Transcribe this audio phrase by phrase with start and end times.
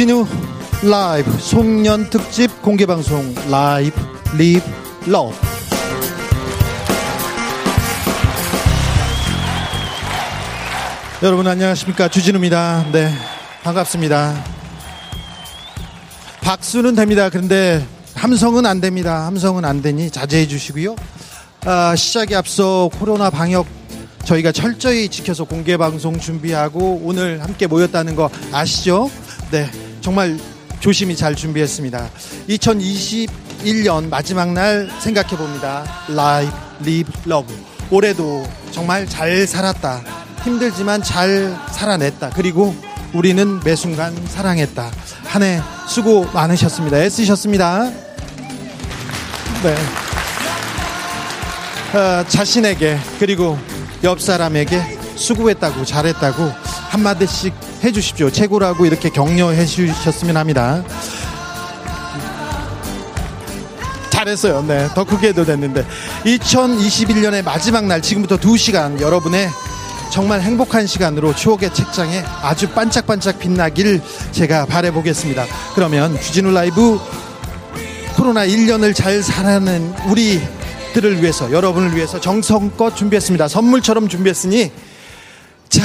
[0.00, 0.26] 주진우
[0.84, 3.94] 라이브 송년 특집 공개 방송 라이브
[4.38, 4.62] 립
[5.04, 5.36] 러브
[11.22, 12.86] 여러분 안녕하십니까 주진우입니다.
[12.92, 13.12] 네
[13.62, 14.42] 반갑습니다.
[16.40, 17.28] 박수는 됩니다.
[17.28, 19.26] 그런데 함성은 안 됩니다.
[19.26, 20.96] 함성은 안 되니 자제해 주시고요.
[21.66, 23.66] 아, 시작에 앞서 코로나 방역
[24.24, 29.10] 저희가 철저히 지켜서 공개 방송 준비하고 오늘 함께 모였다는 거 아시죠?
[29.50, 29.70] 네.
[30.00, 30.38] 정말
[30.80, 32.08] 조심히 잘 준비했습니다.
[32.48, 35.84] 2021년 마지막 날 생각해 봅니다.
[36.08, 37.54] Live, Live, Love.
[37.90, 40.02] 올해도 정말 잘 살았다.
[40.44, 42.30] 힘들지만 잘 살아냈다.
[42.30, 42.74] 그리고
[43.14, 44.90] 우리는 매 순간 사랑했다.
[45.24, 46.98] 한 해 수고 많으셨습니다.
[47.04, 47.90] 애쓰셨습니다.
[49.62, 49.76] 네.
[51.98, 53.58] 어, 자신에게 그리고
[54.04, 56.52] 옆 사람에게 수고했다고 잘했다고
[56.90, 58.30] 한마디씩 해주십시오.
[58.30, 60.84] 최고라고 이렇게 격려해 주셨으면 합니다.
[64.10, 64.62] 잘했어요.
[64.68, 64.86] 네.
[64.94, 65.86] 더 크게 해도 됐는데.
[66.26, 69.48] 2021년의 마지막 날, 지금부터 2시간 여러분의
[70.12, 75.46] 정말 행복한 시간으로 추억의 책장에 아주 반짝반짝 빛나길 제가 바래보겠습니다.
[75.74, 77.00] 그러면 주진우 라이브
[78.14, 83.48] 코로나 1년을 잘 살아낸 우리들을 위해서, 여러분을 위해서 정성껏 준비했습니다.
[83.48, 84.70] 선물처럼 준비했으니,
[85.70, 85.82] 자,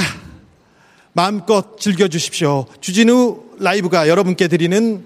[1.16, 2.66] 마음껏 즐겨주십시오.
[2.82, 5.02] 주진우 라이브가 여러분께 드리는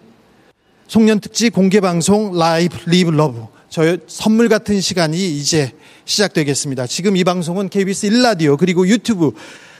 [0.89, 5.71] 송년특집 공개방송 라이브 리브 러브 저의 선물 같은 시간이 이제
[6.07, 6.89] 시작되겠습니다.
[6.89, 9.31] 지금 이 방송은 KBS 1라디오 그리고 유튜브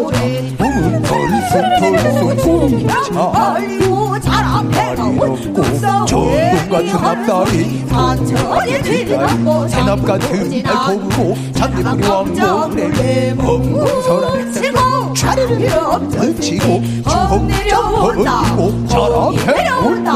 [0.60, 5.64] 몸은 털썩 털썩 잘안해가 웃고
[6.08, 14.77] 전동같은 앞다리 산천이 뒤집고 새납같은 발톱으로 잔디뿌리 왕복 내 엉엉 서라
[15.28, 18.44] 차르르 엎치고 주 내려온다
[18.88, 20.14] 저렇게 내려온다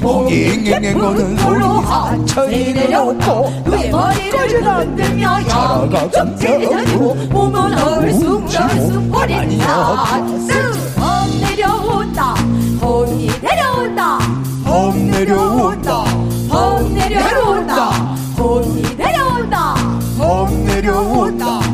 [0.00, 10.06] 목이 갱갱거는 소리 하천이 내려온다왜 머리를 흔들며 저러가 점점고 몸은 얼숭얼숭 거린다
[10.48, 12.34] 쓱 내려온다
[12.80, 14.18] 봄이 내려온다
[14.64, 16.04] 봄 내려온다
[16.48, 17.90] 봄 내려온다
[18.38, 19.74] 봄이 내려온다
[20.18, 21.65] 봄 내려온다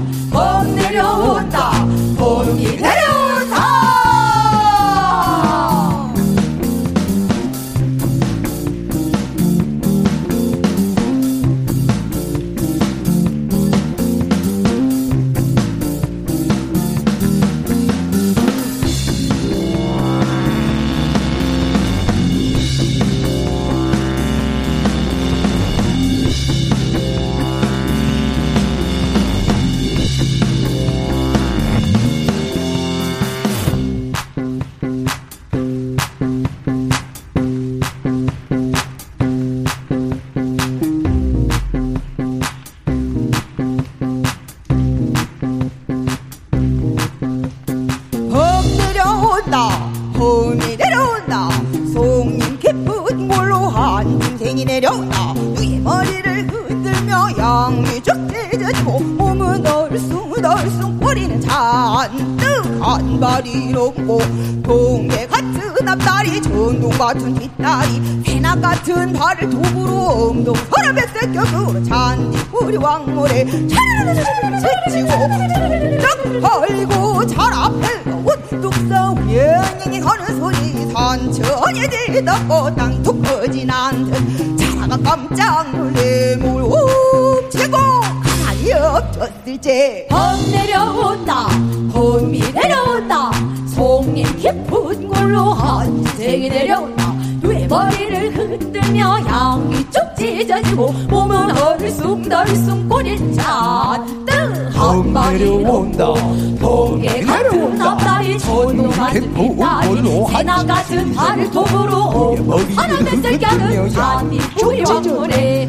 [113.53, 115.69] 아니 조용래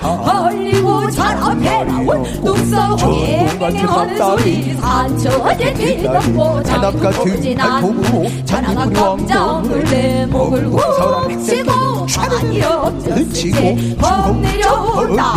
[0.00, 10.26] 헐리고 잘 앞에 나온 눈썹에 하는 소리 산초에 빌던고 잔악 같은 도구 잔악 감정을 내
[10.26, 11.70] 목을 우치고
[12.18, 15.34] 아니 어쩌시게 범 내려올라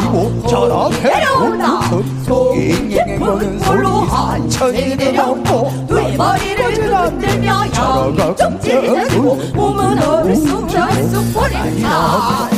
[0.60, 1.82] 범 내려올라
[2.28, 5.89] 속이 깊은 걸로 한천이 내려오고
[6.20, 12.49] 머리를 흔들며 여기 쪽지를 잡고 몸은 얼쑥 얼쑥 버린다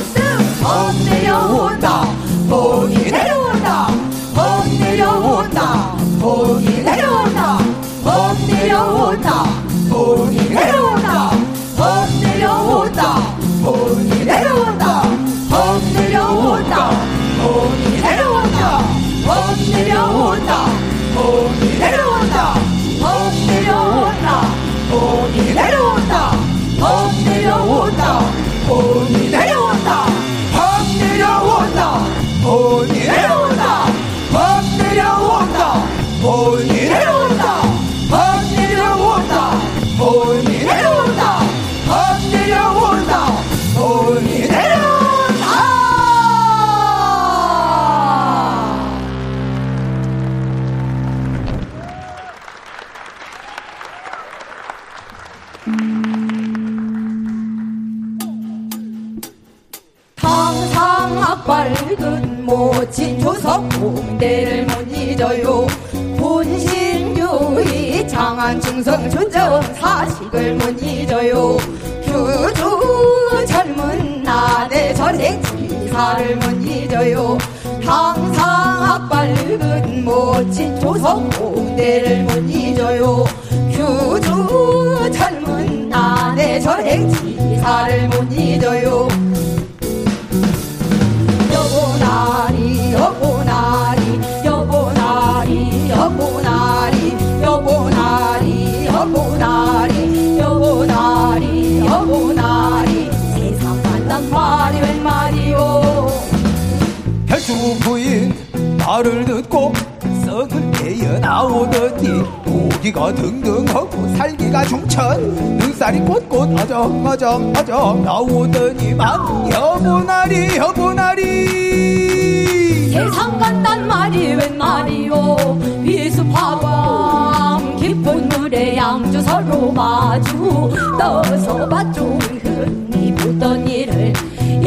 [117.24, 130.74] 어정어정 나오더니만 여보나리 여보나리 세상 간단 말이 웬 말이오 비수파광 깊은 물에 양주 서로 마주
[130.98, 134.14] 떠서 밭중 흔히 보던 일을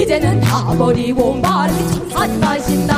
[0.01, 2.94] 이제는 다 버리고 마참사산 가신다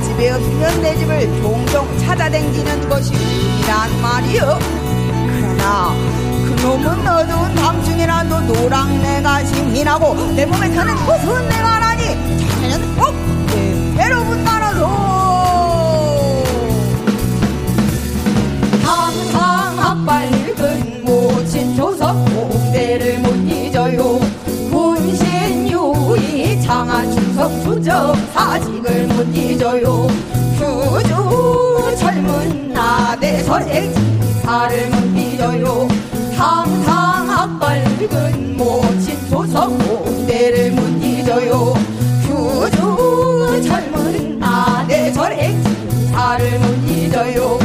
[0.00, 4.58] 집에 없으면 내 집을 종종 찾아댕기는 것이 운이란 말이여
[5.26, 5.94] 그러나
[6.56, 12.04] 그놈은 어두운 밤중이라도 노랑내가 심이나고내 몸에 타는 무슨 내가 하니
[12.50, 14.86] 자네는 꼭내 배로 분만라소
[18.82, 24.20] 항상 앞발근 모친 조석 공대를 못 잊어요
[24.70, 30.06] 문신 유이 장하춘석 수정 사직을 못 잊어요
[30.56, 33.92] 주주 젊은 나대 선생님
[34.44, 35.88] 발을 못 잊어요
[36.36, 41.74] 항상 앞밝은 모친 조선 공대를 못 잊어요
[42.22, 47.58] 주주 젊은 나대 선생님 발을 못 잊어요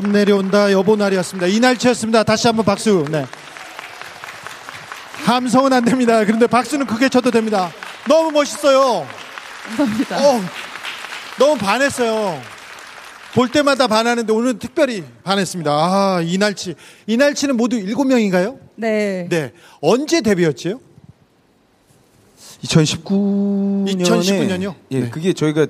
[0.00, 1.46] 범 내려온다 여보 날이었습니다.
[1.46, 2.22] 이 날치였습니다.
[2.22, 3.06] 다시 한번 박수.
[3.10, 3.24] 네.
[5.24, 6.22] 함성은 안 됩니다.
[6.24, 7.72] 그런데 박수는 크게 쳐도 됩니다.
[8.06, 9.06] 너무 멋있어요.
[9.74, 10.16] 감사합니다.
[10.28, 10.40] 어,
[11.38, 12.38] 너무 반했어요.
[13.34, 15.70] 볼 때마다 반하는데 오늘 특별히 반했습니다.
[15.72, 16.74] 아, 이날치.
[17.06, 19.26] 이날치는 모두 일곱 명인가요 네.
[19.30, 19.52] 네.
[19.80, 20.78] 언제 데뷔였지요?
[22.64, 24.74] 2019년에 2019년이요?
[24.90, 25.08] 예, 네.
[25.10, 25.66] 그게 저희가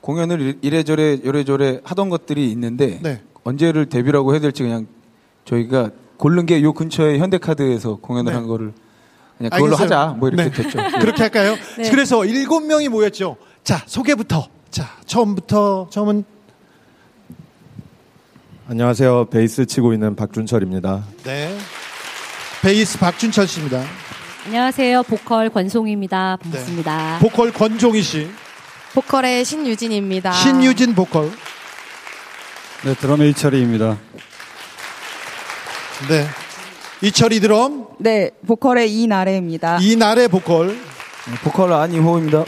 [0.00, 3.20] 공연을 이래저래 요래저래 하던 것들이 있는데 네.
[3.44, 4.86] 언제를 데뷔라고 해야 될지 그냥
[5.44, 8.36] 저희가 고른 게 요 근처에 현대카드에서 공연을 네.
[8.38, 8.72] 한 거를
[9.38, 9.84] 그냥 그걸로 알겠어요.
[9.98, 10.50] 하자 뭐 이렇게 네.
[10.50, 10.78] 됐죠.
[11.00, 11.56] 그렇게 할까요?
[11.78, 11.90] 네.
[11.90, 13.36] 그래서 일곱 명이 모였죠.
[13.64, 16.24] 자 소개부터 자 처음부터 처음은
[18.68, 21.04] 안녕하세요 베이스 치고 있는 박준철입니다.
[21.24, 21.56] 네
[22.62, 23.82] 베이스 박준철 씨입니다.
[24.46, 26.36] 안녕하세요 보컬 권송입니다.
[26.42, 27.18] 반갑습니다.
[27.22, 27.26] 네.
[27.28, 28.28] 보컬 권종희 씨.
[28.94, 30.32] 보컬의 신유진입니다.
[30.32, 31.30] 신유진 보컬.
[32.82, 33.98] 네, 드럼의 이철이입니다.
[36.08, 36.26] 네.
[37.06, 37.86] 이철이 드럼.
[37.98, 39.80] 네, 보컬의 이나래입니다.
[39.82, 40.68] 이나래 보컬.
[40.68, 40.80] 네,
[41.42, 42.46] 보컬 안이호입니다.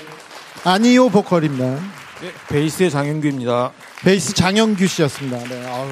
[0.64, 1.74] 안이호 보컬입니다.
[2.20, 3.72] 네, 베이스의 장영규입니다.
[4.02, 5.36] 베이스 장영규 씨였습니다.
[5.50, 5.86] 네, 아우.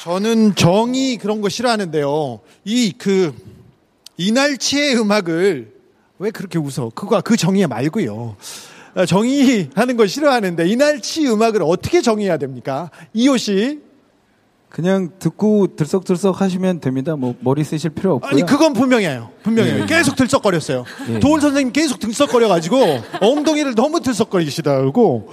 [0.00, 2.40] 저는 정이 그런 거 싫어하는데요.
[2.64, 3.34] 이 그
[4.16, 5.72] 이날치의 음악을
[6.18, 6.90] 왜 그렇게 웃어?
[6.94, 8.34] 그거 그 정의 말고요.
[8.96, 12.90] 어, 정의하는 걸 싫어하는데 이날치 음악을 어떻게 정의해야 됩니까?
[13.12, 13.80] 이옷이
[14.70, 17.14] 그냥 듣고 들썩들썩 하시면 됩니다.
[17.14, 18.30] 뭐 머리 쓰실 필요 없고요.
[18.30, 19.30] 아니 그건 분명해요.
[19.42, 19.82] 분명해요.
[19.82, 19.86] 예.
[19.86, 20.84] 계속 들썩거렸어요.
[21.10, 21.20] 예.
[21.20, 22.76] 도훈 선생님 계속 들썩거려 가지고
[23.20, 25.28] 엉덩이를 너무 들썩거리시더라고.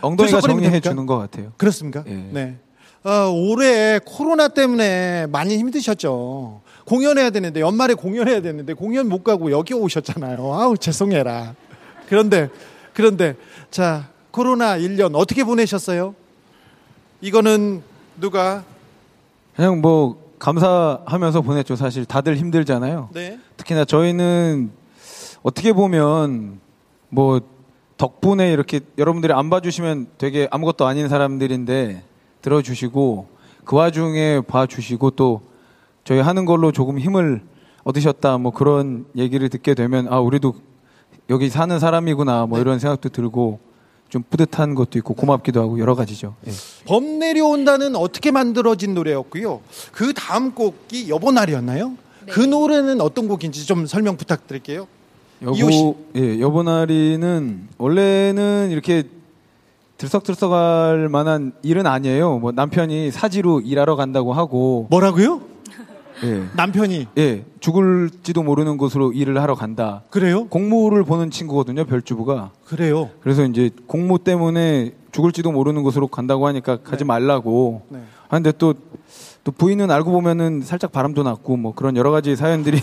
[0.00, 1.52] 엉덩이가 정리해 주는 것 같아요.
[1.56, 2.02] 그렇습니까?
[2.08, 2.12] 예.
[2.14, 2.56] 네.
[3.04, 6.62] 어, 올해 코로나 때문에 많이 힘드셨죠.
[6.86, 10.36] 공연해야 되는데 연말에 공연해야 되는데 공연 못 가고 여기 오셨잖아요.
[10.54, 11.54] 아우 죄송해라.
[12.08, 12.50] 그런데
[12.94, 13.36] 그런데
[13.70, 16.14] 자, 코로나 1년 어떻게 보내셨어요?
[17.20, 17.82] 이거는
[18.20, 18.64] 누가
[19.56, 21.76] 그냥 뭐 감사하면서 보냈죠.
[21.76, 23.10] 사실 다들 힘들잖아요.
[23.12, 23.38] 네.
[23.56, 24.72] 특히나 저희는
[25.42, 26.58] 어떻게 보면
[27.08, 27.40] 뭐
[27.96, 32.02] 덕분에 이렇게 여러분들이 안 봐주시면 되게 아무것도 아닌 사람들인데
[32.42, 33.28] 들어주시고
[33.64, 35.42] 그 와중에 봐주시고 또
[36.02, 37.42] 저희 하는 걸로 조금 힘을
[37.84, 40.54] 얻으셨다 뭐 그런 얘기를 듣게 되면 아 우리도
[41.30, 43.60] 여기 사는 사람이구나 뭐 이런 생각도 들고
[44.08, 46.34] 좀 뿌듯한 것도 있고 고맙기도 하고 여러 가지죠.
[46.46, 46.50] 예.
[46.84, 49.60] 범 내려온다는 어떻게 만들어진 노래였고요.
[49.92, 51.88] 그 다음 곡이 여보 날이었나요?
[52.26, 52.32] 네.
[52.32, 54.86] 그 노래는 어떤 곡인지 좀 설명 부탁드릴게요.
[55.42, 59.04] 여보 예, 여보 나리는 원래는 이렇게
[59.96, 62.38] 들썩들썩할 만한 일은 아니에요.
[62.38, 65.40] 뭐 남편이 사지로 일하러 간다고 하고 뭐라고요?
[66.24, 66.44] 예.
[66.54, 70.02] 남편이 예 죽을지도 모르는 곳으로 일을 하러 간다.
[70.10, 70.46] 그래요?
[70.46, 72.50] 공모를 보는 친구거든요 별주부가.
[72.64, 73.10] 그래요.
[73.22, 77.04] 그래서 이제 공모 때문에 죽을지도 모르는 곳으로 간다고 하니까 가지 네.
[77.06, 77.82] 말라고.
[77.88, 77.98] 네.
[78.28, 78.74] 하는데 또
[79.44, 82.78] 또 부인은 알고 보면은 살짝 바람도 났고 뭐 그런 여러 가지 사연들이.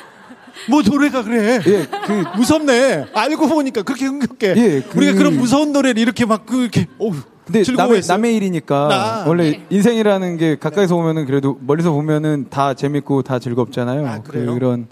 [0.70, 1.56] 뭐 노래가 그래.
[1.58, 3.08] 예, 그 무섭네.
[3.14, 4.54] 알고 보니까 그렇게 흥겹게.
[4.56, 4.96] 예, 그...
[4.96, 7.12] 우리가 그런 무서운 노래를 이렇게 막 그렇게 어우
[7.52, 9.24] 근데 남의, 남의, 일이니까 나.
[9.26, 9.66] 원래 네.
[9.70, 10.56] 인생이라는 게 네.
[10.56, 14.06] 가까이서 보면은 그래도 멀리서 보면은 다 재밌고 다 즐겁잖아요.
[14.06, 14.54] 아, 그 그래요?
[14.54, 14.86] 그런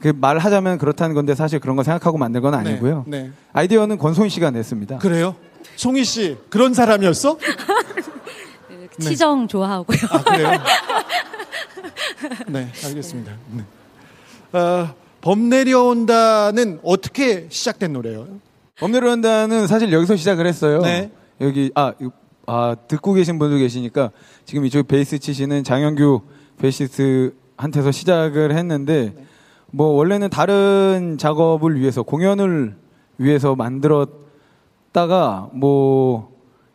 [0.00, 2.56] 그 말하자면 그렇다는 건데 사실 그런 거 생각하고 만든 건 네.
[2.58, 3.04] 아니고요.
[3.06, 3.30] 네, 네.
[3.52, 4.98] 아이디어는 권송희 씨가 냈습니다.
[4.98, 5.36] 그래요?
[5.76, 7.38] 송희 씨 그런 사람이었어?
[8.98, 9.46] 치정 네.
[9.46, 9.98] 좋아하고요.
[10.10, 10.50] 아, 그래요?
[12.48, 13.32] 네, 알겠습니다.
[13.52, 14.58] 네.
[14.58, 18.26] 어, 범 내려온다는 어떻게 시작된 노래예요?
[18.80, 20.80] 범 내려온다는 사실 여기서 시작을 했어요.
[20.82, 21.12] 네.
[21.42, 21.92] 여기 아,
[22.46, 24.10] 아 듣고 계신 분도 계시니까
[24.44, 26.22] 지금 이쪽 베이스 치시는 장영규
[26.58, 29.24] 베이시스한테서 시작을 했는데 네.
[29.70, 32.76] 뭐 원래는 다른 작업을 위해서 공연을
[33.18, 36.30] 위해서 만들었다가 뭐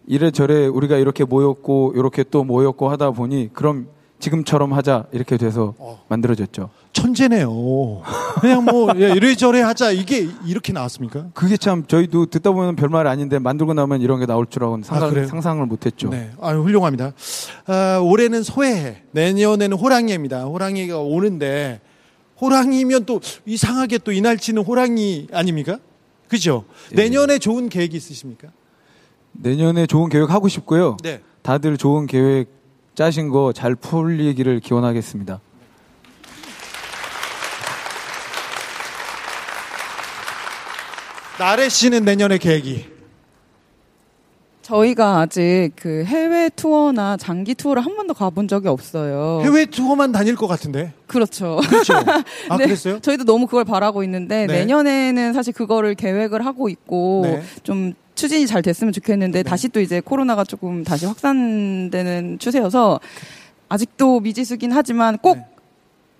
[0.05, 3.87] 이래저래 우리가 이렇게 모였고 이렇게 또 모였고 하다 보니 그럼
[4.19, 6.01] 지금처럼 하자 이렇게 돼서 어.
[6.09, 6.69] 만들어졌죠.
[6.97, 8.01] 천재네요.
[8.41, 11.27] 그냥 뭐 예, 이래저래 하자 이게 이렇게 나왔습니까?
[11.35, 15.61] 그게 참 저희도 듣다 보면 별말 아닌데 만들고 나면 이런 게 나올 줄알고는 아, 상상,
[15.61, 16.09] 을 못했죠.
[16.09, 17.13] 네, 아유 훌륭합니다.
[17.67, 20.45] 아, 올해는 소해해, 내년에는 호랑이입니다.
[20.45, 21.81] 호랑이가 오는데
[22.41, 25.77] 호랑이면 또 이상하게 또 이날치는 호랑이 아닙니까?
[26.27, 26.65] 그죠?
[26.91, 26.95] 예.
[26.95, 27.37] 내년에 예.
[27.37, 28.47] 좋은 계획이 있으십니까?
[29.33, 30.97] 내년에 좋은 계획 하고 싶고요.
[31.03, 31.21] 네.
[31.43, 32.47] 다들 좋은 계획
[32.95, 35.39] 짜신 거 잘 풀리기를 기원하겠습니다.
[41.39, 42.83] 나래 씨는 내년의 계획이?
[44.63, 49.39] 저희가 아직 그 해외 투어나 장기 투어를 한 번도 가본 적이 없어요.
[49.43, 50.91] 해외 투어만 다닐 것 같은데?
[51.05, 51.59] 그렇죠.
[51.69, 51.93] 그렇죠.
[52.49, 52.99] 아, 네, 그랬어요?
[52.99, 54.59] 저희도 너무 그걸 바라고 있는데, 네.
[54.61, 57.43] 내년에는 사실 그거를 계획을 하고 있고, 네.
[57.63, 59.43] 좀 추진이 잘 됐으면 좋겠는데, 네.
[59.47, 62.99] 다시 또 이제 코로나가 조금 다시 확산되는 추세여서,
[63.69, 65.45] 아직도 미지수긴 하지만 꼭 네.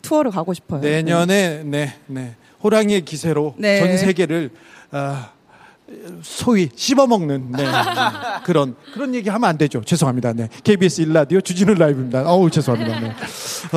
[0.04, 0.80] 투어를 가고 싶어요.
[0.80, 1.94] 내년에, 네, 네.
[2.22, 2.36] 네.
[2.64, 4.50] 호랑이의 기세로 전 세계를
[4.92, 5.32] 아,
[6.22, 7.66] 소위 씹어먹는 네,
[8.46, 9.82] 그런 그런 얘기 하면 안 되죠.
[9.84, 10.34] 죄송합니다.
[10.34, 10.48] 네.
[10.64, 12.24] KBS 일라디오 주진우 라이브입니다.
[12.26, 13.00] 어우 죄송합니다.
[13.00, 13.10] 네.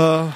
[0.00, 0.31] 어,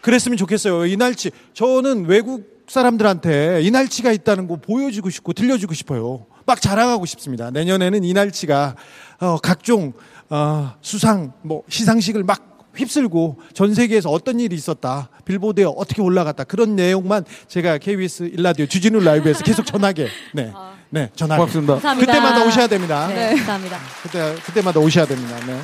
[0.00, 0.86] 그랬으면 좋겠어요.
[0.86, 6.26] 이날치 저는 외국 사람들한테 이날치가 있다는 거 보여주고 싶고 들려주고 싶어요.
[6.44, 7.50] 막 자랑하고 싶습니다.
[7.50, 8.74] 내년에는 이날치가
[9.20, 9.92] 어, 각종
[10.30, 15.08] 어, 수상 뭐 시상식을 막 휩쓸고 전 세계에서 어떤 일이 있었다.
[15.24, 16.44] 빌보드에 어떻게 올라갔다.
[16.44, 20.08] 그런 내용만 제가 KBS 일라디오 주진우 라이브에서 계속 전하게.
[20.32, 20.52] 네.
[20.54, 20.74] 아.
[20.90, 21.40] 네, 전하게.
[21.40, 21.72] 고맙습니다.
[21.74, 22.12] 감사합니다.
[22.12, 23.08] 그때마다 오셔야 됩니다.
[23.08, 23.78] 네, 네, 감사합니다.
[24.02, 25.36] 그때 그때마다 오셔야 됩니다.
[25.46, 25.58] 네.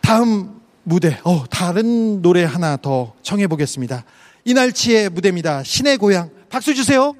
[0.00, 1.18] 다음 무대.
[1.24, 4.04] 어, 다른 노래 하나 더 청해 보겠습니다.
[4.44, 5.62] 이날치의 무대입니다.
[5.62, 6.30] 신의 고향.
[6.48, 7.14] 박수 주세요.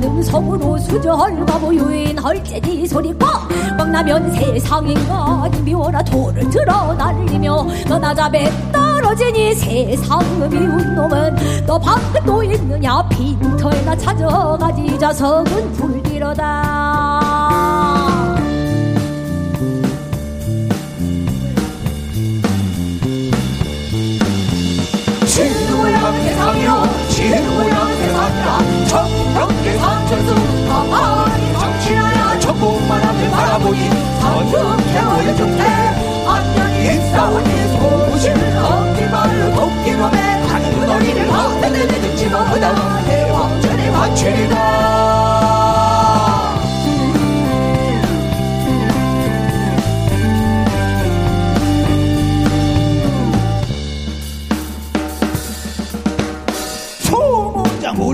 [0.00, 10.94] 나는 성으로 수절가보 유인헐제니소리꽉 망나면 세상인간 미워라 돌을 들어 날리며 너나 잡에 떨어지니 세상 미운
[10.94, 16.79] 놈은 너방에또 있느냐 빈터에나 찾아가지 자석은 불길어다
[32.90, 33.78] 만 하늘 바라보니
[34.20, 35.62] 선명해 오좋게
[36.26, 44.90] 안녕히 싸우니 소문을 얻기 말을 돕기 놈에 하늘은 어디를 어디를 내지 너보다 해왕전의 화출이다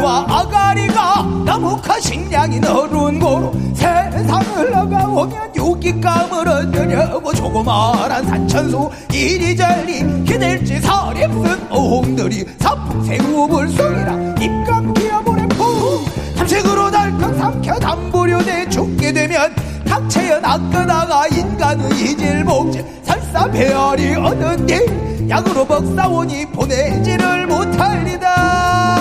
[0.09, 11.67] 와 아가리가 나무카 식량이 너른 고로 세상을 나가오면 육기감을 얻으려고 조그마한 산천수 이리저리 기댈지 사립은
[11.69, 16.07] 어홍들이 사풍새우 물소리라 입감기어보래 푹
[16.39, 19.55] 탐색으로 달떡 삼켜 담보려대 죽게 되면
[19.87, 28.98] 탁채연 악근아가 인간의 이질목질 살사배열이 얻은 일 약으로 먹사오니 보내지를 못할리다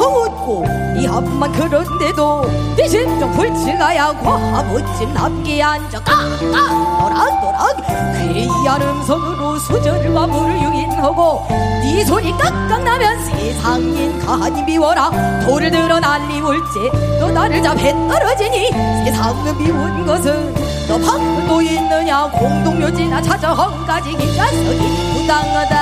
[0.00, 0.64] 없고
[1.00, 2.44] 이 앞만 그런데도
[2.76, 7.76] 대신 좀 불친하야 과부집남기 앉아 까까노랑노랑
[8.34, 11.46] 괴이아름성으로 수절과 물유인하고
[11.82, 18.70] 네 손이 깍깍 나면 세상인 가니 미워라 돌을 들어 날리울지 너 나를 잡해 떨어지니
[19.04, 20.54] 세상은 미운 것은
[20.88, 25.81] 너 방도 있느냐 공동묘지나 찾아 헝가지 기자석이 부당하다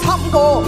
[0.00, 0.64] 삼고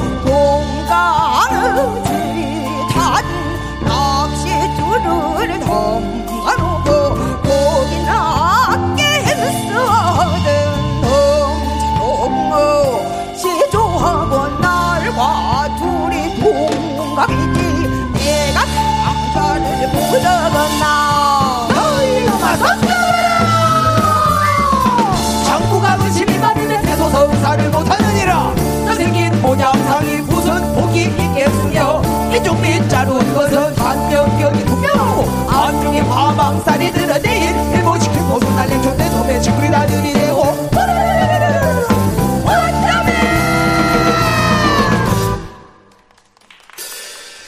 [32.60, 40.68] 밑자루 이것은 반면격이 분명안중에화망살이 드러내인 일본식킨 옷을 날린 존대 소매 지구리 다들이 되고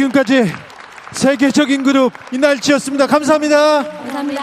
[0.00, 0.44] 지금까지
[1.12, 3.06] 세계적인 그룹 이날치였습니다.
[3.06, 3.82] 감사합니다.
[3.84, 4.42] 감사합니다.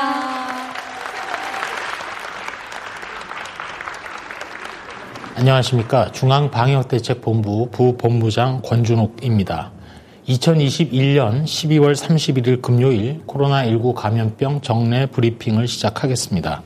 [5.35, 6.11] 안녕하십니까.
[6.11, 9.71] 중앙방역대책본부 부본부장 권준욱입니다.
[10.27, 16.61] 2021년 12월 31일 금요일 코로나19 감염병 정례 브리핑을 시작하겠습니다.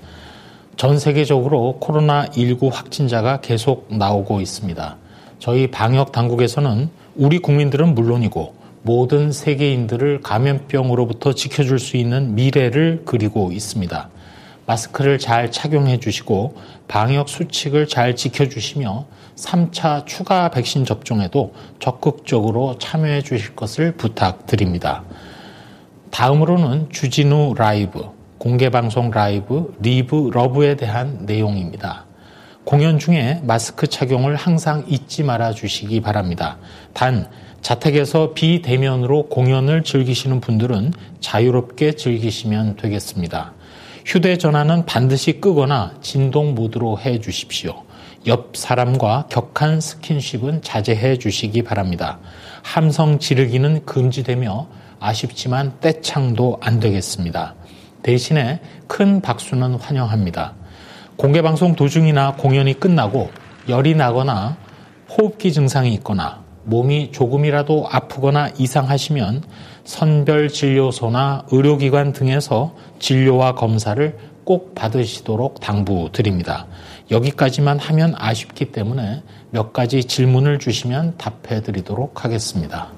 [0.75, 4.97] 전 세계적으로 코로나19 확진자가 계속 나오고 있습니다.
[5.39, 14.09] 저희 방역 당국에서는 우리 국민들은 물론이고 모든 세계인들을 감염병으로부터 지켜줄 수 있는 미래를 그리고 있습니다.
[14.65, 16.55] 마스크를 잘 착용해 주시고
[16.87, 25.03] 방역 수칙을 잘 지켜주시며 3차 추가 백신 접종에도 적극적으로 참여해 주실 것을 부탁드립니다.
[26.09, 28.07] 다음으로는 주진우 라이브,
[28.39, 32.05] 공개방송 라이브, 리브 러브에 대한 내용입니다.
[32.63, 36.57] 공연 중에 마스크 착용을 항상 잊지 말아 주시기 바랍니다.
[36.93, 37.27] 단,
[37.61, 43.53] 자택에서 비대면으로 공연을 즐기시는 분들은 자유롭게 즐기시면 되겠습니다.
[44.05, 47.83] 휴대전화는 반드시 끄거나 진동 모드로 해 주십시오.
[48.25, 52.19] 옆 사람과 격한 스킨십은 자제해 주시기 바랍니다.
[52.63, 54.67] 함성 지르기는 금지되며
[54.99, 57.55] 아쉽지만 떼창도 안 되겠습니다.
[58.01, 60.53] 대신에 큰 박수는 환영합니다.
[61.15, 63.29] 공개방송 도중이나 공연이 끝나고
[63.69, 64.57] 열이 나거나
[65.09, 69.43] 호흡기 증상이 있거나 몸이 조금이라도 아프거나 이상하시면
[69.83, 76.67] 선별진료소나 의료기관 등에서 진료와 검사를 꼭 받으시도록 당부드립니다.
[77.09, 82.89] 여기까지만 하면 아쉽기 때문에 몇 가지 질문을 주시면 답해 드리도록 하겠습니다.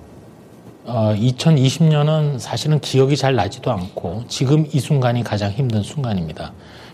[0.85, 6.51] 어, 2020년은 사실은 기억이 잘 나지도 않고 지금 이 순간이 가장 힘든 순간입니다.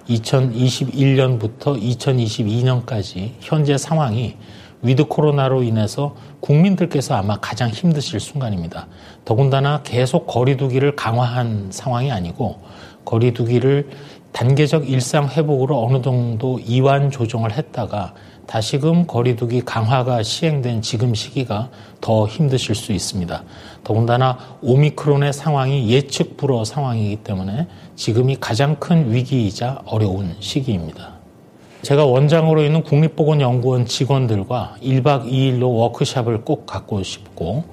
[0.07, 1.79] 2021년부터
[2.87, 4.35] 2022년까지 현재 상황이
[4.81, 8.87] 위드 코로나로 인해서 국민들께서 아마 가장 힘드실 순간입니다.
[9.25, 12.61] 더군다나 계속 거리두기를 강화한 상황이 아니고
[13.05, 13.89] 거리두기를
[14.31, 18.13] 단계적 일상 회복으로 어느 정도 이완 조정을 했다가
[18.47, 23.43] 다시금 거리두기 강화가 시행된 지금 시기가 더 힘드실 수 있습니다.
[23.83, 31.18] 더군다나 오미크론의 상황이 예측 불허 상황이기 때문에 지금이 가장 큰 위기이자 어려운 시기입니다.
[31.81, 37.63] 제가 원장으로 있는 국립보건연구원 직원들과 1박 2일로 워크샵을 꼭 갖고 싶고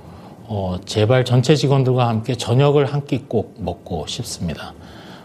[0.48, 4.74] 어, 제발 전체 직원들과 함께 저녁을 한 끼 꼭 먹고 싶습니다.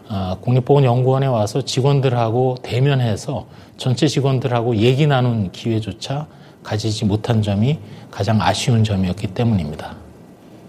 [0.09, 3.45] 아, 국립보건연구원에 와서 직원들하고 대면해서
[3.77, 6.25] 전체 직원들하고 얘기 나눈 기회조차
[6.63, 7.77] 가지지 못한 점이
[8.09, 9.95] 가장 아쉬운 점이었기 때문입니다.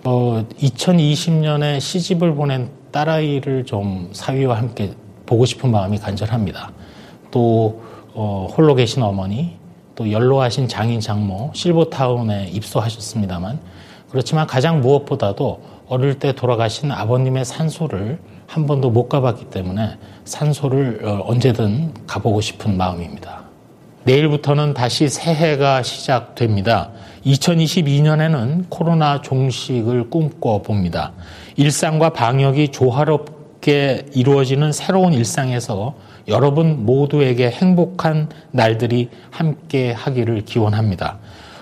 [0.05, 4.92] 어, 2020년에 시집을 보낸 딸아이를 좀 사위와 함께
[5.25, 6.72] 보고 싶은 마음이 간절합니다.
[7.31, 7.81] 또
[8.14, 9.57] 어, 홀로 계신 어머니,
[9.94, 13.59] 또 연로하신 장인 장모, 실버타운에 입소하셨습니다만
[14.11, 21.22] 그렇지만 가장 무엇보다도 어릴 때 돌아가신 아버님의 산소를 한 번도 못 가봤기 때문에 산소를 어,
[21.27, 23.40] 언제든 가보고 싶은 마음입니다.
[24.05, 26.90] 내일부터는 다시 새해가 시작됩니다.
[27.27, 31.12] 2022년에는 코로나 종식을 꿈꿔봅니다.
[31.57, 35.94] 일상과 방역이 조화롭게 이루어지는 새로운 일상에서
[36.28, 41.18] 여러분 모두에게 행복한 날들이 함께 하기를 기원합니다.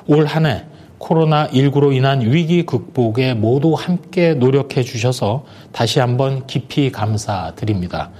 [0.07, 0.65] 올한해
[0.99, 8.11] 코로나19로 인한 위기 극복에 모두 함께 노력해 주셔서 다시 한번 깊이 감사드립니다.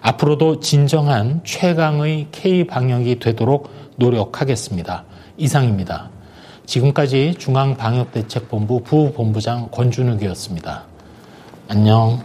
[0.00, 5.04] 앞으로도 진정한 최강의 K-방역이 되도록 노력하겠습니다.
[5.36, 6.10] 이상입니다.
[6.64, 10.84] 지금까지 중앙방역대책본부 부본부장 권준욱이었습니다.
[11.68, 12.22] 안녕.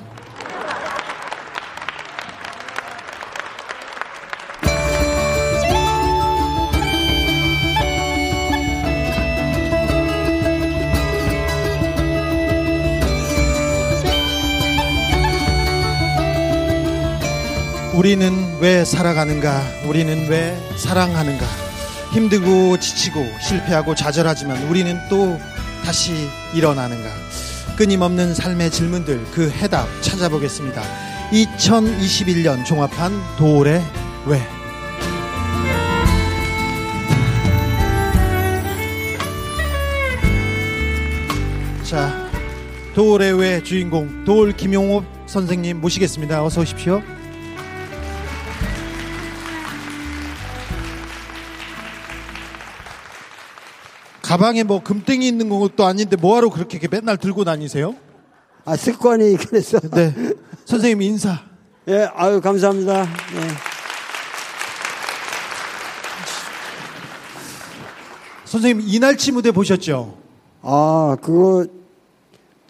[17.94, 19.62] 우리는 왜 살아가는가?
[19.86, 21.46] 우리는 왜 사랑하는가?
[22.12, 25.38] 힘들고 지치고 실패하고 좌절하지만 우리는 또
[25.86, 26.12] 다시
[26.56, 27.08] 일어나는가?
[27.78, 30.82] 끊임없는 삶의 질문들 그 해답 찾아보겠습니다.
[31.34, 33.80] 2021년 종합한 도올의
[34.26, 34.40] 왜?
[41.84, 42.12] 자,
[42.96, 46.44] 도올의 왜 주인공 도올 김용호 선생님 모시겠습니다.
[46.44, 47.04] 어서 오십시오.
[54.34, 57.96] 가방에 뭐 금땡이 있는 것도 아닌데 뭐하러 그렇게 맨날 들고 다니세요?
[58.66, 59.80] 아 습관이 그래서.
[59.92, 60.12] 네.
[60.66, 61.40] 선생님 인사.
[61.88, 63.04] 예, 네, 아유 감사합니다.
[63.04, 63.48] 네.
[68.46, 70.18] 선생님 이날치 무대 보셨죠?
[70.64, 71.68] 아 그거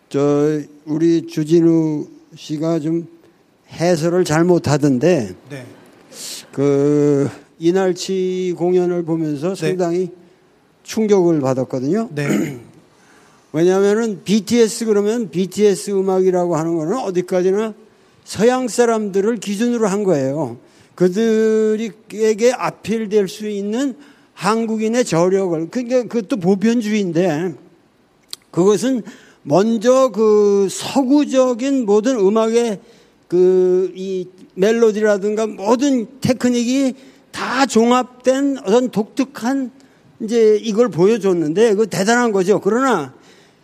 [0.10, 3.08] 저 우리 주진우 씨가 좀
[3.70, 5.34] 해설을 잘 못하던데.
[5.50, 5.66] 네.
[6.52, 9.56] 그 이날치 공연을 보면서 네.
[9.70, 10.23] 상당히.
[10.84, 12.10] 충격을 받았거든요.
[12.14, 12.60] 네.
[13.54, 17.74] 왜냐하면은 BTS 그러면 BTS 음악이라고 하는 거는 어디까지나
[18.24, 20.58] 서양 사람들을 기준으로 한 거예요.
[20.96, 23.96] 그들에게 아필될 수 있는
[24.34, 27.54] 한국인의 저력을 그러니까 그것도 보편주의인데
[28.52, 29.04] 그것은
[29.44, 32.80] 먼저 그 서구적인 모든 음악의
[33.28, 36.94] 그 이 멜로디라든가 모든 테크닉이
[37.32, 39.72] 다 종합된 어떤 독특한
[40.24, 42.60] 이제 이걸 보여줬는데 그 대단한 거죠.
[42.62, 43.14] 그러나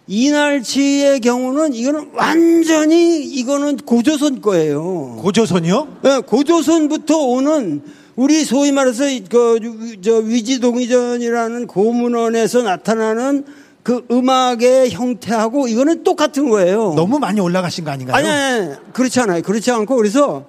[0.08, 5.18] 이날치의 경우는 이거는 완전히 이거는 고조선 거예요.
[5.22, 5.98] 고조선이요?
[6.04, 7.82] 네, 고조선부터 오는
[8.16, 9.60] 우리 소위 말해서 그
[10.02, 13.44] 저 위지동의전이라는 고문원에서 나타나는
[13.84, 16.94] 그 음악의 형태하고 이거는 똑같은 거예요.
[16.96, 18.16] 너무 많이 올라가신 거 아닌가요?
[18.18, 19.42] 아니, 아니 그렇지 않아요.
[19.42, 20.46] 그렇지 않고 그래서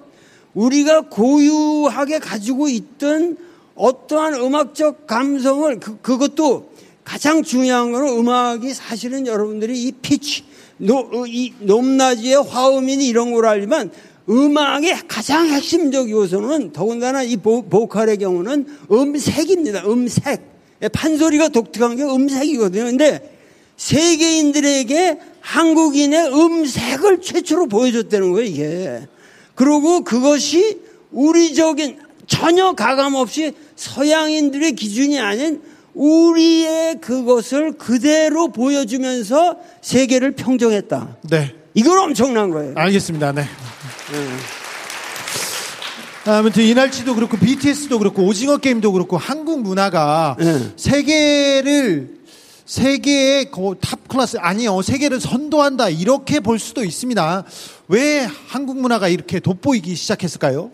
[0.53, 3.37] 우리가 고유하게 가지고 있던
[3.75, 6.69] 어떠한 음악적 감성을 그, 그것도
[7.03, 10.43] 가장 중요한 거는 음악이 사실은 여러분들이 이 피치,
[10.77, 13.91] 노, 이 높낮이의 화음이니 이런 걸 알지만
[14.29, 19.83] 음악의 가장 핵심적 요소는 더군다나 이 보, 보컬의 경우는 음색입니다.
[19.87, 20.51] 음색.
[20.83, 22.85] 예, 판소리가 독특한 게 음색이거든요.
[22.85, 23.37] 근데
[23.77, 29.07] 세계인들에게 한국인의 음색을 최초로 보여줬다는 거예요, 이게.
[29.55, 30.79] 그리고 그것이
[31.11, 31.97] 우리적인
[32.31, 35.61] 전혀 가감 없이 서양인들의 기준이 아닌
[35.93, 41.17] 우리의 그것을 그대로 보여주면서 세계를 평정했다.
[41.29, 41.53] 네.
[41.73, 42.71] 이건 엄청난 거예요.
[42.77, 43.33] 알겠습니다.
[43.33, 43.41] 네.
[46.23, 46.31] 네.
[46.31, 50.71] 아무튼 이날치도 그렇고 BTS도 그렇고 오징어 게임도 그렇고 한국 문화가 네.
[50.77, 52.21] 세계를
[52.65, 53.49] 세계의
[53.81, 57.43] 탑 클래스 아니요 세계를 선도한다 이렇게 볼 수도 있습니다.
[57.89, 60.71] 왜 한국 문화가 이렇게 돋보이기 시작했을까요?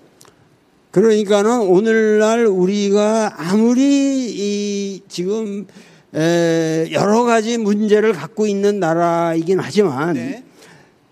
[1.01, 5.67] 그러니까는 오늘날 우리가 아무리 이 지금
[6.15, 10.43] 에 여러 가지 문제를 갖고 있는 나라이긴 하지만 네.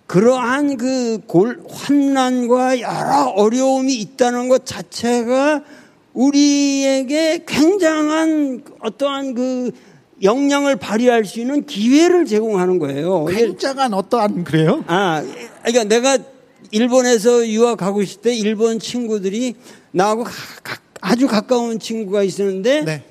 [0.07, 5.61] 그러한 그 골, 환난과 여러 어려움이 있다는 것 자체가
[6.13, 9.69] 우리에게 굉장한 어떠한 그
[10.23, 13.25] 역량을 발휘할 수 있는 기회를 제공하는 거예요.
[13.25, 14.83] 굉장한 어떠한 그래요?
[14.87, 15.23] 아,
[15.61, 16.17] 그러니까 내가
[16.71, 19.55] 일본에서 유학 가고 있을 때 일본 친구들이
[19.91, 20.31] 나하고 가,
[20.63, 23.03] 가, 아주 가까운 친구가 있었는데 네.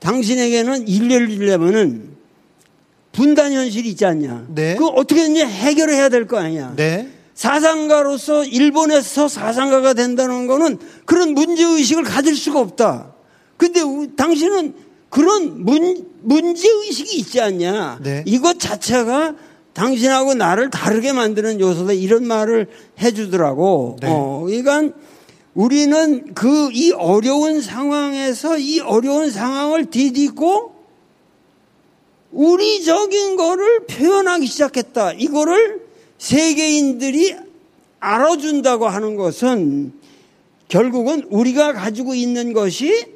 [0.00, 2.16] 당신에게는 일렬 주려면은
[3.12, 4.46] 분단 현실이 있지 않냐.
[4.54, 4.76] 네.
[4.76, 6.74] 그 어떻게든지 해결을 해야 될 거 아니야.
[6.76, 7.08] 네.
[7.34, 13.14] 사상가로서 일본에서 사상가가 된다는 거는 그런 문제 의식을 가질 수가 없다.
[13.56, 13.80] 근데
[14.16, 14.74] 당신은
[15.08, 18.00] 그런 문, 문제 의식이 있지 않냐.
[18.02, 18.22] 네.
[18.26, 19.34] 이것 자체가
[19.72, 22.66] 당신하고 나를 다르게 만드는 요소다 이런 말을
[23.00, 23.96] 해주더라고.
[24.02, 24.08] 네.
[24.10, 24.96] 어, 그러니까
[25.54, 30.74] 우리는 그 이 어려운 상황에서 이 어려운 상황을 디디고
[32.30, 35.12] 우리적인 거를 표현하기 시작했다.
[35.14, 35.80] 이거를
[36.18, 37.34] 세계인들이
[38.00, 39.92] 알아준다고 하는 것은
[40.68, 43.06] 결국은 우리가 가지고 있는 것이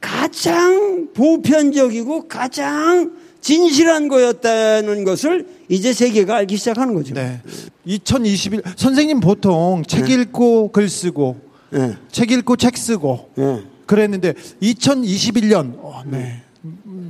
[0.00, 7.12] 가장 보편적이고 가장 진실한 거였다는 것을 이제 세계가 알기 시작하는 거죠.
[7.12, 7.42] 네.
[7.84, 10.14] 2021 선생님 보통 책 네.
[10.14, 11.96] 읽고 글 쓰고 네.
[12.10, 13.62] 책 읽고 책 쓰고 네.
[13.86, 16.40] 그랬는데 2021년 어, 네.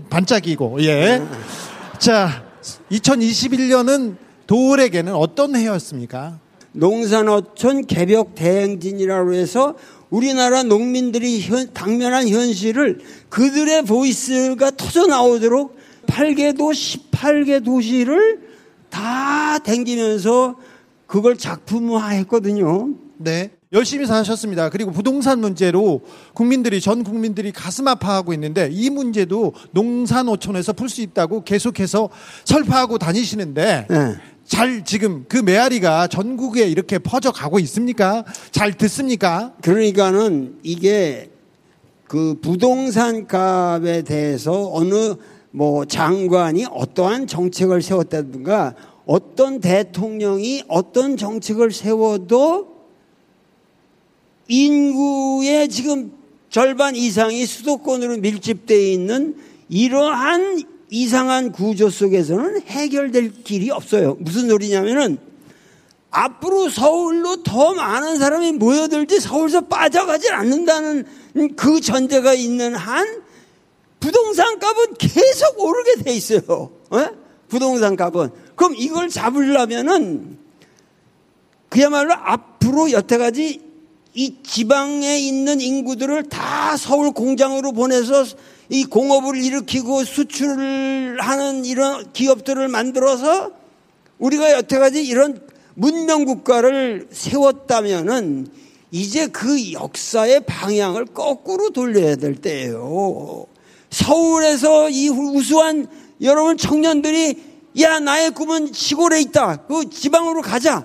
[0.09, 1.23] 반짝이고 예.
[1.99, 2.43] 자,
[2.91, 4.17] 2021년은
[4.47, 6.39] 도울에게는 어떤 해였습니까?
[6.73, 9.75] 농산어촌 개벽 대행진이라고 해서
[10.09, 15.77] 우리나라 농민들이 현, 당면한 현실을 그들의 보이스가 터져 나오도록
[16.13, 18.39] 8개 도 18개 도시를
[18.91, 20.57] 다 댕기면서
[21.07, 22.89] 그걸 작품화 했거든요.
[23.17, 23.51] 네.
[23.73, 24.69] 열심히 사셨습니다.
[24.69, 26.03] 그리고 부동산 문제로
[26.35, 32.11] 국민들이 전 국민들이 가슴 아파하고 있는데 이 문제도 농산오촌에서 풀 수 있다고 계속해서
[32.45, 33.97] 설파하고 다니시는데 네.
[34.45, 38.25] 잘 지금 그 메아리가 전국에 이렇게 퍼져 가고 있습니까?
[38.51, 39.55] 잘 듣습니까?
[39.63, 41.31] 그러니까는 이게
[42.07, 45.15] 그 부동산 값에 대해서 어느
[45.53, 52.73] 뭐 장관이 어떠한 정책을 세웠다든가 어떤 대통령이 어떤 정책을 세워도
[54.49, 56.13] 인구의 지금
[56.51, 59.37] 절반 이상이 수도권으로 밀집되어 있는
[59.69, 60.61] 이러한
[60.91, 64.17] 이상한 구조 속에서는 해결될 길이 없어요.
[64.21, 65.19] 무슨 소리냐면은
[66.11, 71.05] 앞으로 서울로 더 많은 사람이 모여들지 서울서 에 빠져가질 않는다는
[71.57, 73.23] 그 전제가 있는 한
[74.03, 76.41] 부동산 값은 계속 오르게 돼 있어요.
[76.93, 76.97] 에?
[76.97, 77.13] 어?
[77.49, 78.31] 부동산 값은.
[78.57, 80.39] 그럼 이걸 잡으려면은
[81.69, 83.61] 그야말로 앞으로 여태까지
[84.15, 88.25] 이 지방에 있는 인구들을 다 서울 공장으로 보내서
[88.69, 93.53] 이 공업을 일으키고 수출하는 이런 기업들을 만들어서
[94.19, 98.49] 우리가 여태까지 이런 문명 국가를 세웠다면은
[98.91, 103.47] 이제 그 역사의 방향을 거꾸로 돌려야 될 때예요.
[103.93, 105.87] 서울에서 이 우수한
[106.23, 109.65] 여러분 청년들이 야 나의 꿈은 시골에 있다.
[109.69, 110.85] 그 지방으로 가자.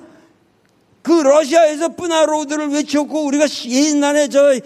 [1.02, 4.60] 그 러시아에서 뿌나로드를 외쳤고 우리가 옛날에 저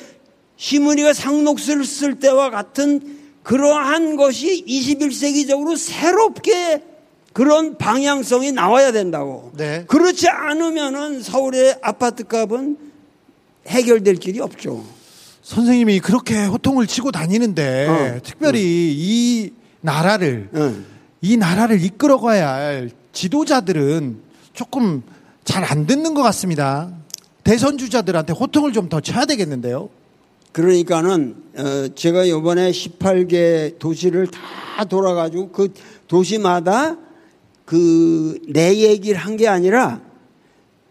[0.57, 6.81] 시므니가 상록수를 쓸 때와 같은 그러한 것이 21세기적으로 새롭게
[7.33, 9.51] 그런 방향성이 나와야 된다고.
[9.55, 9.85] 네.
[9.87, 12.77] 그렇지 않으면 서울의 아파트 값은
[13.67, 14.83] 해결될 길이 없죠.
[15.41, 18.61] 선생님이 그렇게 호통을 치고 다니는데 어, 특별히 어.
[18.63, 19.51] 이
[19.81, 20.75] 나라를 어.
[21.21, 24.19] 이 나라를 이끌어가야 할 지도자들은
[24.53, 25.01] 조금
[25.43, 26.91] 잘 안 듣는 것 같습니다.
[27.43, 29.89] 대선 주자들한테 호통을 좀 더 쳐야 되겠는데요.
[30.51, 35.73] 그러니까는 어, 제가 요번에 18개 도시를 다 돌아가지고 그
[36.07, 36.97] 도시마다
[37.65, 40.01] 그 내 얘기를 한 게 아니라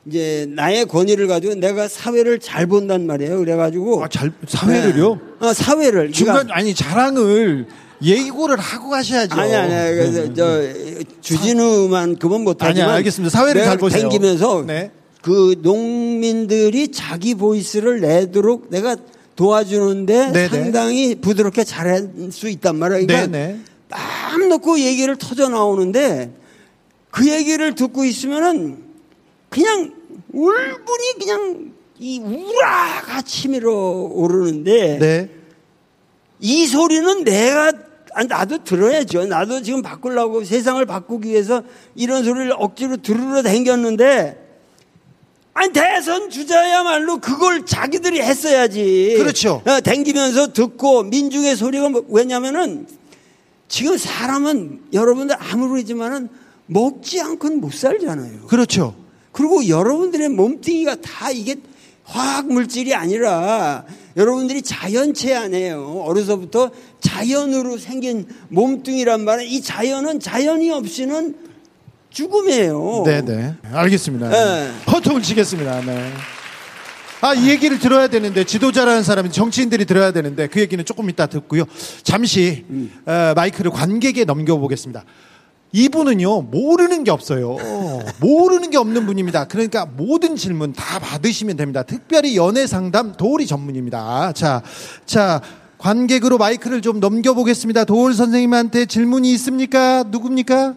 [0.06, 3.38] 이제 나의 권위를 가지고 내가 사회를 잘 본단 말이에요.
[3.38, 5.20] 그래가지고 아잘 사회를요?
[5.40, 5.46] 네.
[5.46, 7.66] 어 사회를 그러니까 중간 그러니까, 아니 자랑을
[8.02, 9.34] 예고를 하고 가셔야죠.
[9.38, 10.94] 아니 아니 그래서 네, 네, 저 네.
[11.20, 13.30] 주진우만그은 못하지만 아니 알겠습니다.
[13.30, 14.08] 사회를 잘 보세요.
[14.08, 14.90] 댕기면서 네.
[15.20, 18.96] 그 농민들이 자기 보이스를 내도록 내가
[19.36, 20.48] 도와주는데 네, 네.
[20.48, 23.06] 상당히 부드럽게 잘할 수 있단 말이에요.
[23.06, 23.56] 그러니까
[23.90, 26.30] 막 놓고 얘기를 터져 나오는데
[27.10, 28.88] 그 얘기를 듣고 있으면은
[29.50, 29.92] 그냥
[30.32, 35.28] 울분이 그냥 이 우라가 치밀어 오르는데 네.
[36.40, 37.72] 이 소리는 내가
[38.14, 39.26] 아, 나도 들어야죠.
[39.26, 41.62] 나도 지금 바꾸려고 세상을 바꾸기 위해서
[41.94, 44.46] 이런 소리를 억지로 들으러 다녔는데
[45.52, 49.14] 아니 대선 주자야말로 그걸 자기들이 했어야지.
[49.18, 49.62] 그렇죠.
[49.66, 52.86] 어, 댕기면서 듣고 민중의 소리가 뭐, 왜냐면은
[53.68, 56.28] 지금 사람은 여러분들 아무리지만은
[56.66, 58.46] 먹지 않고는 못 살잖아요.
[58.46, 58.96] 그렇죠.
[59.32, 61.56] 그리고 여러분들의 몸뚱이가 다 이게
[62.04, 63.84] 화학 물질이 아니라
[64.16, 66.70] 여러분들이 자연체 아니에요 어려서부터
[67.00, 71.36] 자연으로 생긴 몸뚱이란 말은 이 자연은 자연이 없이는
[72.10, 73.04] 죽음이에요.
[73.06, 73.22] 네네.
[73.36, 73.54] 네.
[73.70, 74.30] 알겠습니다.
[74.30, 74.72] 네.
[74.90, 75.82] 허통을 치겠습니다.
[75.82, 76.12] 네.
[77.20, 81.64] 아, 이 얘기를 들어야 되는데, 지도자라는 사람이 정치인들이 들어야 되는데, 그 얘기는 조금 이따 듣고요.
[82.02, 82.90] 잠시 음.
[83.06, 85.04] 어, 마이크를 관객에 넘겨보겠습니다.
[85.72, 87.56] 이분은요, 모르는 게 없어요.
[88.20, 89.44] 모르는 게 없는 분입니다.
[89.44, 91.82] 그러니까 모든 질문 다 받으시면 됩니다.
[91.84, 94.32] 특별히 연애 상담 도우리 전문입니다.
[94.32, 94.62] 자,
[95.06, 95.40] 자,
[95.78, 97.84] 관객으로 마이크를 좀 넘겨보겠습니다.
[97.84, 100.02] 도울 선생님한테 질문이 있습니까?
[100.08, 100.74] 누굽니까?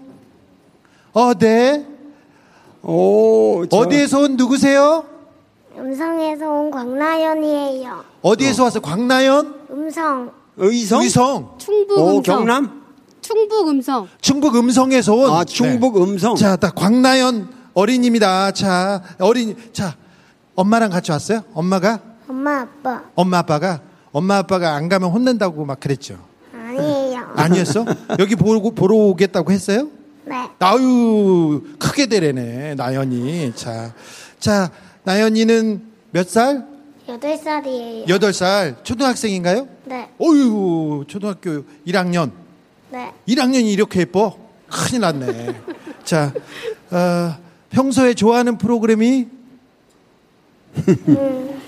[1.13, 1.85] 어, 네.
[2.83, 2.87] 저...
[3.77, 5.05] 어디에서 온 누구세요?
[5.75, 8.05] 음성에서 온 광나연이에요.
[8.21, 8.65] 어디에서 어.
[8.65, 9.55] 와서 광나연?
[9.71, 10.31] 음성.
[10.57, 11.01] 의성?
[11.01, 11.51] 의성.
[11.57, 12.21] 충북 오, 음성.
[12.21, 12.82] 경남?
[13.23, 14.07] 충북 음성.
[14.21, 15.31] 충북 음성에서 온.
[15.31, 16.01] 아, 충북 네.
[16.03, 16.35] 음성.
[16.35, 18.51] 자, 딱 광나연 어린입니다.
[18.51, 19.95] 자, 어린, 자,
[20.55, 21.41] 엄마랑 같이 왔어요?
[21.53, 21.99] 엄마가?
[22.29, 23.01] 엄마, 아빠.
[23.15, 23.81] 엄마, 아빠가?
[24.11, 26.17] 엄마, 아빠가 안 가면 혼낸다고 막 그랬죠?
[26.53, 26.81] 아니에요.
[27.19, 27.41] 네.
[27.41, 27.85] 아니었어?
[28.19, 29.87] 여기 보고, 보러 오겠다고 했어요?
[30.25, 30.35] 네.
[30.59, 33.53] 아유, 크게 되래네, 나연이.
[33.55, 33.93] 자,
[34.39, 34.69] 자,
[35.03, 36.71] 나연이는 몇 살?
[37.09, 38.05] 여 살이에요.
[38.07, 39.67] 여살 초등학생인가요?
[39.87, 40.09] 네.
[40.21, 42.31] 어유 초등학교 1학년.
[42.93, 43.11] 네.
[43.27, 44.37] 1학년이 이렇게 예뻐?
[44.69, 45.47] 큰일 났네.
[46.05, 46.31] 자,
[46.91, 47.35] 어,
[47.71, 49.25] 평소에 좋아하는 프로그램이?
[51.07, 51.59] 음,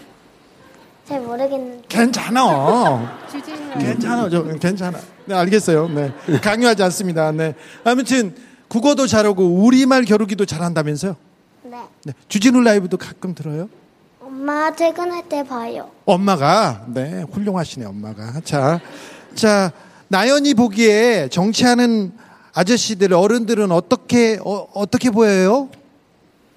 [1.04, 1.84] 잘 모르겠는데.
[1.90, 3.18] 괜찮아.
[3.80, 4.30] 괜찮아.
[4.30, 5.00] 저, 괜찮아.
[5.26, 5.88] 네, 알겠어요.
[5.90, 6.14] 네.
[6.44, 7.32] 강요하지 않습니다.
[7.32, 7.56] 네.
[7.84, 8.36] 아무튼,
[8.68, 11.16] 국어도 잘하고, 우리말 겨루기도 잘한다면서요?
[11.64, 11.78] 네.
[12.04, 12.14] 네.
[12.28, 13.68] 주진우 라이브도 가끔 들어요?
[14.24, 15.90] 엄마 퇴근할 때 봐요.
[16.06, 16.84] 엄마가?
[16.90, 17.26] 네.
[17.32, 18.42] 훌륭하시네, 엄마가.
[18.46, 18.80] 자,
[19.34, 19.72] 자.
[20.16, 22.14] 나연이 보기에 정치하는
[22.54, 25.68] 아저씨들 어른들은 어떻게 어, 어떻게 보여요?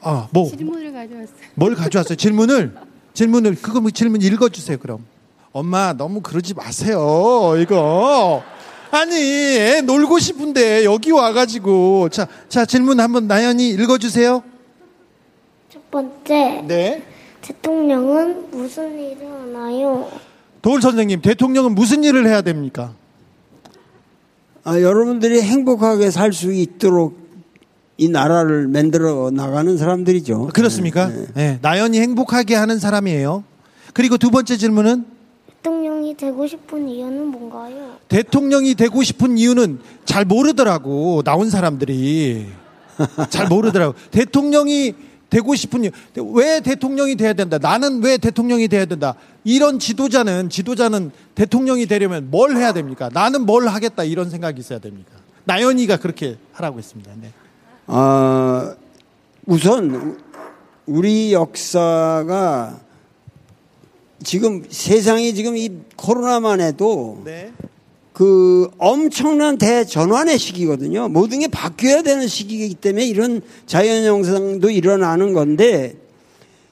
[0.00, 1.36] 아, 뭐 질문을 가져왔어요.
[1.56, 2.14] 뭘 가져왔어요?
[2.14, 2.76] 질문을
[3.14, 5.04] 질문을 그거 뭐 질문 읽어 주세요, 그럼.
[5.50, 7.54] 엄마 너무 그러지 마세요.
[7.59, 8.44] 이거
[8.92, 14.40] 아니, 애 놀고 싶은데 여기 와 가지고 자, 자 질문 한번 나연이 읽어 주세요.
[15.68, 16.62] 첫 번째.
[16.64, 17.02] 네.
[17.42, 20.09] 대통령은 무슨 일을 하나요?
[20.62, 22.94] 도울 선생님, 대통령은 무슨 일을 해야 됩니까?
[24.68, 27.16] 아, 여러분들이 행복하게 살 수 있도록
[27.96, 30.48] 이 나라를 만들어 나가는 사람들이죠.
[30.50, 31.06] 아, 그렇습니까?
[31.08, 31.26] 네, 네.
[31.34, 31.58] 네.
[31.62, 33.44] 나연이 행복하게 하는 사람이에요.
[33.94, 35.06] 그리고 두 번째 질문은
[35.62, 37.96] 대통령이 되고 싶은 이유는 뭔가요?
[38.08, 42.46] 대통령이 되고 싶은 이유는 잘 모르더라고 나온 사람들이
[43.30, 44.94] 잘 모르더라고 대통령이
[45.31, 45.91] 되고 싶은
[46.35, 47.59] 왜 대통령이 돼야 된다.
[47.59, 49.14] 나는 왜 대통령이 돼야 된다.
[49.45, 53.11] 이런 지도자는 지도자는 대통령이 되려면 뭘 해야 됩니까?
[53.12, 55.12] 나는 뭘 하겠다 이런 생각이 있어야 됩니까?
[55.45, 57.12] 나연이가 그렇게 하라고 했습니다.
[57.20, 57.33] 네.
[57.87, 58.74] 어,
[59.47, 60.18] 우선
[60.87, 62.81] 우리 역사가
[64.22, 67.53] 지금 세상이 지금 이 코로나만 해도 네.
[68.18, 71.08] 그 엄청난 대전환의 시기거든요.
[71.08, 75.94] 모든 게 바뀌어야 되는 시기이기 때문에 이런 자연형상도 일어나는 건데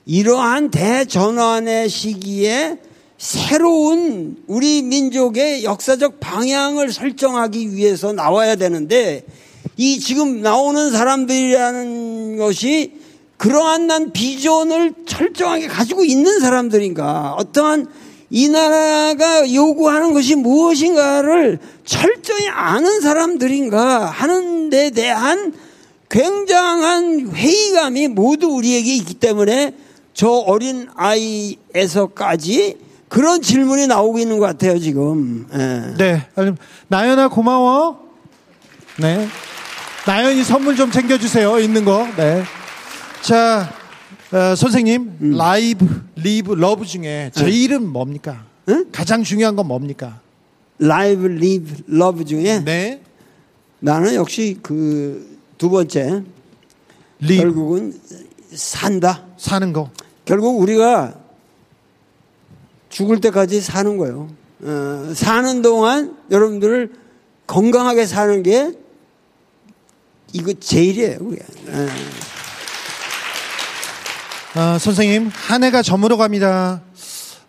[0.07, 2.79] 이러한 대전환의 시기에
[3.17, 9.23] 새로운 우리 민족의 역사적 방향을 설정하기 위해서 나와야 되는데
[9.77, 12.93] 이 지금 나오는 사람들이라는 것이
[13.37, 17.87] 그러한 난 비전을 철저하게 가지고 있는 사람들인가 어떠한
[18.31, 25.53] 이 나라가 요구하는 것이 무엇인가를 철저히 아는 사람들인가 하는 데 대한
[26.11, 29.75] 굉장한 회의감이 모두 우리에게 있기 때문에
[30.13, 32.77] 저 어린 아이에서까지
[33.09, 35.47] 그런 질문이 나오고 있는 것 같아요 지금.
[35.53, 35.95] 예.
[35.97, 36.55] 네,
[36.89, 38.05] 나연아 고마워.
[38.99, 39.29] 네,
[40.07, 42.09] 나연이 선물 좀 챙겨주세요 있는 거.
[42.17, 42.43] 네,
[43.23, 43.73] 자.
[44.33, 45.31] 어, 선생님 음.
[45.37, 47.87] 라이브, 리브, 러브 중에 제일은 네.
[47.87, 48.45] 뭡니까?
[48.69, 48.85] 응?
[48.85, 48.85] 네?
[48.91, 50.21] 가장 중요한 건 뭡니까?
[50.79, 53.01] 라이브, 리브, 러브 중에 네.
[53.81, 56.23] 나는 역시 그 두 번째
[57.21, 57.41] 리브.
[57.43, 57.99] 결국은
[58.53, 59.25] 산다.
[59.39, 59.91] 사는 거.
[60.27, 61.19] 결국 우리가
[62.91, 64.29] 죽을 때까지 사는 거예요.
[64.61, 66.93] 어, 사는 동안 여러분들을
[67.47, 68.75] 건강하게 사는 게
[70.35, 71.19] 이거 제일이에요.
[71.21, 71.37] 그게.
[71.37, 71.41] 에.
[71.69, 71.89] 어.
[74.59, 76.81] 아, 선생님 한 해가 저물어 갑니다.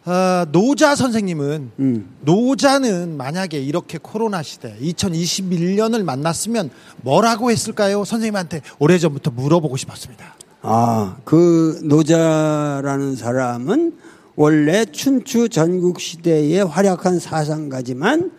[0.03, 2.17] 아, 노자 선생님은 음.
[2.19, 6.69] 노자는 만약에 이렇게 코로나 시대 2021년을 만났으면
[7.03, 8.03] 뭐라고 했을까요?
[8.03, 10.35] 선생님한테 오래전부터 물어보고 싶었습니다.
[10.63, 13.93] 아, 그 노자라는 사람은
[14.35, 18.31] 원래 춘추 전국 시대에 활약한 사상가지만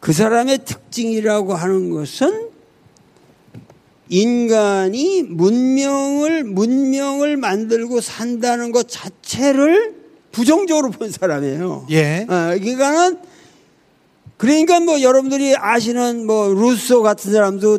[0.00, 2.48] 그 사람의 특징이라고 하는 것은
[4.08, 9.94] 인간이 문명을 문명을 만들고 산다는 것 자체를
[10.32, 11.86] 부정적으로 본 사람이에요.
[11.90, 12.22] 예.
[12.22, 13.18] 어, 그러니까는
[14.36, 17.78] 그러니까 뭐 여러분들이 아시는 뭐 루소 같은 사람도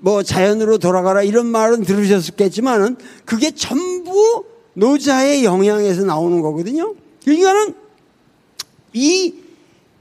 [0.00, 4.44] 뭐 자연으로 돌아가라 이런 말은 들으셨겠지만은 그게 전부
[4.74, 6.94] 노자의 영향에서 나오는 거거든요.
[7.24, 7.74] 그러니까는
[8.92, 9.34] 이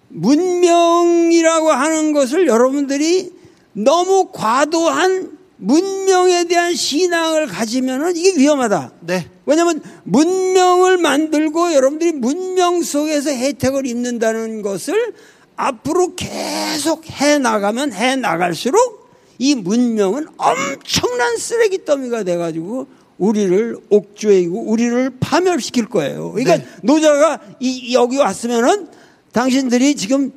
[0.09, 3.31] 문명이라고 하는 것을 여러분들이
[3.73, 8.91] 너무 과도한 문명에 대한 신앙을 가지면은 이게 위험하다.
[9.01, 9.27] 네.
[9.45, 15.13] 왜냐하면 문명을 만들고 여러분들이 문명 속에서 혜택을 입는다는 것을
[15.55, 22.87] 앞으로 계속 해 나가면 해 나갈수록 이 문명은 엄청난 쓰레기 더미가 돼가지고
[23.17, 26.33] 우리를 옥죄이고 우리를 파멸시킬 거예요.
[26.33, 26.65] 그러니까 네.
[26.83, 28.89] 노자가 이, 여기 왔으면은
[29.31, 30.31] 당신들이 지금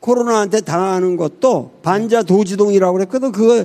[0.00, 3.32] 코로나한테 당하는 것도 반자 도지동이라고 그랬거든.
[3.32, 3.64] 그거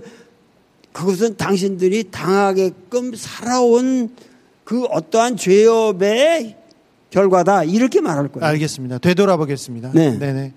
[0.95, 4.11] 그것은 당신들이 당하게끔 살아온
[4.63, 6.55] 그 어떠한 죄업의
[7.09, 7.65] 결과다.
[7.65, 8.45] 이렇게 말할 거예요.
[8.47, 8.99] 알겠습니다.
[8.99, 9.91] 되돌아보겠습니다.
[9.93, 10.17] 네.
[10.17, 10.53] 네네.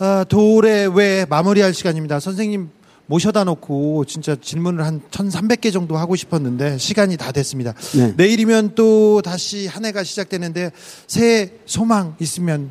[0.00, 2.18] 아, 돌에 왜 마무리할 시간입니다.
[2.18, 2.70] 선생님
[3.06, 7.72] 모셔다 놓고 진짜 질문을 한 1300개 정도 하고 싶었는데 시간이 다 됐습니다.
[7.96, 8.14] 네.
[8.16, 10.72] 내일이면 또 다시 한 해가 시작되는데
[11.06, 12.70] 새 소망 있으면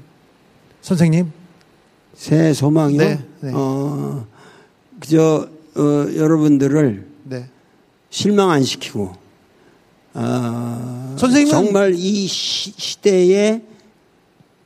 [0.81, 1.31] 선생님?
[2.15, 2.97] 새 소망이요?
[2.99, 3.19] 네.
[3.39, 3.51] 네.
[3.53, 4.27] 어,
[4.99, 5.47] 그저
[5.77, 7.45] 어, 여러분들을 네.
[8.09, 9.15] 실망 안 시키고 어,
[10.19, 13.61] 아, 선생님 정말 이 시, 시대에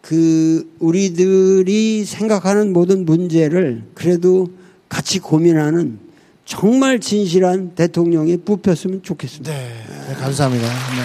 [0.01, 4.47] 그 우리들이 생각하는 모든 문제를 그래도
[4.88, 5.99] 같이 고민하는
[6.45, 9.51] 정말 진실한 대통령이 뽑혔으면 좋겠습니다.
[9.51, 10.66] 네, 네 감사합니다.
[10.68, 11.01] 네.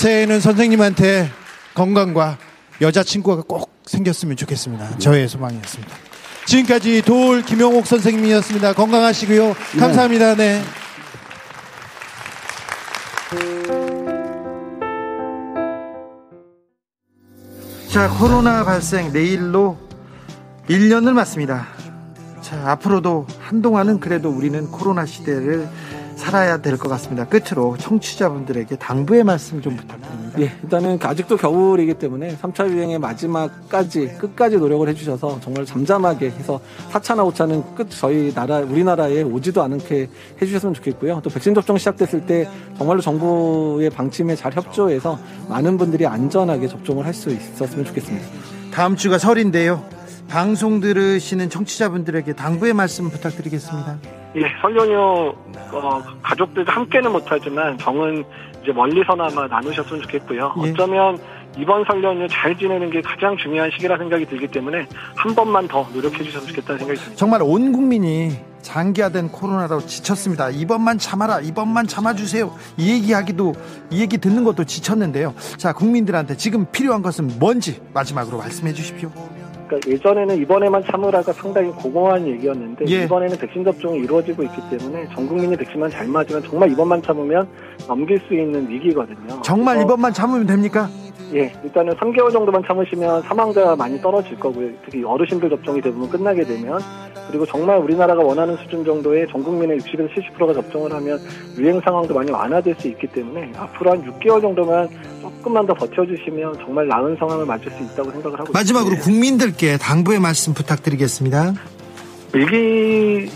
[0.00, 1.28] 새해에는 선생님한테
[1.74, 2.38] 건강과
[2.80, 4.98] 여자친구가 꼭 생겼으면 좋겠습니다.
[4.98, 6.07] 저의 소망이었습니다.
[6.48, 8.72] 지금까지 도울 김영옥 선생님이었습니다.
[8.72, 9.44] 건강하시고요.
[9.74, 9.78] 네.
[9.78, 10.34] 감사합니다.
[10.34, 10.62] 네.
[17.88, 19.76] 자, 코로나 발생 내일로
[20.70, 21.66] 1년을 맞습니다.
[22.40, 25.68] 자, 앞으로도 한동안은 그래도 우리는 코로나 시대를
[26.16, 27.26] 살아야 될 것 같습니다.
[27.26, 30.17] 끝으로 청취자분들에게 당부의 말씀 좀 부탁드립니다.
[30.40, 36.60] 예, 일단은 아직도 겨울이기 때문에 3차 유행의 마지막까지 끝까지 노력을 해주셔서 정말 잠잠하게 해서
[36.90, 40.08] 4차나 5차는 끝 저희 나라 우리나라에 오지도 않게
[40.40, 41.20] 해주셨으면 좋겠고요.
[41.24, 45.18] 또 백신 접종 시작됐을 때 정말로 정부의 방침에 잘 협조해서
[45.58, 48.24] 많은 분들이 안전하게 접종을 할 수 있었으면 좋겠습니다.
[48.72, 49.82] 다음 주가 설인데요.
[50.28, 53.98] 방송 들으시는 청취자분들에게 당부의 말씀 부탁드리겠습니다.
[54.36, 55.32] 예, 설 연휴
[55.72, 58.24] 어, 가족들도 함께는 못하지만 정은
[58.62, 60.54] 이제 멀리서나마 나누셨으면 좋겠고요.
[60.64, 60.70] 예.
[60.70, 61.18] 어쩌면
[61.56, 64.86] 이번 설 연휴 잘 지내는 게 가장 중요한 시기라 생각이 들기 때문에
[65.16, 67.16] 한 번만 더 노력해 주셨으면 좋겠다는 생각이 듭니다.
[67.16, 70.50] 정말 온 국민이 장기화된 코로나로 지쳤습니다.
[70.50, 72.52] 이번만 참아라, 이번만 참아주세요.
[72.76, 73.54] 이 얘기하기도,
[73.90, 75.34] 이 얘기 듣는 것도 지쳤는데요.
[75.56, 79.10] 자, 국민들한테 지금 필요한 것은 뭔지 마지막으로 말씀해 주십시오.
[79.68, 83.04] 그러니까 예전에는 이번에만 참으라가 상당히 고공한 얘기였는데 예.
[83.04, 87.46] 이번에는 백신 접종이 이루어지고 있기 때문에 전 국민이 백신만 잘 맞으면 정말 이번만 참으면
[87.86, 89.40] 넘길 수 있는 위기거든요.
[89.44, 90.88] 정말 이번만 참으면 됩니까?
[91.34, 94.70] 예, 일단은 3개월 정도만 참으시면 사망자가 많이 떨어질 거고요.
[94.86, 96.80] 특히 어르신들 접종이 대부분 끝나게 되면
[97.28, 100.08] 그리고 정말 우리나라가 원하는 수준 정도의 전 국민의 60에서
[100.38, 101.18] 70%가 접종을 하면
[101.58, 104.88] 유행 상황도 많이 완화될 수 있기 때문에 앞으로 한 6개월 정도만
[105.48, 109.04] 조금만 더 버텨주시면 정말 나은 상황을 맞출수 있다고 생각을 하고 마지막으로 있습니다.
[109.10, 111.54] 국민들께 당부의 말씀 부탁드리겠습니다.
[112.34, 113.30] 위기일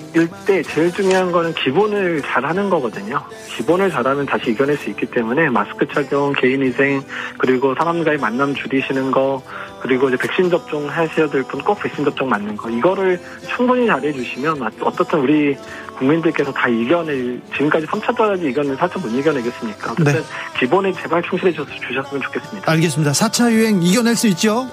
[0.47, 3.23] 때 제일 중요한 거는 기본을 잘하는 거거든요.
[3.57, 7.03] 기본을 잘하면 다시 이겨낼 수 있기 때문에 마스크 착용, 개인위생,
[7.39, 9.43] 그리고 사람과의 만남 줄이시는 거,
[9.81, 13.19] 그리고 이제 백신 접종 하셔야 될 분꼭 백신 접종 맞는 거, 이거를
[13.57, 15.57] 충분히 잘해주시면 어떻든 우리
[16.03, 19.95] 국민들께서 다 이겨낼 지금까지 3차까지 이겨낸 4차 못 이겨내겠습니까?
[20.05, 20.21] 네.
[20.59, 22.71] 기본에 제발 충실해 주셨으면 좋겠습니다.
[22.71, 23.13] 알겠습니다.
[23.13, 24.69] 4차 유행 이겨낼 수 있죠?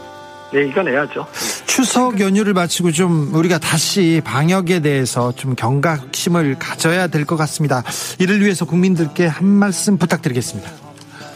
[0.52, 1.28] 네, 이겨내야죠.
[1.68, 7.84] 추석 연휴를 마치고 좀 우리가 다시 방역에 대해서 좀 경각심을 가져야 될 것 같습니다.
[8.20, 10.72] 이를 위해서 국민들께 한 말씀 부탁드리겠습니다.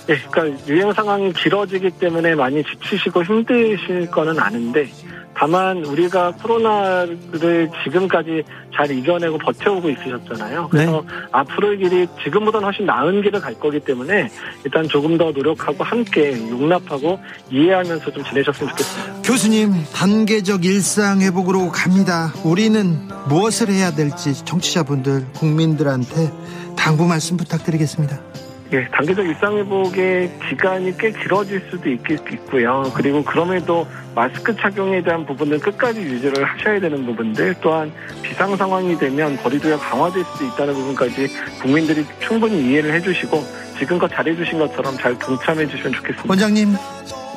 [0.10, 4.90] 예, 네, 그러니까 유행 상황이 길어지기 때문에 많이 지치시고 힘드실 거는 아는데
[5.36, 8.44] 다만 우리가 코로나를 지금까지
[8.76, 10.70] 잘 이겨내고 버텨오고 있으셨잖아요.
[10.70, 11.26] 그래서 네.
[11.32, 14.30] 앞으로의 길이 지금보다는 훨씬 나은 길을 갈 거기 때문에
[14.66, 17.20] 일단 조금 더 노력하고 함께 용납하고
[17.52, 19.14] 이해하면서 좀 지내셨으면 좋겠습니다.
[19.24, 22.34] 교수님, 단계적 일상 회복으로 갑니다.
[22.44, 22.96] 우리는
[23.30, 26.32] 무엇을 해야 될지 정치자분들, 국민들한테
[26.76, 28.33] 당부 말씀 부탁드리겠습니다.
[28.76, 32.92] 예, 단계적 일상회복의 기간이 꽤 길어질 수도 있겠고요.
[32.96, 37.92] 그리고 그럼에도 마스크 착용에 대한 부분은 끝까지 유지를 하셔야 되는 부분들 또한
[38.24, 41.28] 비상 상황이 되면 거리두기가 강화될 수도 있다는 부분까지
[41.62, 43.44] 국민들이 충분히 이해를 해주시고
[43.78, 46.24] 지금껏 잘해주신 것처럼 잘 동참해 주시면 좋겠습니다.
[46.28, 46.70] 원장님.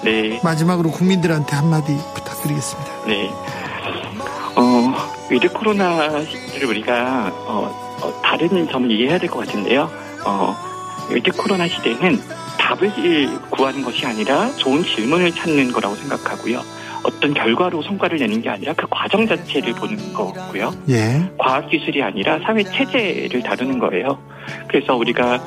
[0.05, 0.41] 네.
[0.43, 2.91] 마지막으로 국민들한테 한마디 부탁드리겠습니다.
[3.07, 3.29] 네.
[4.55, 6.27] 어, 위드 코로나를
[6.67, 9.91] 우리가 어, 어, 다른 점을 이해해야 될 것 같은데요.
[10.25, 10.57] 어,
[11.15, 12.19] 이제 코로나 시대는
[12.59, 12.91] 답을
[13.51, 16.61] 구하는 것이 아니라 좋은 질문을 찾는 거라고 생각하고요.
[17.05, 20.73] 어떤 결과로 성과를 내는 게 아니라 그 과정 자체를 보는 거고요.
[20.89, 21.31] 예.
[21.39, 24.19] 과학 기술이 아니라 사회 체제를 다루는 거예요.
[24.69, 25.41] 그래서 우리가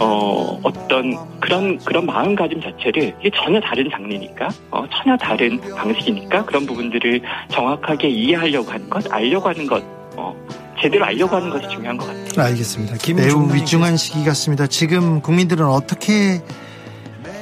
[0.00, 6.66] 어, 어떤 그런, 그런 마음가짐 자체를 이게 전혀 다른 장르니까, 어, 전혀 다른 방식이니까 그런
[6.66, 9.82] 부분들을 정확하게 이해하려고 하는 것, 알려고 하는 것,
[10.14, 10.32] 어,
[10.80, 12.46] 제대로 알려고 하는 것이 중요한 것 같아요.
[12.46, 12.96] 알겠습니다.
[13.16, 14.66] 매우 위중한 시기 같습니다.
[14.66, 16.40] 지금 국민들은 어떻게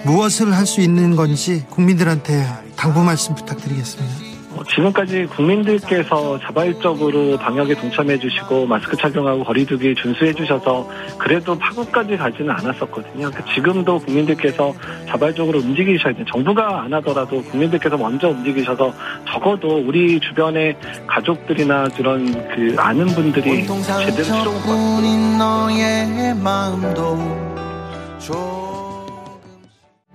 [0.05, 2.45] 무엇을 할 수 있는 건지 국민들한테
[2.77, 4.26] 당부 말씀 부탁드리겠습니다.
[4.57, 10.89] 뭐 지금까지 국민들께서 자발적으로 방역에 동참해 주시고 마스크 착용하고 거리두기 준수해 주셔서
[11.19, 13.31] 그래도 파국까지 가지는 않았었거든요.
[13.31, 14.73] 그러니까 지금도 국민들께서
[15.09, 16.25] 자발적으로 움직이셔야 돼요.
[16.33, 18.95] 정부가 안 하더라도 국민들께서 먼저 움직이셔서
[19.31, 20.75] 적어도 우리 주변의
[21.07, 24.67] 가족들이나 그런 그 아는 분들이 제대로 치료받고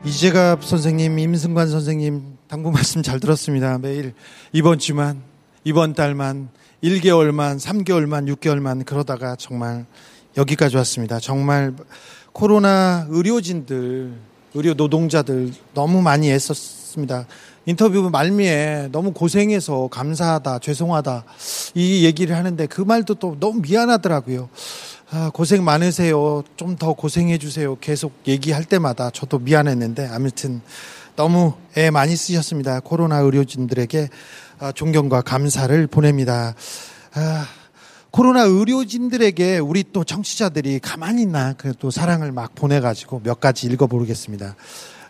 [0.03, 3.77] 이제갑 선생님, 임승관 선생님 당부 말씀 잘 들었습니다.
[3.77, 4.13] 매일
[4.51, 5.21] 이번 주만,
[5.63, 6.49] 이번 달만,
[6.83, 9.85] 1개월만, 3개월만, 6개월만 그러다가 정말
[10.35, 11.21] 여기까지 왔습니다.
[11.21, 11.73] 정말
[12.33, 14.11] 코로나 의료진들,
[14.53, 17.25] 의료 노동자들 너무 많이 애썼습니다.
[17.67, 21.23] 인터뷰 말미에 너무 고생해서 감사하다, 죄송하다
[21.75, 24.49] 이 얘기를 하는데 그 말도 또 너무 미안하더라고요.
[25.11, 26.43] 아, 고생 많으세요.
[26.57, 27.77] 좀 더 고생해 주세요.
[27.79, 30.61] 계속 얘기할 때마다 저도 미안했는데 아무튼
[31.15, 32.79] 너무 애 예, 많이 쓰셨습니다.
[32.79, 34.09] 코로나 의료진들에게
[34.59, 36.55] 아, 존경과 감사를 보냅니다.
[37.13, 37.45] 아,
[38.11, 44.55] 코로나 의료진들에게 우리 또 청취자들이 가만히 있나 또 사랑을 막 보내가지고 몇 가지 읽어보겠습니다.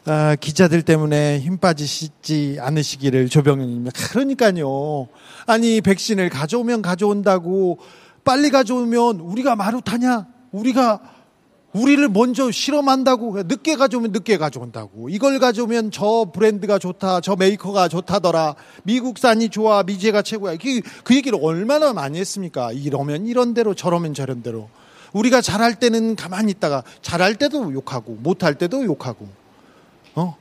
[0.05, 3.91] 아, 기자들 때문에 힘 빠지시지 않으시기를 조병윤님.
[4.11, 5.07] 그러니까요.
[5.47, 7.79] 아니 백신을 가져오면 가져온다고
[8.23, 10.27] 빨리 가져오면 우리가 마루 타냐?
[10.51, 11.01] 우리가
[11.74, 18.55] 우리를 먼저 실험한다고 늦게 가져오면 늦게 가져온다고 이걸 가져오면 저 브랜드가 좋다 저 메이커가 좋다더라
[18.84, 24.41] 미국산이 좋아 미제가 최고야 그, 그 얘기를 얼마나 많이 했습니까 이러면 이런 대로 저러면 저런
[24.43, 24.69] 대로
[25.13, 29.28] 우리가 잘할 때는 가만히 있다가 잘할 때도 욕하고 못할 때도 욕하고
[30.15, 30.36] 어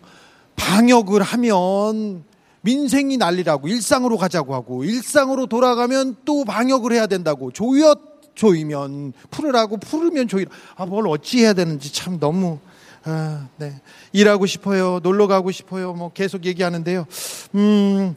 [0.57, 2.25] 방역을 하면
[2.63, 7.95] 민생이 난리라고 일상으로 가자고 하고 일상으로 돌아가면 또 방역을 해야 된다고 조여
[8.41, 10.51] 조이면 풀으라고 풀으면 조이라.
[10.77, 12.59] 아, 뭘 어찌 해야 되는지 참 너무
[13.05, 13.81] 아, 네.
[14.13, 14.99] 일하고 싶어요.
[15.03, 15.93] 놀러 가고 싶어요.
[15.93, 17.07] 뭐 계속 얘기하는데요.
[17.55, 18.17] 음.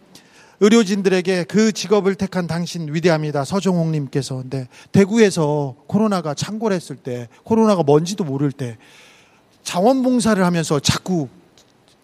[0.59, 3.43] 의료진들에게 그 직업을 택한 당신 위대합니다.
[3.43, 4.35] 서정홍 님께서.
[4.35, 8.77] 근데 네, 대구에서 코로나가 창궐했을 때 코로나가 뭔지도 모를 때
[9.63, 11.27] 자원봉사를 하면서 자꾸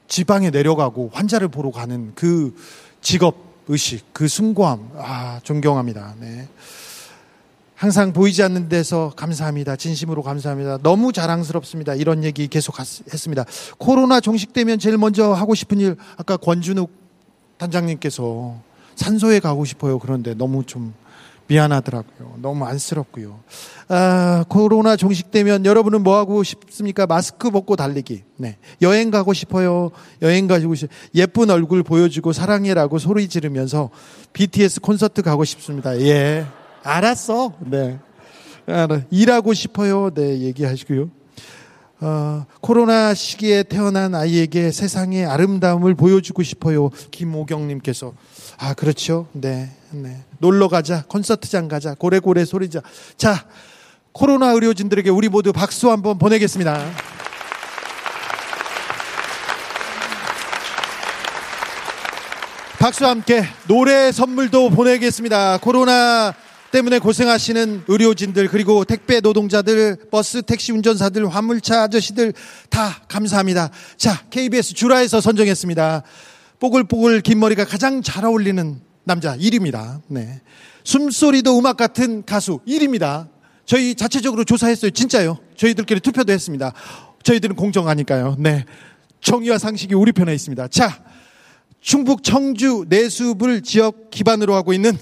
[0.10, 2.54] 지방에 내려가고 환자를 보러 가는 그
[3.00, 3.36] 직업
[3.70, 6.16] 의식, 그 숭고함, 아, 존경합니다.
[6.20, 6.50] 네.
[7.80, 9.78] 항상 보이지 않는 데서 감사합니다.
[9.78, 10.80] 진심으로 감사합니다.
[10.80, 11.96] 너무 자랑스럽습니다.
[11.96, 13.46] 이런 얘기 계속 했습니다.
[13.78, 16.92] 코로나 종식되면 제일 먼저 하고 싶은 일, 아까 권준욱
[17.58, 18.58] 단장님께서
[18.98, 19.98] 산소에 가고 싶어요.
[19.98, 20.94] 그런데 너무 좀
[21.48, 22.34] 미안하더라고요.
[22.42, 23.40] 너무 안쓰럽고요.
[23.88, 27.08] 아, 코로나 종식되면 여러분은 뭐 하고 싶습니까?
[27.08, 28.24] 마스크 벗고 달리기.
[28.36, 28.58] 네.
[28.82, 29.90] 여행 가고 싶어요.
[30.22, 30.92] 여행 가고 싶.
[30.92, 33.90] 어요 예쁜 얼굴 보여주고 사랑해라고 소리 지르면서
[34.34, 35.98] BTS 콘서트 가고 싶습니다.
[36.02, 36.46] 예.
[36.84, 37.54] 알았어.
[37.60, 38.00] 네.
[38.68, 39.06] 아, 네.
[39.12, 40.10] 일하고 싶어요.
[40.14, 41.10] 네, 얘기하시고요.
[42.02, 46.90] 어, 코로나 시기에 태어난 아이에게 세상의 아름다움을 보여주고 싶어요.
[47.12, 48.14] 김오경님께서.
[48.58, 49.28] 아, 그렇죠.
[49.34, 50.24] 네, 네.
[50.38, 51.04] 놀러 가자.
[51.08, 51.96] 콘서트장 가자.
[51.96, 52.82] 고래고래 소리자.
[53.18, 53.46] 자,
[54.12, 56.86] 코로나 의료진들에게 우리 모두 박수 한번 보내겠습니다.
[62.80, 65.58] 박수 함께 노래 선물도 보내겠습니다.
[65.58, 66.34] 코로나
[66.72, 72.34] 때문에 고생하시는 의료진들 그리고 택배 노동자들 버스 택시 운전사들 화물차 아저씨들
[72.70, 73.72] 다 감사합니다.
[73.98, 76.04] 자 KBS 주라에서 선정했습니다.
[76.60, 80.02] 뽀글뽀글 긴 머리가 가장 잘 어울리는 남자 1위입니다.
[80.08, 80.42] 네.
[80.84, 83.30] 숨소리도 음악 같은 가수 1위입니다.
[83.66, 84.92] 저희 자체적으로 조사했어요.
[84.92, 85.38] 진짜요.
[85.58, 86.74] 저희들끼리 투표도 했습니다.
[87.24, 88.36] 저희들은 공정하니까요.
[88.40, 88.66] 네.
[89.22, 90.68] 정의와 상식이 우리 편에 있습니다.
[90.70, 91.02] 자,
[91.82, 94.98] 충북 청주 내수불 지역 기반으로 하고 있는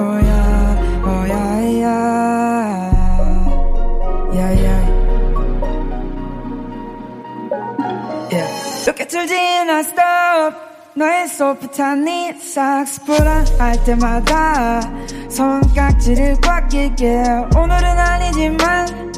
[9.72, 10.52] I stop
[10.94, 14.82] 너의 소프탄이 싹스포라 할 때마다
[15.30, 17.10] 손깍지를 꽉 끼게
[17.56, 19.12] 오늘은 아니지만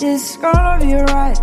[0.00, 1.40] It's gonna be right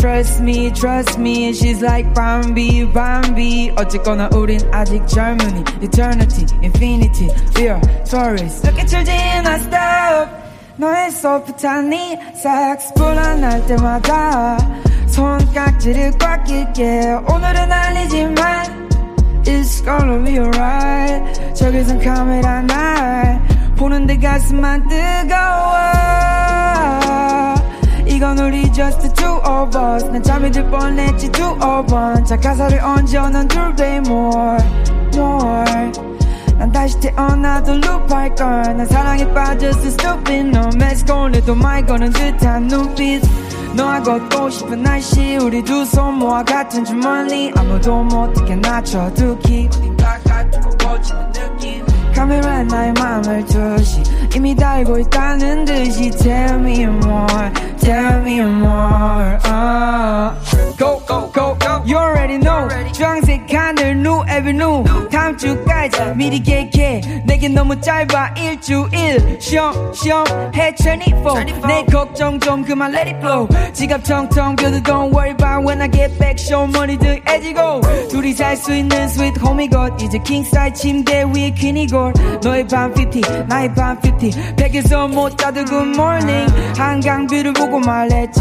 [0.00, 3.72] Trust me, trust me, she's like Bambi, Bambi.
[3.76, 8.62] 어쨌거나 우린 아직 젊으니, eternity, infinity, fear, tourist.
[8.64, 10.30] Look at your gin, I stop.
[10.76, 11.52] 너의 soft
[11.88, 14.56] 네 Sex 불안할 때마다
[15.08, 17.18] 손깍지를 꽉 낄게.
[17.26, 18.88] 오늘은 알리지만,
[19.46, 21.54] it's gonna be alright.
[21.56, 23.42] 저기선 카메라 날
[23.76, 26.49] 보는데 가슴만 뜨거워.
[28.20, 33.30] 이건 우리 just the two of us 난 잠이 들 뻔했지 두어 번자 가사를 얹어
[33.30, 34.58] 난 둘way more
[35.14, 35.92] more
[36.58, 43.22] 난 다시 태어나도 룹할걸 난 사랑에 빠졌어 stupid 너 매스코 오늘도 말 거는 듯한 눈빛
[43.74, 51.32] 너와 걷고 싶은 날씨 우리 두손 모아 같은 주머니 아무도 못해 낮춰두기 어딘가 가두고 꽂히는
[51.32, 54.02] 느낌 카메라에 나의 맘을 두시
[54.36, 57.48] 이미 달고 있다는 듯이 Tell me more
[57.92, 59.28] get me more.
[59.44, 60.36] Oh.
[60.78, 61.59] Go, go, go.
[61.80, 68.34] know you already know 주황색 하늘 New Avenue 다음 주까지 미리 계획해 내겐 너무 짧아
[68.36, 75.64] 일주일 쉬엄쉬엄해 24내 걱정 좀 그만 let it flow 지갑 텅텅 뷰도 don't worry about
[75.66, 80.18] when I get back show money 등 애지고 둘이 잘수 있는 sweet homie 것 이제
[80.18, 82.12] 킹사이 침대 위에 퀸이걸
[82.42, 88.40] 너의 밤 50, 나의 밤50 백에서 못 자도 good morning 한강 뷰를 보고 말했지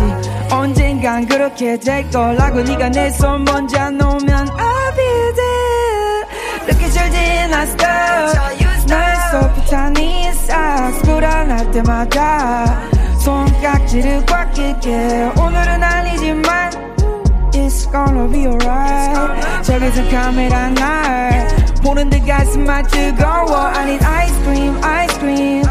[0.51, 6.25] 언젠간 그렇게 될 거라고 네가 내손 어떤 번지 안 오면 I'll be there
[6.65, 7.77] 느끼질 지났어
[8.87, 12.81] 날 소프트하니 싹스불안할 때마다
[13.19, 16.71] 손깍지를 꽉 끼게 오늘은 아니지만
[17.53, 21.47] It's gonna be alright 저기서 카메라 날
[21.83, 25.63] 보는 듯 가슴 아 뜨거워 I need ice cream, ice cream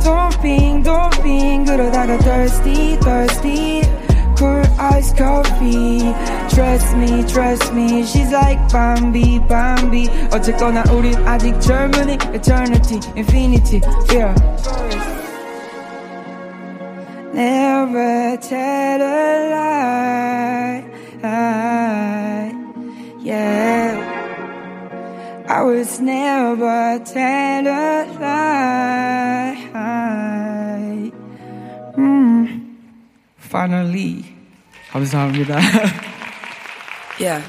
[0.00, 3.80] Don't ping, don't ping 그러다가 thirsty, thirsty
[4.36, 5.98] awkward ice coffee
[6.54, 13.80] Trust me, trust me She's like Bambi, Bambi 어쨌거나 우린 아직 젊으니 Eternity, infinity,
[14.12, 14.32] yeah
[17.32, 19.14] Never tell a
[19.50, 20.84] lie
[23.20, 24.04] Yeah
[25.48, 29.56] I was never tell a lie
[31.96, 32.35] mm.
[33.56, 34.22] Finally.
[34.92, 35.56] 감사합니다.
[37.18, 37.40] yeah.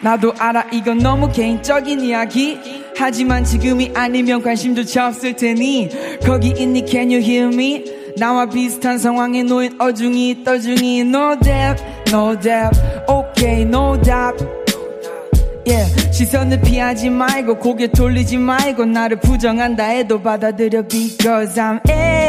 [0.00, 2.58] 나도 알아 이건 너무 개인적인 이야기
[2.96, 5.90] 하지만 지금이 아니면 관심조차 없을 테니
[6.24, 7.84] 거기 있니 can you hear me
[8.16, 12.80] 나와 비슷한 상황에 놓인 어중이 떠중이 no depth no depth
[13.10, 14.42] okay no doubt
[15.68, 15.86] yeah.
[16.12, 22.19] 시선을 피하지 말고 고개 돌리지 말고 나를 부정한다 해도 받아들여 because I'm it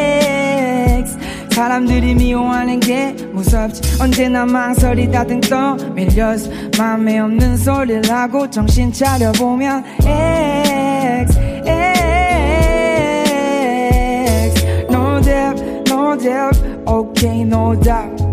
[1.52, 11.36] 사람들이 미워하는 게 무섭지 언제나 망설이다 등떠 밀려서 마음에 없는 소리를 하고 정신 차려보면 X
[11.40, 11.40] X
[14.92, 18.31] No doubt, no doubt, okay, no doubt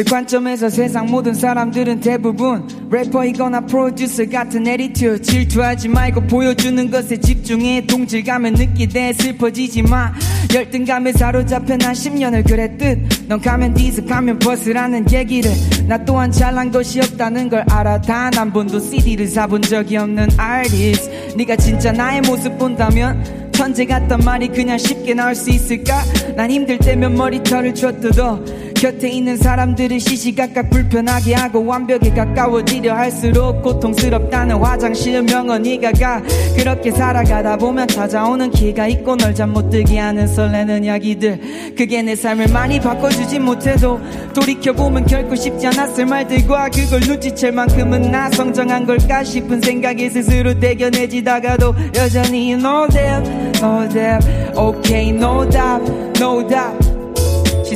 [0.00, 7.84] 제 관점에서 세상 모든 사람들은 대부분 래퍼이거나 프로듀서 같은 에디트 질투하지 말고 보여주는 것에 집중해
[7.84, 10.10] 동질감을 느끼되 슬퍼지지 마
[10.54, 15.50] 열등감에 사로잡혀 난 10년을 그랬듯 넌 가면 디스 가면 버스라는 얘기를
[15.86, 21.34] 나 또한 잘난 것이 없다는 걸 알아 단 한 번도 CD를 사본 적이 없는 아티스
[21.36, 23.22] 네가 진짜 나의 모습 본다면
[23.52, 26.02] 천재 같단 말이 그냥 쉽게 나올 수 있을까?
[26.34, 28.42] 난 힘들 때면 머리털을 쳐 뜯어
[28.80, 36.22] 곁에 있는 사람들을 시시각각 불편하게 하고 완벽에 가까워지려 할수록 고통스럽다는 화장실 명언이가 가
[36.56, 42.80] 그렇게 살아가다 보면 찾아오는 기가 있고 널잠못 들게 하는 설레는 이야기들 그게 내 삶을 많이
[42.80, 44.00] 바꿔주지 못해도
[44.34, 51.74] 돌이켜보면 결코 쉽지 않았을 말들과 그걸 눈치챌 만큼은 나 성장한 걸까 싶은 생각에 스스로 대견해지다가도
[51.96, 56.89] 여전히 no d e p no d e p okay no doubt no doubt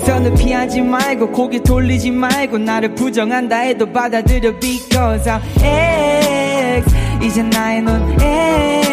[0.05, 6.90] 시선을 피하지 말고 고개 돌리지 말고 나를 부정한다 해도 받아들여 because I'm X
[7.22, 8.84] 이제 나의 눈 X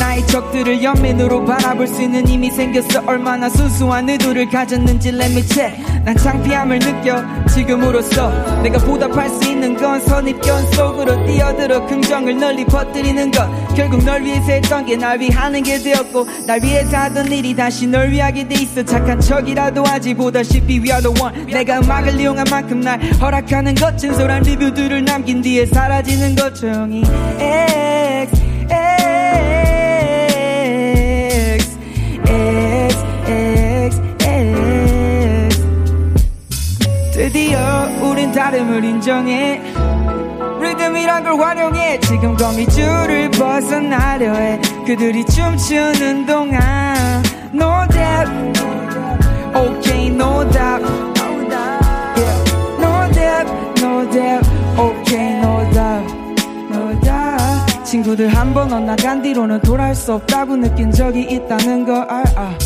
[0.00, 5.76] 나의 적들을 연민으로 바라볼 수 있는 힘이 생겼어 얼마나 순수한 의도를 가졌는지 let me check
[6.06, 13.30] 난 창피함을 느껴 지금으로써 내가 보답할 수 있는 건 선입견 속으로 뛰어들어 긍정을 널리 퍼뜨리는
[13.30, 17.86] 것 결국 널 위해서 했던 게 날 위하는 게 되었고 날 위해서 하던 일이 다시
[17.86, 22.46] 널 위하게 돼 있어 착한 척이라도 하지 보다시피 we are the one 내가 음악을 이용한
[22.50, 27.02] 만큼 날 허락하는 것 진솔한 리뷰들을 남긴 뒤에 사라지는 것 조용히
[27.38, 28.49] X
[37.32, 39.62] 드디어 우린 다름을 인정해
[40.60, 47.22] 리듬이란 걸 활용해 지금 거미줄을 벗어나려 해 그들이 춤추는 동안
[47.54, 48.62] No doubt
[49.54, 50.84] Okay no doubt
[52.18, 52.52] yeah.
[52.80, 54.50] No doubt no doubt
[54.80, 61.86] Okay no doubt no doubt 친구들 한번 엇나간 뒤로는 돌아올 수 없다고 느낀 적이 있다는
[61.86, 62.58] 걸 알아 아.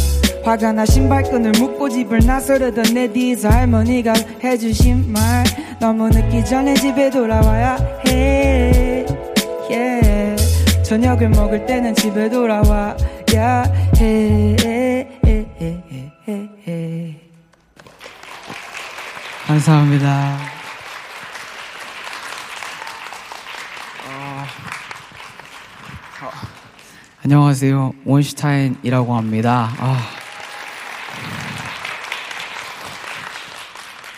[0.45, 5.22] 화가 나 신발끈을 묶고 집을 나서려던 내 뒤에서 할머니가 해주신 말
[5.80, 9.07] 너무 늦기 전에 집에 돌아와야 해
[9.70, 10.82] yeah.
[10.82, 12.95] 저녁을 먹을 때는 집에 돌아와야
[13.99, 15.09] 해
[19.47, 20.09] 감사합니다.
[24.09, 24.45] 아.
[26.22, 26.30] 아.
[27.22, 27.92] 안녕하세요.
[28.05, 29.70] 원슈타인이라고 합니다.
[29.78, 30.20] 아.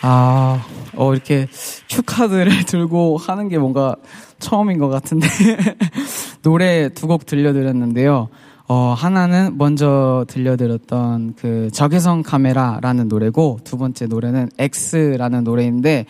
[0.08, 1.48] 아, 어, 이렇게
[1.88, 3.96] 축하들을 들고 하는 게 뭔가
[4.38, 5.26] 처음인 것 같은데.
[6.42, 8.28] 노래 두 곡 들려드렸는데요.
[8.68, 16.06] 어, 하나는 먼저 들려드렸던 그 적외선 카메라라는 노래고, 두 번째 노래는 X라는 노래인데,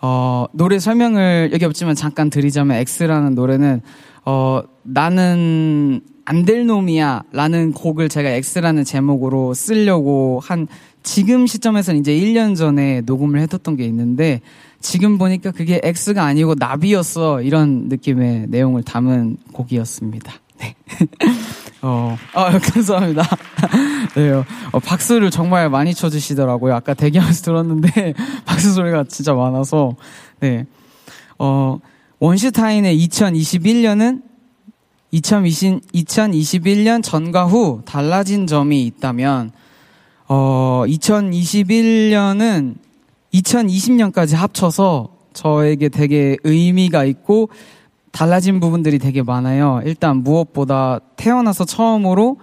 [0.00, 3.80] 어, 노래 설명을 여기 없지만 잠깐 드리자면 X라는 노래는
[4.24, 10.68] 어, 나는 안 될 놈이야 라는 곡을 제가 X라는 제목으로 쓰려고 한
[11.02, 14.40] 지금 시점에서는 이제 1년 전에 녹음을 해뒀던 게 있는데
[14.80, 20.32] 지금 보니까 그게 X가 아니고 나비였어 이런 느낌의 내용을 담은 곡이었습니다.
[20.60, 20.76] 네.
[21.82, 23.22] 어, 아, 감사합니다.
[24.14, 26.74] 네, 어, 어, 박수를 정말 많이 쳐주시더라고요.
[26.76, 28.14] 아까 대기하면서 들었는데
[28.44, 29.96] 박수 소리가 진짜 많아서
[30.38, 30.64] 네,
[31.40, 31.78] 어,
[32.20, 34.22] 원슈타인의 2021년은
[35.10, 39.50] 2020, 2021년 전과 후 달라진 점이 있다면,
[40.28, 42.74] 어, 2021년은
[43.32, 47.48] 2020년까지 합쳐서 저에게 되게 의미가 있고
[48.12, 49.80] 달라진 부분들이 되게 많아요.
[49.84, 52.36] 일단 무엇보다 태어나서 처음으로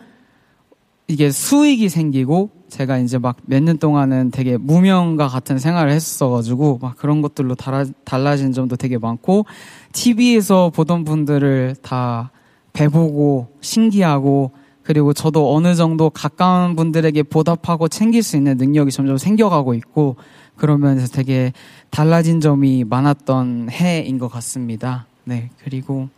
[1.07, 6.97] 이게 수익이 생기고 제가 이제 막 몇 년 동안은 되게 무명과 같은 생활을 했었어가지고 막
[6.97, 9.45] 그런 것들로 달아, 달라진 점도 되게 많고
[9.93, 12.31] TV에서 보던 분들을 다
[12.73, 14.51] 배보고 신기하고
[14.83, 20.17] 그리고 저도 어느 정도 가까운 분들에게 보답하고 챙길 수 있는 능력이 점점 생겨가고 있고
[20.57, 21.53] 그러면서 되게
[21.89, 25.07] 달라진 점이 많았던 해인 것 같습니다.
[25.23, 26.09] 네 그리고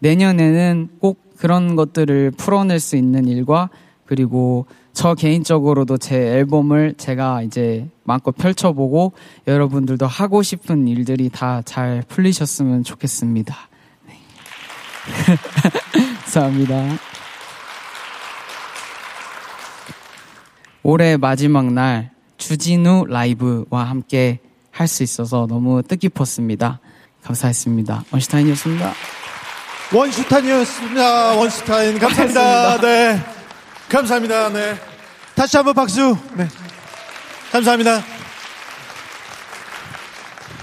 [0.00, 3.70] 내년에는 꼭 그런 것들을 풀어낼 수 있는 일과
[4.06, 9.12] 그리고 저 개인적으로도 제 앨범을 제가 이제 마음껏 펼쳐보고
[9.46, 13.56] 여러분들도 하고 싶은 일들이 다 잘 풀리셨으면 좋겠습니다.
[14.08, 14.14] 네.
[16.24, 16.82] 감사합니다.
[20.82, 24.40] 올해 마지막 날 주진우 라이브와 함께
[24.70, 26.80] 할 수 있어서 너무 뜻깊었습니다.
[27.22, 28.04] 감사했습니다.
[28.10, 28.92] 원슈타인이었습니다.
[29.94, 31.36] 원슈타인이었습니다.
[31.36, 32.76] 원슈타인 감사합니다.
[32.78, 32.80] 고맙습니다.
[32.80, 33.41] 네.
[33.92, 34.48] 감사합니다.
[34.48, 34.74] 네.
[35.34, 36.16] 다시 한번 박수.
[36.34, 36.48] 네.
[37.52, 38.02] 감사합니다.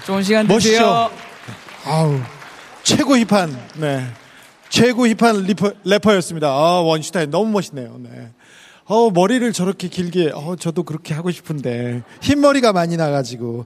[0.07, 0.79] 좋은 시간 되세요.
[1.85, 2.19] 멋있 아우.
[2.81, 3.55] 최고 힙한.
[3.75, 4.11] 네.
[4.69, 6.47] 최고 힙한 리퍼, 래퍼였습니다.
[6.47, 7.97] 아, 원슈타인 너무 멋있네요.
[7.99, 8.29] 네.
[8.85, 12.01] 어, 머리를 저렇게 길게, 어, 저도 그렇게 하고 싶은데.
[12.23, 13.65] 흰머리가 많이 나가지고.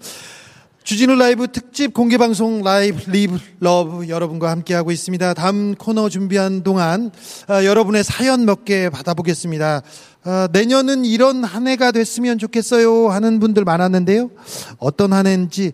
[0.83, 5.33] 주진우 라이브 특집 공개 방송 라이브 리브 러브 여러분과 함께 하고 있습니다.
[5.33, 7.09] 다음 코너 준비한 동안
[7.49, 9.81] 어, 여러분의 사연 몇 개 받아보겠습니다.
[10.25, 14.29] 어, 내년은 이런 한 해가 됐으면 좋겠어요 하는 분들 많았는데요.
[14.77, 15.71] 어떤 한 해인지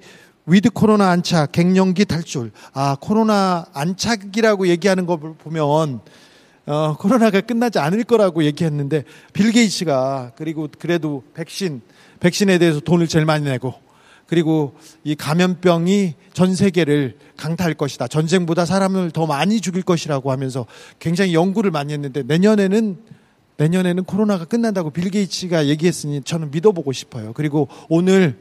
[0.47, 2.51] 위드 코로나 안착, 갱년기 탈출.
[2.73, 5.99] 아, 코로나 안착이라고 얘기하는 거 보면
[6.67, 9.03] 어, 코로나가 끝나지 않을 거라고 얘기했는데
[9.33, 11.81] 빌 게이츠가 그리고 그래도 백신
[12.21, 13.73] 백신에 대해서 돈을 제일 많이 내고
[14.29, 18.07] 그리고 이 감염병이 전 세계를 강타할 것이다.
[18.07, 20.67] 전쟁보다 사람을 더 많이 죽일 것이라고 하면서
[20.99, 22.97] 굉장히 연구를 많이 했는데 내년에는
[23.57, 27.33] 내년에는 코로나가 끝난다고 빌 게이츠가 얘기했으니 저는 믿어보고 싶어요.
[27.33, 28.37] 그리고 오늘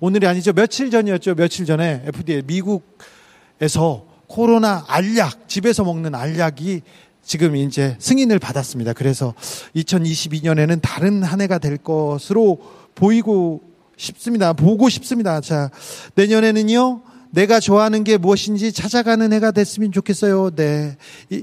[0.00, 0.54] 오늘이 아니죠.
[0.54, 1.34] 며칠 전이었죠.
[1.34, 6.80] 며칠 전에 FDA 미국에서 코로나 알약 집에서 먹는 알약이
[7.22, 8.94] 지금 이제 승인을 받았습니다.
[8.94, 9.34] 그래서
[9.76, 12.58] 2022년에는 다른 한 해가 될 것으로
[12.94, 13.67] 보이고
[13.98, 14.52] 싶습니다.
[14.54, 15.40] 보고 싶습니다.
[15.42, 15.70] 자,
[16.14, 20.50] 내년에는요, 내가 좋아하는 게 무엇인지 찾아가는 해가 됐으면 좋겠어요.
[20.52, 20.96] 네.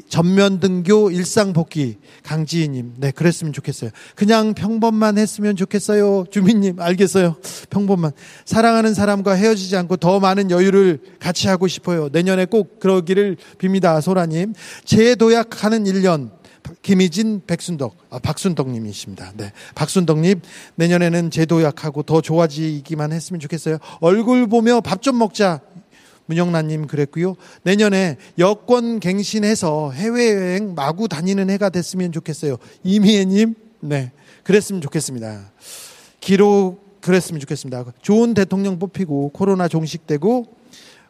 [0.10, 2.93] 전면 등교 일상 복귀 강지희님.
[2.97, 3.91] 네, 그랬으면 좋겠어요.
[4.16, 6.26] 그냥 평범만 했으면 좋겠어요.
[6.32, 7.36] 주민님, 알겠어요.
[7.70, 8.14] 평범만.
[8.45, 12.10] 사랑하는 사람과 헤어지지 않고 더 많은 여유를 같이 하고 싶어요.
[12.12, 14.01] 내년에 꼭 그러기를 빕니다.
[14.01, 14.53] 소라님.
[14.86, 16.32] 재도약하는 1년.
[16.82, 19.34] 김희진 백순덕 아, 박순덕님이십니다.
[19.38, 20.41] 네, 박순덕님
[20.76, 23.78] 내년에는 제도약하고 더 좋아지기만 했으면 좋겠어요.
[24.01, 25.59] 얼굴 보며 밥 좀 먹자.
[26.26, 27.36] 문영란님 그랬고요.
[27.61, 32.57] 내년에 여권 갱신해서 해외여행 마구 다니는 해가 됐으면 좋겠어요.
[32.84, 34.11] 이미애님, 네,
[34.43, 35.51] 그랬으면 좋겠습니다.
[36.22, 37.86] 기록 그랬으면 좋겠습니다.
[38.01, 40.45] 좋은 대통령 뽑히고 코로나 종식되고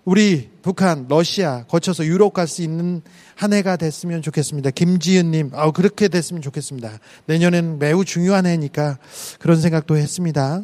[0.06, 3.02] 우리 북한, 러시아 거쳐서 유럽 갈 수 있는
[3.34, 4.70] 한 해가 됐으면 좋겠습니다.
[4.70, 7.00] 김지은님, 아 그렇게 됐으면 좋겠습니다.
[7.26, 9.00] 내년엔 매우 중요한 해니까
[9.40, 10.62] 그런 생각도 했습니다.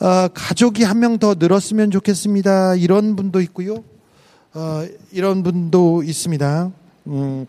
[0.00, 2.76] 어, 가족이 한 명 더 늘었으면 좋겠습니다.
[2.76, 3.82] 이런 분도 있고요.
[4.54, 6.70] 어, 이런 분도 있습니다.
[7.08, 7.46] 음,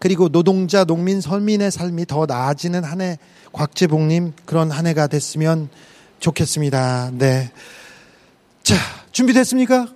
[0.00, 3.16] 그리고 노동자, 농민, 선민의 삶이 더 나아지는 한 해,
[3.52, 5.68] 곽재봉님 그런 한 해가 됐으면
[6.18, 7.12] 좋겠습니다.
[7.16, 7.52] 네.
[8.64, 8.74] 자,
[9.12, 9.86] 준비됐습니까?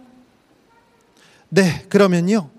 [1.48, 2.50] 네, 그러면요.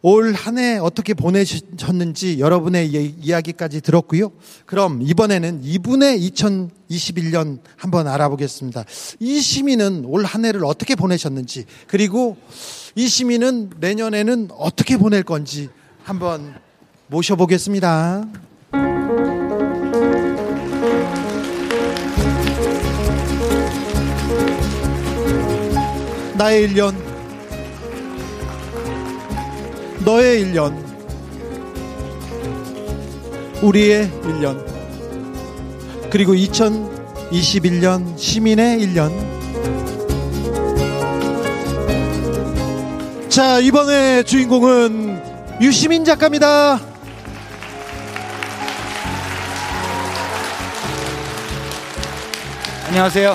[0.00, 2.86] 올 한 해 어떻게 보내셨는지 여러분의
[3.20, 4.30] 이야기까지 들었고요.
[4.64, 8.84] 그럼 이번에는 이분의 2021년 한번 알아보겠습니다.
[9.18, 12.36] 이 시민은 올 한 해를 어떻게 보내셨는지, 그리고
[12.94, 15.68] 이 시민은 내년에는 어떻게 보낼 건지
[16.04, 16.54] 한번
[17.08, 18.24] 모셔보겠습니다.
[26.36, 27.07] 나의 1년
[30.08, 30.72] 너의 1년,
[33.62, 34.66] 우리의 1년,
[36.08, 39.10] 그리고 2021년 시민의 1년.
[43.28, 46.80] 자, 이번에 주인공은 유시민 작가입니다.
[52.86, 53.34] 안녕하세요.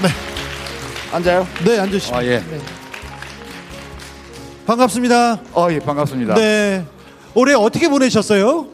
[0.00, 1.04] 네.
[1.14, 1.46] 앉아요?
[1.66, 2.16] 네, 앉으시죠.
[2.16, 2.38] 아, 예.
[2.38, 2.71] 네.
[4.66, 5.40] 반갑습니다.
[5.54, 6.34] 어, 예, 반갑습니다.
[6.34, 6.84] 네.
[7.34, 8.68] 올해 어떻게 보내셨어요?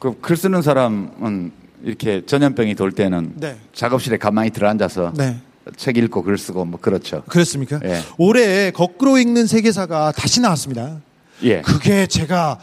[0.00, 1.52] 그글 쓰는 사람은
[1.84, 3.56] 이렇게 전염병이 돌 때는 네.
[3.72, 5.40] 작업실에 가만히 들어앉아서 네.
[5.76, 7.22] 책 읽고 글 쓰고 뭐 그렇죠.
[7.28, 7.80] 그렇습니까?
[7.84, 8.00] 예.
[8.18, 11.00] 올해 거꾸로 읽는 세계사가 다시 나왔습니다.
[11.44, 11.60] 예.
[11.60, 12.58] 그게 제가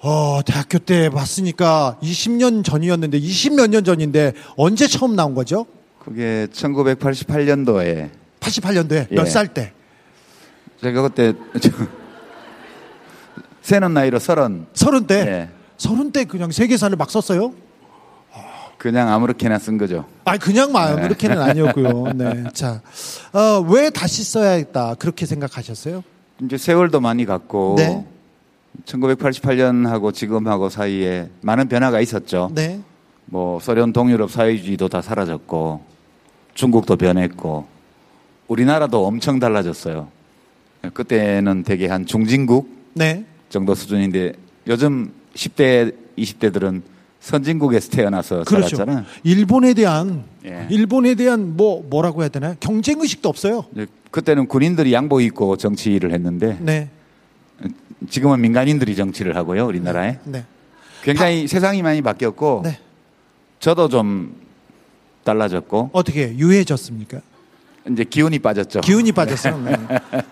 [0.00, 5.66] 어, 대학교 때 봤으니까 20년 전이었는데 20몇 년 전인데 언제 처음 나온 거죠?
[5.98, 8.10] 그게 1988년도에
[8.42, 9.14] 88년도에 예.
[9.14, 9.72] 몇살 때?
[10.80, 11.32] 제가 그때
[13.62, 14.66] 세는 나이로 서른.
[14.72, 15.14] 서른 때?
[15.26, 15.48] 예.
[15.76, 17.52] 서른 때 그냥 세계사를 막 썼어요?
[18.78, 20.04] 그냥 아무렇게나 쓴 거죠.
[20.24, 20.92] 아, 니 그냥 막 네.
[21.00, 22.12] 아무렇게는 아니었고요.
[22.14, 22.44] 네.
[22.52, 22.80] 자,
[23.32, 26.04] 어, 왜 다시 써야겠다 그렇게 생각하셨어요?
[26.44, 28.06] 이제 세월도 많이 갔고, 네.
[28.84, 32.52] 1988년하고 지금하고 사이에 많은 변화가 있었죠.
[32.54, 32.80] 네.
[33.24, 35.84] 뭐 소련 동유럽 사회주의도 다 사라졌고,
[36.54, 37.66] 중국도 변했고,
[38.46, 40.06] 우리나라도 엄청 달라졌어요.
[40.84, 43.24] 예, 그때는 대개 한 중진국 네.
[43.48, 44.32] 정도 수준인데
[44.66, 46.82] 요즘 10대, 20대들은
[47.20, 48.76] 선진국에서 태어나서 그렇죠.
[48.76, 49.04] 살았잖아요.
[49.24, 50.66] 일본에 대한 예.
[50.70, 53.64] 일본에 대한 뭐 뭐라고 해야 되나 경쟁 의식도 없어요.
[53.76, 56.88] 예, 그때는 군인들이 양복 입고 정치 를 했는데 네.
[58.08, 60.12] 지금은 민간인들이 정치를 하고요 우리나라에.
[60.24, 60.38] 네.
[60.38, 60.44] 네.
[61.02, 61.46] 굉장히 다...
[61.48, 62.78] 세상이 많이 바뀌었고 네.
[63.60, 64.34] 저도 좀
[65.24, 67.20] 달라졌고 어떻게 유해졌습니까?
[67.92, 68.80] 이제 기운이 빠졌죠.
[68.82, 69.58] 기운이 빠졌어요.
[69.58, 69.72] 네.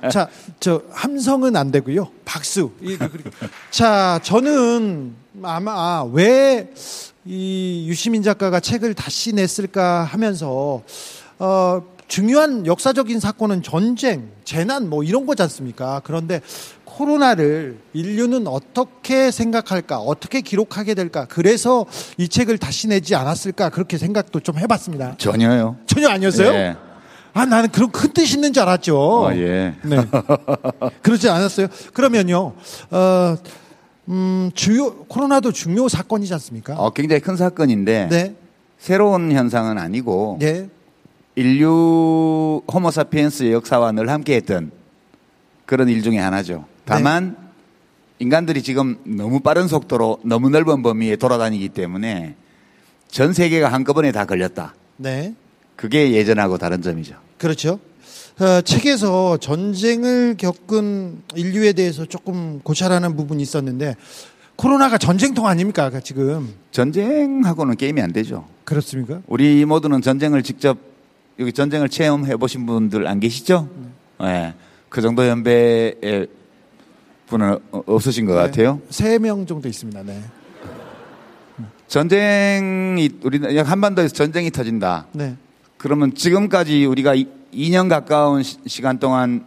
[0.00, 0.08] 네.
[0.08, 0.28] 자,
[0.60, 2.08] 저 함성은 안 되고요.
[2.24, 2.70] 박수.
[2.80, 3.22] 그, 그, 그.
[3.70, 10.82] 자, 저는 아마 아, 왜이 유시민 작가가 책을 다시 냈을까 하면서
[11.38, 16.00] 어, 중요한 역사적인 사건은 전쟁, 재난 뭐 이런 거지 않습니까?
[16.04, 16.40] 그런데
[16.84, 19.98] 코로나를 인류는 어떻게 생각할까?
[19.98, 21.26] 어떻게 기록하게 될까?
[21.28, 21.84] 그래서
[22.16, 23.68] 이 책을 다시 내지 않았을까?
[23.68, 25.16] 그렇게 생각도 좀 해봤습니다.
[25.18, 25.76] 전혀요.
[25.86, 26.52] 전혀 아니었어요?
[26.54, 26.76] 예.
[27.38, 29.26] 아, 나는 그런 큰 뜻이 있는 줄 알았죠.
[29.28, 29.74] 아, 예.
[29.82, 29.96] 네.
[31.02, 31.66] 그렇지 않았어요.
[31.92, 32.54] 그러면요,
[32.90, 33.36] 어,
[34.08, 36.76] 음, 주요, 코로나도 중요 사건이지 않습니까?
[36.76, 38.08] 어, 굉장히 큰 사건인데.
[38.10, 38.34] 네.
[38.78, 40.38] 새로운 현상은 아니고.
[40.40, 40.70] 네.
[41.34, 44.70] 인류 호모사피엔스의 역사와 늘 함께했던
[45.66, 46.64] 그런 일 중에 하나죠.
[46.86, 47.46] 다만 네.
[48.20, 52.34] 인간들이 지금 너무 빠른 속도로 너무 넓은 범위에 돌아다니기 때문에
[53.08, 54.74] 전 세계가 한꺼번에 다 걸렸다.
[54.96, 55.34] 네.
[55.76, 57.16] 그게 예전하고 다른 점이죠.
[57.38, 57.78] 그렇죠.
[58.38, 63.96] 어, 책에서 전쟁을 겪은 인류에 대해서 조금 고찰하는 부분이 있었는데
[64.56, 66.54] 코로나가 전쟁통 아닙니까 지금?
[66.70, 68.46] 전쟁하고는 게임이 안 되죠.
[68.64, 69.20] 그렇습니까?
[69.26, 70.78] 우리 모두는 전쟁을 직접
[71.38, 73.68] 여기 전쟁을 체험해 보신 분들 안 계시죠?
[74.20, 74.26] 네.
[74.26, 74.54] 네.
[74.88, 76.26] 그 정도 연배의
[77.28, 78.40] 분은 없으신 것 네.
[78.40, 78.80] 같아요.
[78.88, 80.02] 세 명 정도 있습니다.
[80.04, 80.20] 네.
[81.86, 85.06] 전쟁이 우리 한반도에서 전쟁이 터진다.
[85.12, 85.36] 네.
[85.78, 87.14] 그러면 지금까지 우리가
[87.52, 89.44] 2년 가까운 시간 동안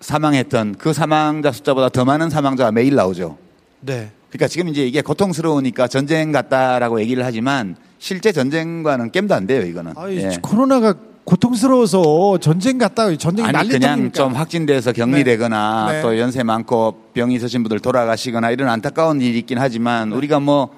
[0.00, 3.38] 사망했던 그 사망자 숫자보다 더 많은 사망자가 매일 나오죠.
[3.80, 4.10] 네.
[4.30, 9.94] 그러니까 지금 이제 이게 고통스러우니까 전쟁 같다라고 얘기를 하지만 실제 전쟁과는 겜도 안 돼요, 이거는.
[9.96, 10.30] 아이, 예.
[10.42, 15.96] 코로나가 고통스러워서 전쟁 같다 전쟁 아니 그냥 좀 확진돼서 격리되거나 네.
[15.96, 16.02] 네.
[16.02, 20.16] 또 연세 많고 병이 있으신 분들 돌아가시거나 이런 안타까운 일이 있긴 하지만 네.
[20.16, 20.68] 우리가 뭐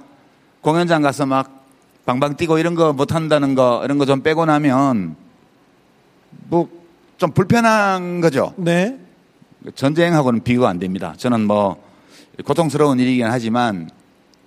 [0.61, 1.66] 공연장 가서 막
[2.07, 5.16] 방방 뛰고 이런 거 못한다는 거 이런 거 좀 빼고 나면
[6.48, 6.68] 뭐
[7.18, 8.52] 좀 불편한 거죠.
[8.57, 8.98] 네.
[9.74, 11.14] 전쟁하고는 비교가 안 됩니다.
[11.16, 11.82] 저는 뭐
[12.44, 13.88] 고통스러운 일이긴 하지만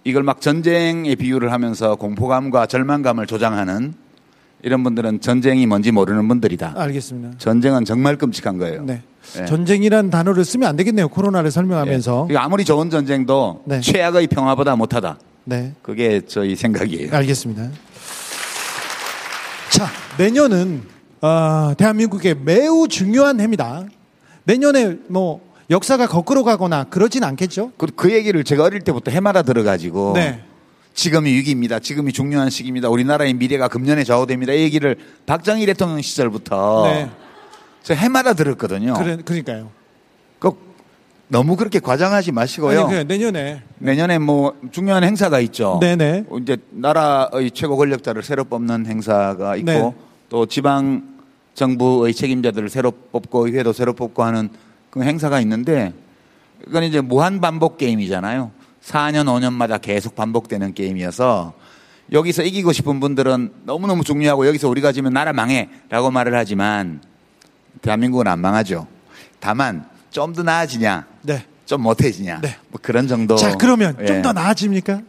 [0.03, 3.95] 이걸 막 전쟁에 비유를 하면서 공포감과 절망감을 조장하는
[4.63, 6.73] 이런 분들은 전쟁이 뭔지 모르는 분들이다.
[6.75, 7.37] 알겠습니다.
[7.37, 8.83] 전쟁은 정말 끔찍한 거예요.
[8.83, 9.01] 네.
[9.39, 9.45] 예.
[9.45, 11.07] 전쟁이란 단어를 쓰면 안 되겠네요.
[11.09, 12.25] 코로나를 설명하면서.
[12.29, 12.33] 예.
[12.33, 13.79] 그러니까 아무리 좋은 전쟁도 네.
[13.79, 15.17] 최악의 평화보다 못하다.
[15.45, 15.73] 네.
[15.81, 17.13] 그게 저희 생각이에요.
[17.15, 17.69] 알겠습니다.
[19.71, 19.87] 자,
[20.17, 20.81] 내년은
[21.21, 23.83] 어, 대한민국의 매우 중요한 해입니다.
[24.43, 27.71] 내년에 뭐 역사가 거꾸로 가거나 그러진 않겠죠?
[27.77, 30.41] 그, 그 얘기를 제가 어릴 때부터 해마다 들어가지고 네.
[30.99, 31.79] 지금이 위기입니다.
[31.79, 32.89] 지금이 중요한 시기입니다.
[32.89, 34.51] 우리나라의 미래가 금년에 좌우됩니다.
[34.51, 34.97] 이 얘기를
[35.27, 37.09] 박정희 대통령 시절부터 네.
[37.83, 38.95] 제가 해마다 들었거든요.
[38.95, 39.71] 그래, 그러니까요.
[40.39, 40.61] 꼭
[41.29, 42.81] 너무 그렇게 과장하지 마시고요.
[42.87, 43.61] 아니, 그 내년에.
[43.77, 45.77] 내년에 뭐 중요한 행사가 있죠.
[45.79, 45.95] 네네.
[46.11, 46.25] 네.
[46.29, 49.93] 어, 이제 나라의 최고 권력자를 새로 뽑는 행사가 있고 네.
[50.27, 51.17] 또 지방
[51.53, 54.49] 정부의 책임자들을 새로 뽑고 의회도 새로 뽑고 하는
[54.89, 55.93] 그 행사가 있는데
[56.65, 58.58] 그건 이제 무한 반복 게임이잖아요.
[58.89, 61.53] 4년, 5년마다 계속 반복되는 게임이어서
[62.11, 67.01] 여기서 이기고 싶은 분들은 너무너무 중요하고 여기서 우리가 지면 나라 망해 라고 말을 하지만
[67.83, 68.87] 대한민국은 안 망하죠.
[69.39, 71.05] 다만 좀 더 나아지냐.
[71.21, 71.45] 네.
[71.67, 72.39] 좀 못해지냐.
[72.41, 72.57] 네.
[72.69, 73.35] 뭐 그런 정도.
[73.35, 74.05] 자, 그러면 예.
[74.07, 75.01] 좀더 나아집니까?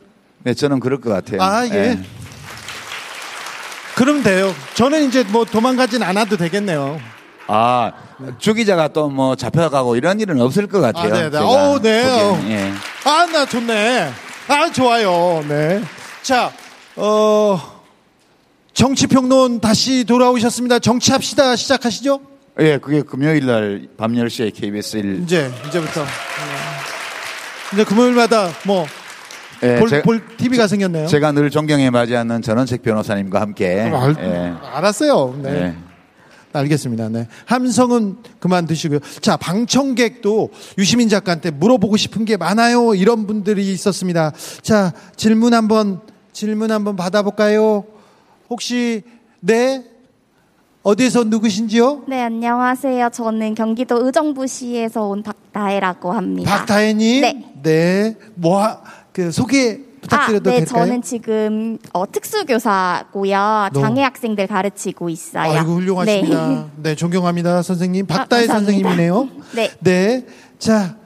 [0.42, 1.40] 네, 저는 그럴 것 같아요.
[1.40, 1.72] 아, 예.
[1.72, 1.98] 예.
[3.96, 4.54] 그럼 돼요.
[4.74, 7.00] 저는 이제 뭐 도망가진 않아도 되겠네요.
[7.46, 7.92] 아,
[8.38, 11.12] 주기자가 또 뭐 잡혀가고 이런 일은 없을 것 같아요.
[11.12, 11.38] 아, 네, 네.
[11.38, 12.32] 오, 네.
[12.50, 13.08] 예.
[13.08, 14.10] 아, 나 좋네.
[14.48, 15.42] 아, 좋아요.
[15.48, 15.82] 네.
[16.22, 16.52] 자,
[16.96, 17.58] 어,
[18.74, 20.78] 정치평론 다시 돌아오셨습니다.
[20.78, 22.20] 정치합시다 시작하시죠.
[22.60, 25.22] 예, 그게 금요일 날 밤 10시에 KBS 1.
[25.24, 26.04] 이제, 이제부터.
[27.72, 28.86] 이제 금요일마다 뭐,
[29.62, 31.08] 예, 볼, 제, 볼 TV가 생겼네요.
[31.08, 33.80] 제가 늘 존경해 마지 않는 전원책 변호사님과 함께.
[33.80, 34.52] 알, 예.
[34.74, 35.36] 알았어요.
[35.42, 35.50] 네.
[35.54, 35.74] 예.
[36.52, 37.08] 알겠습니다.
[37.10, 37.28] 네.
[37.46, 38.98] 함성은 그만 드시고요.
[39.20, 42.94] 자, 방청객도 유시민 작가한테 물어보고 싶은 게 많아요.
[42.94, 44.32] 이런 분들이 있었습니다.
[44.62, 46.00] 자, 질문 한번,
[46.32, 47.84] 질문 한번 받아볼까요?
[48.48, 49.02] 혹시,
[49.40, 49.84] 네?
[50.82, 52.04] 어디에서 누구신지요?
[52.08, 53.10] 네, 안녕하세요.
[53.12, 56.56] 저는 경기도 의정부시에서 온 박다혜라고 합니다.
[56.58, 57.20] 박다혜님?
[57.20, 57.44] 네.
[57.62, 58.16] 네.
[58.34, 58.60] 뭐,
[59.12, 59.78] 그, 소개
[60.10, 60.84] 부탁드려도 아, 네, 될까요?
[60.84, 63.70] 저는 지금 어, 특수교사고요.
[63.74, 65.42] 장애 학생들 가르치고 있어요.
[65.58, 66.46] 아이고 훌륭하십니다.
[66.48, 68.06] 네, 네 존경합니다, 선생님.
[68.10, 69.28] 아, 박다혜 아, 선생님이네요.
[69.54, 69.70] 네.
[69.80, 70.26] 네.
[70.58, 70.96] 자,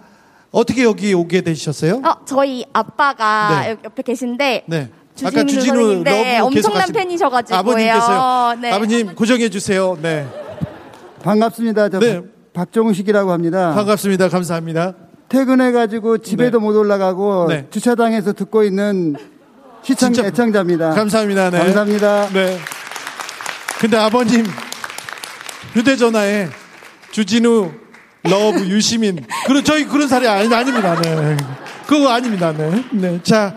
[0.51, 2.01] 어떻게 여기 오게 되셨어요?
[2.05, 3.77] 어, 저희 아빠가 네.
[3.85, 4.89] 옆에 계신데 네.
[5.15, 6.05] 주진우 아까 주진우
[6.43, 7.59] 엄청난 팬이셔가지고요.
[7.59, 8.55] 아버님께서요.
[8.61, 8.73] 네.
[8.73, 9.97] 아버님 고정해 주세요.
[10.01, 10.27] 네.
[11.23, 11.89] 반갑습니다.
[11.89, 12.21] 저 네.
[12.53, 13.75] 박종식이라고 합니다.
[13.75, 14.29] 반갑습니다.
[14.29, 14.95] 감사합니다.
[15.35, 16.65] 퇴근해가지고 집에도 네.
[16.65, 17.67] 못 올라가고 네.
[17.71, 19.17] 주차장에서 듣고 있는
[19.83, 20.91] 시청 자 애청자입니다.
[20.91, 21.51] 감사합니다.
[21.51, 21.59] 네.
[21.59, 22.29] 감사합니다.
[22.29, 22.59] 네.
[23.81, 24.47] 근데 아버님
[25.75, 26.49] 휴대전화에
[27.11, 27.71] 주진우
[28.23, 30.99] 러브 유시민 그런 저희 그런 사례 아니 아닙니다.
[31.03, 31.37] 네.
[31.87, 32.53] 그거 아닙니다.
[32.57, 32.85] 네.
[32.93, 33.21] 네.
[33.23, 33.57] 자,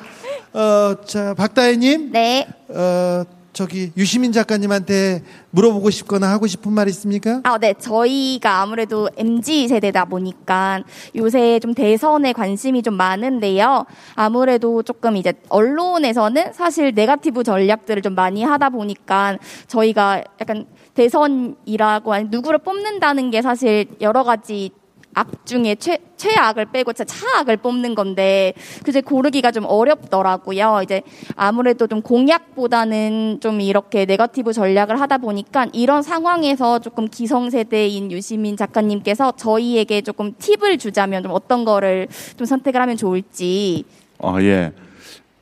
[0.51, 2.11] 어, 자 박다혜님.
[2.11, 2.47] 네.
[2.69, 3.23] 어.
[3.57, 7.41] 저기 유시민 작가님한테 물어보고 싶거나 하고 싶은 말 있습니까?
[7.43, 7.73] 아, 네.
[7.73, 10.83] 저희가 아무래도 MZ 세대다 보니까
[11.15, 13.87] 요새 좀 대선에 관심이 좀 많은데요.
[14.13, 22.25] 아무래도 조금 이제 언론에서는 사실 네가티브 전략들을 좀 많이 하다 보니까 저희가 약간 대선이라고 아니
[22.29, 24.69] 누구를 뽑는다는 게 사실 여러 가지
[25.13, 28.53] 악 중에 최, 최악을 빼고 차악을 뽑는 건데
[28.83, 30.81] 그제 고르기가 좀 어렵더라고요.
[30.83, 31.01] 이제
[31.35, 39.33] 아무래도 좀 공약보다는 좀 이렇게 네거티브 전략을 하다 보니까 이런 상황에서 조금 기성세대인 유시민 작가님께서
[39.37, 43.85] 저희에게 조금 팁을 주자면 좀 어떤 거를 좀 선택을 하면 좋을지.
[44.19, 44.71] 아 예.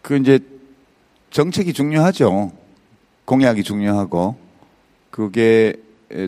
[0.02, 0.40] 그 이제
[1.32, 2.52] 정책이 중요하죠.
[3.26, 4.36] 공약이 중요하고
[5.10, 5.74] 그게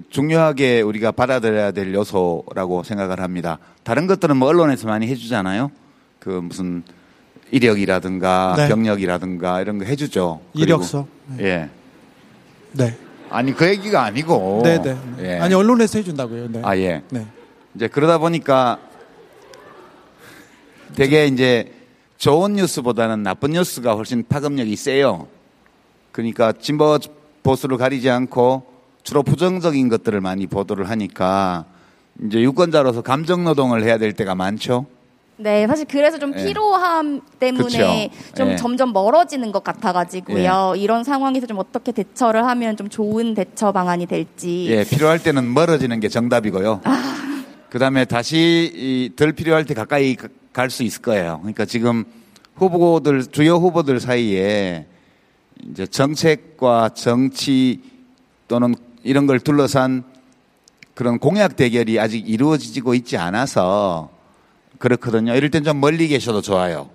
[0.10, 3.58] 중요하게 우리가 받아들여야 될 요소라고 생각을 합니다.
[3.84, 5.72] 다른 것들은 뭐 언론에서 많이 해주잖아요.
[6.20, 6.84] 그 무슨
[7.52, 8.68] 이력이라든가 네.
[8.68, 10.42] 경력이라든가 이런 거 해주죠.
[10.54, 11.08] 이력서.
[11.40, 11.44] 예.
[11.44, 11.50] 네.
[11.54, 11.70] 예.
[12.74, 12.98] 네.
[13.30, 14.62] 아니 그 얘기가 아니고.
[14.64, 14.84] 네네.
[14.84, 14.98] 네.
[15.20, 15.40] 예.
[15.40, 16.48] 아니 언론에서 해준다고요.
[16.52, 16.62] 네.
[16.64, 17.02] 아 예.
[17.10, 17.26] 네.
[17.76, 18.80] 이제 그러다 보니까
[20.96, 21.72] 되게 이제
[22.18, 25.28] 좋은 뉴스보다는 나쁜 뉴스가 훨씬 파급력이 세요.
[26.12, 26.98] 그러니까 진보
[27.44, 28.77] 보수를 가리지 않고
[29.08, 31.64] 주로 부정적인 것들을 많이 보도를 하니까
[32.26, 34.86] 이제 유권자로서 감정 노동을 해야 될 때가 많죠.
[35.38, 36.44] 네, 사실 그래서 좀 예.
[36.46, 37.38] 피로함 예.
[37.40, 38.18] 때문에 그쵸.
[38.36, 38.56] 좀 예.
[38.58, 40.74] 점점 멀어지는 것 같아가지고요.
[40.76, 40.80] 예.
[40.82, 44.66] 이런 상황에서 좀 어떻게 대처를 하면 좀 좋은 대처 방안이 될지.
[44.68, 46.82] 예, 필요할 때는 멀어지는 게 정답이고요.
[46.84, 47.44] 아.
[47.70, 50.18] 그 다음에 다시 덜 필요할 때 가까이
[50.52, 51.38] 갈 수 있을 거예요.
[51.44, 52.04] 그러니까 지금
[52.56, 54.86] 후보들, 주요 후보들 사이에
[55.72, 57.80] 이제 정책과 정치
[58.50, 58.74] 또는
[59.08, 60.04] 이런 걸 둘러싼
[60.94, 64.10] 그런 공약 대결이 아직 이루어지고 있지 않아서
[64.80, 65.34] 그렇거든요.
[65.34, 66.90] 이럴 땐 좀 멀리 계셔도 좋아요.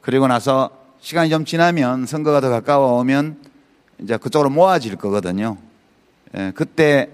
[0.00, 0.70] 그리고 나서
[1.00, 3.36] 시간이 좀 지나면 선거가 더 가까워오면
[4.00, 5.58] 이제 그쪽으로 모아질 거거든요.
[6.36, 7.10] 예, 그때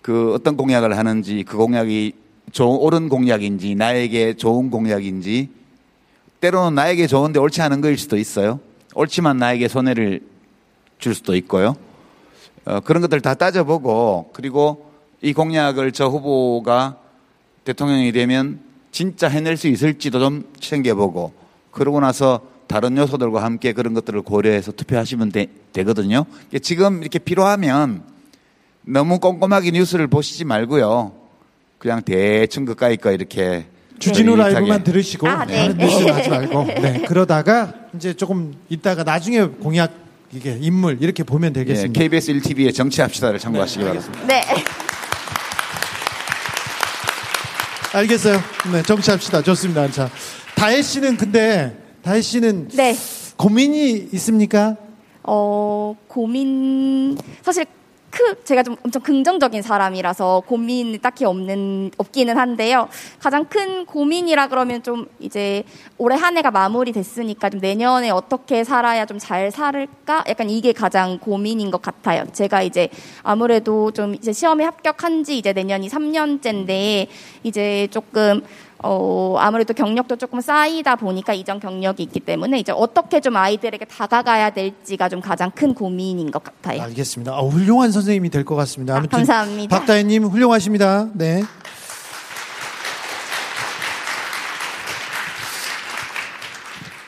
[0.00, 2.14] 그 어떤 공약을 하는지 그 공약이
[2.52, 5.50] 좋은, 옳은 공약인지 나에게 좋은 공약인지
[6.40, 8.58] 때로는 나에게 좋은데 옳지 않은 거일 수도 있어요.
[8.94, 10.22] 옳지만 나에게 손해를
[10.98, 11.76] 줄 수도 있고요.
[12.66, 14.90] 어, 그런 것들 다 따져보고 그리고
[15.22, 16.96] 이 공약을 저 후보가
[17.64, 18.60] 대통령이 되면
[18.90, 21.32] 진짜 해낼 수 있을지도 좀 챙겨보고
[21.70, 25.46] 그러고 나서 다른 요소들과 함께 그런 것들을 고려해서 투표하시면 되,
[25.84, 28.02] 거든요 그러니까 지금 이렇게 필요하면
[28.88, 31.12] 너무 꼼꼼하게 뉴스를 보시지 말고요.
[31.78, 33.66] 그냥 대충 그까이까 이렇게
[33.98, 35.62] 주진우 그 라이브만 들으시고 아, 네.
[35.68, 37.04] 다른 뉴스 하지 말고 네.
[37.06, 39.92] 그러다가 이제 조금 이따가 나중에 공약
[40.36, 41.98] 이게 인물 이렇게 보면 예, 되겠습니다.
[41.98, 44.20] 예, KBS 1TV의 정치합시다를 참고하시기 네, 바랍니다.
[44.26, 44.40] 네.
[47.94, 48.38] 알겠어요.
[48.72, 49.40] 네, 정치합시다.
[49.42, 49.90] 좋습니다.
[49.90, 50.10] 자,
[50.54, 52.94] 다혜 씨는 근데 다혜 씨는 네.
[53.38, 54.76] 고민이 있습니까?
[55.22, 57.64] 어 고민 사실
[58.16, 62.88] 크 제가 좀 엄청 긍정적인 사람이라서 고민이 딱히 없는 없기는 한데요.
[63.18, 65.64] 가장 큰 고민이라 그러면 좀 이제
[65.98, 70.18] 올해 한 해가 마무리됐으니까 좀 내년에 어떻게 살아야 좀 잘 살까?
[70.20, 72.22] 을 약간 이게 가장 고민인 것 같아요.
[72.32, 72.88] 제가 이제
[73.24, 77.08] 아무래도 좀 이제 시험에 합격한 지 이제 내년이 3년째인데
[77.42, 78.42] 이제 조금
[78.88, 84.50] 어, 아무래도 경력도 조금 쌓이다 보니까 이전 경력이 있기 때문에 이제 어떻게 좀 아이들에게 다가가야
[84.50, 86.82] 될지가 좀 가장 큰 고민인 것 같아요.
[86.82, 87.32] 알겠습니다.
[87.36, 88.96] 아, 훌륭한 선생님이 될 것 같습니다.
[88.96, 89.76] 아, 감사합니다.
[89.76, 91.08] 박다혜님 훌륭하십니다.
[91.14, 91.42] 네.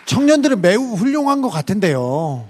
[0.06, 2.44] 청년들은 매우 훌륭한 것 같은데요.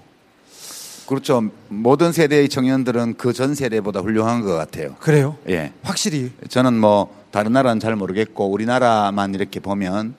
[1.06, 1.42] 그렇죠.
[1.68, 4.94] 모든 세대의 청년들은 그 전 세대보다 훌륭한 것 같아요.
[5.00, 5.36] 그래요?
[5.50, 5.70] 예.
[5.82, 6.32] 확실히.
[6.48, 10.14] 저는 뭐 다른 나라는 잘 모르겠고 우리나라만 이렇게 보면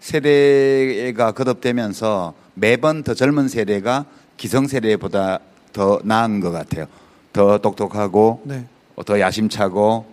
[0.00, 4.04] 세대가 거듭되면서 매번 더 젊은 세대가
[4.36, 5.40] 기성 세대보다
[5.72, 6.86] 더 나은 것 같아요.
[7.32, 8.66] 더 똑똑하고 네.
[9.04, 10.06] 더 야심차고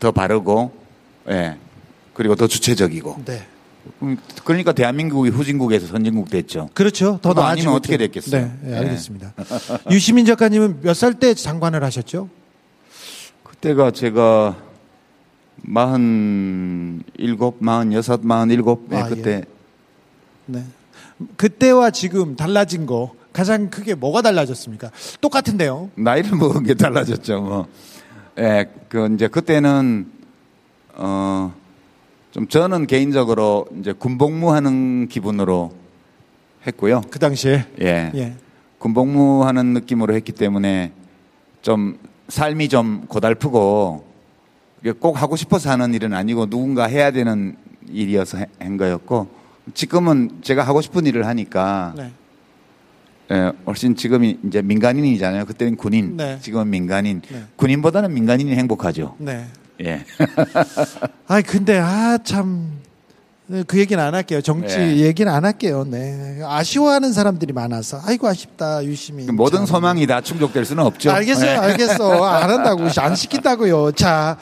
[0.00, 0.72] 더 바르고
[1.30, 1.56] 예.
[2.14, 3.22] 그리고 더 주체적이고.
[3.24, 3.46] 네.
[4.02, 6.70] 음, 그러니까 대한민국이 후진국에서 선진국 됐죠.
[6.74, 7.18] 그렇죠.
[7.22, 8.40] 더 나아지면 것 어떻게 됐겠어요?
[8.40, 9.34] 네, 네 알겠습니다.
[9.90, 12.28] 유시민 작가님은 몇 살 때 장관을 하셨죠?
[13.42, 14.56] 그때가 제가
[15.62, 17.02] 47,
[17.36, 19.44] 46, 47 아, 네, 그때 예.
[20.46, 20.62] 네.
[21.36, 24.90] 그때와 지금 달라진 거 가장 크게 뭐가 달라졌습니까?
[25.20, 25.90] 똑같은데요.
[25.94, 27.40] 나이를 먹은 게 달라졌죠.
[27.42, 27.66] 뭐.
[28.38, 30.06] 예, 그 이제 그때는
[30.94, 31.52] 어
[32.34, 35.70] 좀 저는 개인적으로 이제 군복무하는 기분으로
[36.66, 37.02] 했고요.
[37.08, 38.10] 그 당시에 예.
[38.12, 38.34] 예.
[38.80, 40.90] 군복무하는 느낌으로 했기 때문에
[41.62, 44.04] 좀 삶이 좀 고달프고
[44.92, 47.56] 꼭 하고 싶어서 하는 일은 아니고 누군가 해야 되는
[47.90, 49.28] 일이어서 한 거였고
[49.72, 52.12] 지금은 제가 하고 싶은 일을 하니까 네.
[53.32, 55.46] 예, 훨씬 지금이 이제 민간인이잖아요.
[55.46, 56.38] 그때는 군인, 네.
[56.42, 57.22] 지금은 민간인.
[57.26, 57.44] 네.
[57.56, 59.14] 군인보다는 민간인이 행복하죠.
[59.16, 59.46] 네.
[59.82, 60.04] 예.
[61.26, 62.62] 아 근데 아 참그
[63.46, 64.42] 네, 얘기는 안 할게요.
[64.42, 64.96] 정치 예.
[64.96, 65.86] 얘기는 안 할게요.
[65.90, 66.42] 네.
[66.44, 69.24] 아쉬워하는 사람들이 많아서 아이고 아쉽다 유심히.
[69.24, 69.66] 그 모든 참.
[69.66, 71.10] 소망이 다 충족될 수는 없죠.
[71.10, 71.56] 알겠어요, 네.
[71.66, 72.22] 알겠어.
[72.26, 73.92] 안 한다고 안 시킨다고요.
[73.92, 74.36] 자.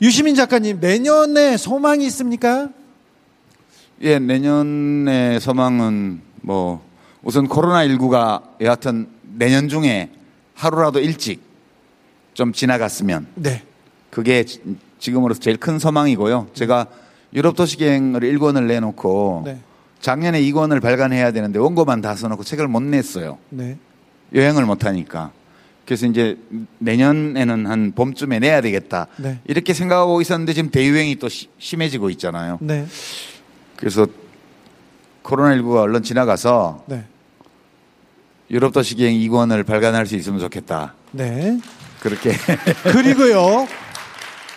[0.00, 2.68] 유시민 작가님, 내년에 소망이 있습니까?
[4.02, 6.84] 예, 내년에 소망은 뭐
[7.20, 10.08] 우선 코로나19가 여하튼 내년 중에
[10.54, 11.42] 하루라도 일찍
[12.32, 13.64] 좀 지나갔으면 네.
[14.10, 14.44] 그게
[15.00, 16.48] 지금으로서 제일 큰 소망이고요.
[16.54, 16.86] 제가
[17.34, 19.58] 유럽 도시계획을 1권을 내놓고 네.
[20.00, 23.38] 작년에 2권을 발간해야 되는데 원고만 다 써놓고 책을 못 냈어요.
[23.48, 23.76] 네.
[24.32, 25.32] 여행을 못 하니까.
[25.88, 26.36] 그래서 이제
[26.80, 29.06] 내년에는 한 봄쯤에 내야 되겠다.
[29.16, 29.38] 네.
[29.46, 32.58] 이렇게 생각하고 있었는데 지금 대유행이 또 시, 심해지고 있잖아요.
[32.60, 32.84] 네.
[33.74, 34.06] 그래서
[35.22, 37.04] 코로나19가 얼른 지나가서 네.
[38.50, 40.92] 유럽 도시 기행 2권을 발간할 수 있으면 좋겠다.
[41.12, 41.58] 네.
[42.00, 42.32] 그렇게.
[42.92, 43.66] 그리고요.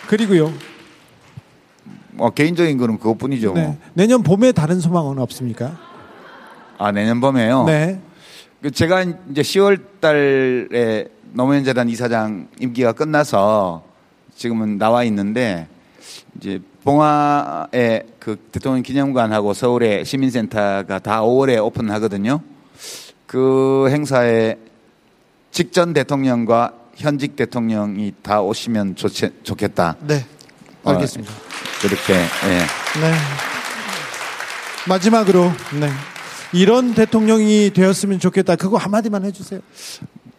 [0.08, 0.52] 그리고요.
[2.10, 3.52] 뭐 개인적인 거는 그것뿐이죠.
[3.52, 3.54] 뭐.
[3.58, 3.66] 네.
[3.68, 3.76] 뭐.
[3.94, 5.78] 내년 봄에 다른 소망은 없습니까?
[6.76, 7.64] 아, 내년 봄에요?
[7.64, 8.02] 네.
[8.60, 13.82] 그 제가 이제 10월 달에 노무현 재단 이사장 임기가 끝나서
[14.36, 15.66] 지금은 나와 있는데
[16.38, 22.40] 이제 봉화의 그 대통령 기념관하고 서울의 시민센터가 다 5월에 오픈하거든요.
[23.26, 24.56] 그 행사에
[25.50, 29.08] 직전 대통령과 현직 대통령이 다 오시면 좋
[29.42, 29.96] 좋겠다.
[30.06, 30.26] 네.
[30.84, 31.32] 어, 알겠습니다.
[31.32, 31.36] 어,
[31.80, 32.58] 그렇게, 예.
[33.00, 33.12] 네.
[34.88, 35.88] 마지막으로, 네.
[36.52, 38.56] 이런 대통령이 되었으면 좋겠다.
[38.56, 39.60] 그거 한마디만 해주세요.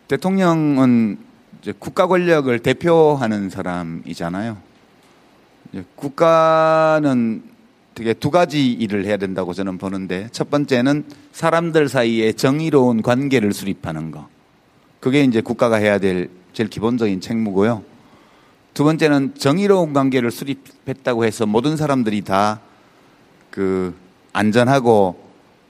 [0.08, 1.18] 대통령은
[1.80, 4.58] 국가 권력을 대표하는 사람이잖아요.
[5.96, 7.42] 국가는
[7.96, 14.12] 되게 두 가지 일을 해야 된다고 저는 보는데 첫 번째는 사람들 사이에 정의로운 관계를 수립하는
[14.12, 14.28] 거.
[15.00, 17.82] 그게 이제 국가가 해야 될 제일 기본적인 책무고요.
[18.74, 22.60] 두 번째는 정의로운 관계를 수립했다고 해서 모든 사람들이 다
[23.50, 23.94] 그
[24.34, 25.16] 안전하고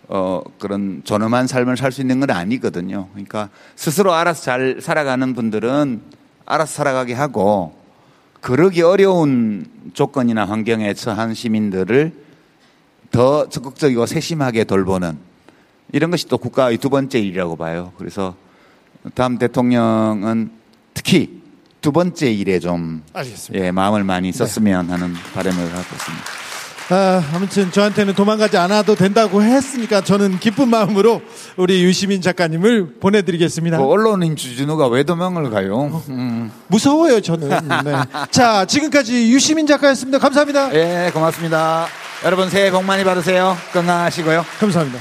[0.09, 3.07] 어, 그런 존엄한 삶을 살 수 있는 건 아니거든요.
[3.13, 6.01] 그러니까 스스로 알아서 잘 살아가는 분들은
[6.45, 7.75] 알아서 살아가게 하고
[8.41, 12.11] 그러기 어려운 조건이나 환경에 처한 시민들을
[13.11, 15.17] 더 적극적이고 세심하게 돌보는
[15.91, 17.93] 이런 것이 또 국가의 두 번째 일이라고 봐요.
[17.99, 18.35] 그래서
[19.13, 20.49] 다음 대통령은
[20.95, 21.43] 특히
[21.81, 23.63] 두 번째 일에 좀 알겠습니다.
[23.63, 24.91] 예, 마음을 많이 썼으면 네.
[24.93, 26.42] 하는 바람을 갖고 있습니다.
[26.89, 31.21] 아, 아무튼 저한테는 도망가지 않아도 된다고 했으니까 저는 기쁜 마음으로
[31.55, 33.77] 우리 유시민 작가님을 보내드리겠습니다.
[33.77, 35.75] 그 언론인 주진우가 왜 도망을 가요?
[35.75, 36.51] 어, 음.
[36.67, 37.49] 무서워요 저는.
[37.85, 37.93] 네.
[38.31, 40.19] 자 지금까지 유시민 작가였습니다.
[40.19, 40.73] 감사합니다.
[40.75, 41.87] 예 고맙습니다.
[42.25, 43.57] 여러분 새해 복 많이 받으세요.
[43.71, 44.45] 건강하시고요.
[44.59, 44.99] 감사합니다.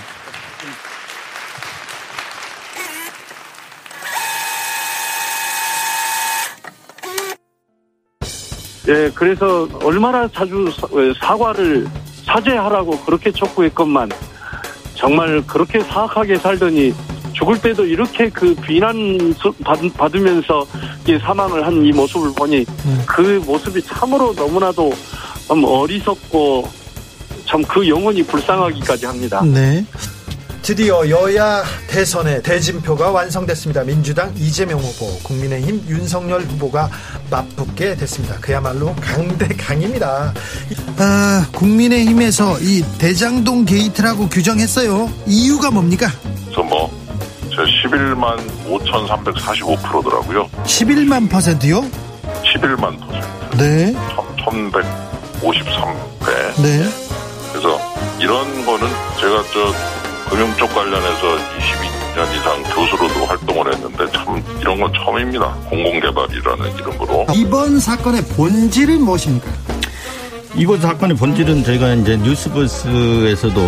[8.92, 10.70] 예, 그래서 얼마나 자주
[11.18, 11.86] 사과를
[12.26, 14.10] 사죄하라고 그렇게 촉구했건만
[14.94, 16.94] 정말 그렇게 사악하게 살더니
[17.32, 19.34] 죽을 때도 이렇게 그 비난
[19.96, 20.64] 받으면서
[21.20, 23.02] 사망을 한 이 모습을 보니 음.
[23.06, 24.92] 그 모습이 참으로 너무나도
[25.48, 26.68] 어리석고
[27.46, 29.42] 참 그 영혼이 불쌍하기까지 합니다.
[29.44, 29.84] 네.
[30.62, 33.82] 드디어 여야 대선의 대진표가 완성됐습니다.
[33.82, 36.88] 민주당 이재명 후보, 국민의힘 윤석열 후보가
[37.30, 38.36] 맞붙게 됐습니다.
[38.40, 40.32] 그야말로 강대강입니다.
[40.98, 45.10] 아, 국민의힘에서 이 대장동 게이트라고 규정했어요.
[45.26, 46.06] 이유가 뭡니까?
[46.54, 47.50] 저뭐저
[47.82, 50.46] 11만 5,345%더라고요.
[50.62, 51.80] 11만 퍼센트요?
[52.54, 53.56] 11만 퍼센트.
[53.56, 53.92] 네.
[54.46, 56.62] 1,153배.
[56.62, 57.01] 네.
[60.74, 65.46] 관련해서 22년 이상 교수로도 활동을 했는데 참 이런 건 처음입니다.
[65.68, 67.26] 공공개발이라는 이름으로.
[67.34, 69.48] 이번 사건의 본질은 무엇입니까?
[70.54, 73.60] 이번 사건의 본질은 저희가 이제 뉴스버스에서도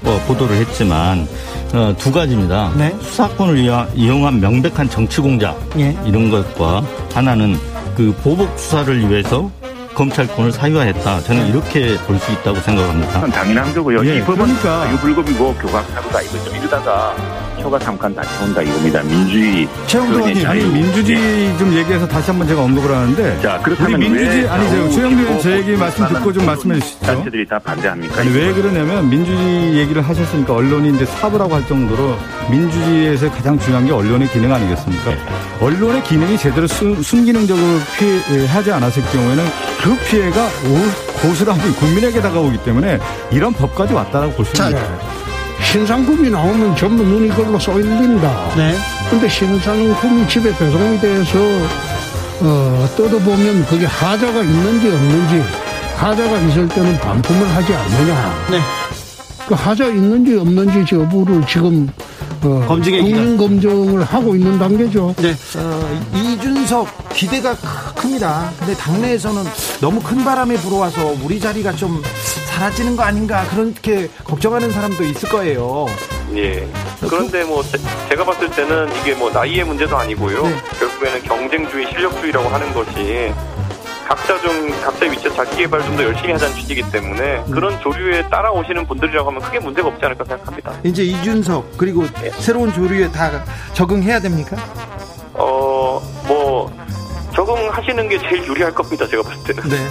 [0.00, 1.26] 뭐 보도를 했지만
[1.72, 2.72] 어, 두 가지입니다.
[2.76, 2.94] 네?
[3.00, 3.58] 수사권을
[3.94, 5.96] 이용한 명백한 정치 공작 예.
[6.04, 6.82] 이런 것과
[7.14, 7.58] 하나는
[7.96, 9.50] 그 보복 수사를 위해서
[9.96, 11.20] 검찰권을 사유화했다.
[11.22, 13.26] 저는 이렇게 볼 수 있다고 생각합니다.
[13.30, 14.06] 당연한 거고요.
[14.06, 16.54] 예, 이 법은 니까 유불급이고 교각사고가 이거죠.
[16.56, 17.14] 이러다가
[17.60, 19.02] 초가 잠깐 다시 온다 이겁니다.
[19.02, 19.66] 민주주의.
[19.86, 21.58] 최영도 의원님, 아니 민주주의 예.
[21.58, 23.40] 좀 얘기해서 다시 한번 제가 언급을 하는데.
[23.42, 27.06] 자, 그렇다면 우리 민주주의 아니 제가 최영도 의원 제 얘기 말씀 듣고 좀 말씀해 주시죠.
[27.06, 28.20] 단체들이 다 반대합니까?
[28.20, 32.16] 아니, 왜 그러냐면 민주주의 얘기를 하셨으니까 언론이 이제 사부라고 할 정도로
[32.50, 35.10] 민주주의에서 가장 중요한 게 언론의 기능 아니겠습니까?
[35.10, 35.18] 네.
[35.60, 37.64] 언론의 기능이 제대로 순, 순기능적으로
[37.98, 39.44] 피 예, 하지 않았을 경우에는
[39.82, 40.48] 그 피해가
[41.22, 42.98] 고스란히 국민에게 다가오기 때문에
[43.30, 44.80] 이런 법까지 왔다라고 볼 수 있습니다.
[45.64, 48.54] 신상품이 나오면 전부 눈이 걸로 쏠린다.
[48.56, 48.74] 네.
[49.10, 51.38] 근데 신상품이 집에 배송이 돼서
[52.42, 55.42] 어, 뜯어보면 그게 하자가 있는지 없는지
[55.96, 58.46] 하자가 있을 때는 반품을 하지 않느냐.
[58.50, 58.60] 네.
[59.48, 61.88] 그 하자 있는지 없는지 여부를 지금
[62.42, 65.14] 어, 검증의 국민 검증을 하고 있는 단계죠.
[65.18, 65.34] 네.
[65.56, 67.56] 어, 이준석 기대가
[67.94, 68.52] 큽니다.
[68.58, 69.42] 근데 당내에서는
[69.80, 72.02] 너무 큰 바람이 불어와서 우리 자리가 좀
[72.46, 75.86] 사라지는 거 아닌가 그렇게 걱정하는 사람도 있을 거예요.
[76.34, 76.60] 예.
[76.64, 77.62] 어, 그런데 뭐
[78.08, 80.42] 제, 가 봤을 때는 이게 뭐 나이의 문제도 아니고요.
[80.42, 80.56] 네.
[80.78, 83.32] 결국에는 경쟁주의, 실력주의라고 하는 것이
[84.06, 87.50] 각자 좀 각자의 위치에 자기 개발 좀 더 열심히 하자는 취지이기 때문에 음.
[87.50, 90.74] 그런 조류에 따라오시는 분들이라고 하면 크게 문제가 없지 않을까 생각합니다.
[90.84, 92.30] 이제 이준석 그리고 네.
[92.38, 93.30] 새로운 조류에 다
[93.72, 94.56] 적응해야 됩니까?
[95.32, 96.70] 어, 뭐
[97.34, 99.08] 적응하시는 게 제일 유리할 겁니다.
[99.08, 99.68] 제가 봤을 때는.
[99.70, 99.88] 네.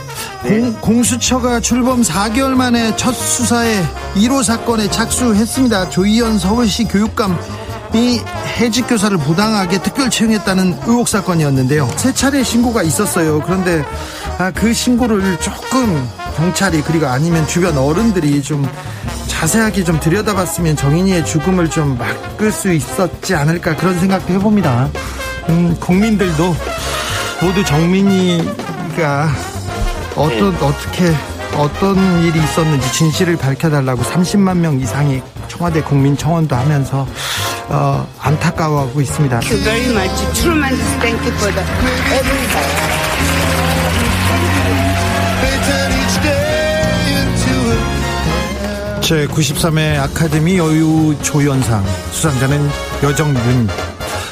[0.62, 0.72] 네.
[0.80, 3.82] 공, 수처가 출범 4개월 만에 첫 수사에
[4.16, 5.90] 1호 사건에 착수했습니다.
[5.90, 7.36] 조희연 서울시 교육감
[7.94, 8.22] 이
[8.60, 11.90] 해직 교사를 부당하게 특별 채용했다는 의혹 사건이었는데요.
[11.96, 13.42] 세 차례 신고가 있었어요.
[13.46, 13.84] 그런데
[14.38, 18.68] 아, 그 신고를 조금 경찰이 그리고 아니면 주변 어른들이 좀
[19.28, 24.90] 자세하게 좀 들여다봤으면 정인이의 죽음을 좀 막을 수 있었지 않을까 그런 생각도 해봅니다.
[25.50, 26.56] 음, 국민들도
[27.42, 29.30] 모두 정민이가
[30.16, 30.58] 어떤 네.
[30.66, 31.14] 어떻게
[31.58, 37.08] 어떤 일이 있었는지 진실을 밝혀달라고 30만 명 이상이 청와대 국민청원도 하면서
[37.70, 39.40] 어, 안타까워하고 있습니다.
[49.02, 52.70] 제93회 아카데미 여유조연상 수상자는
[53.04, 53.70] 여정윤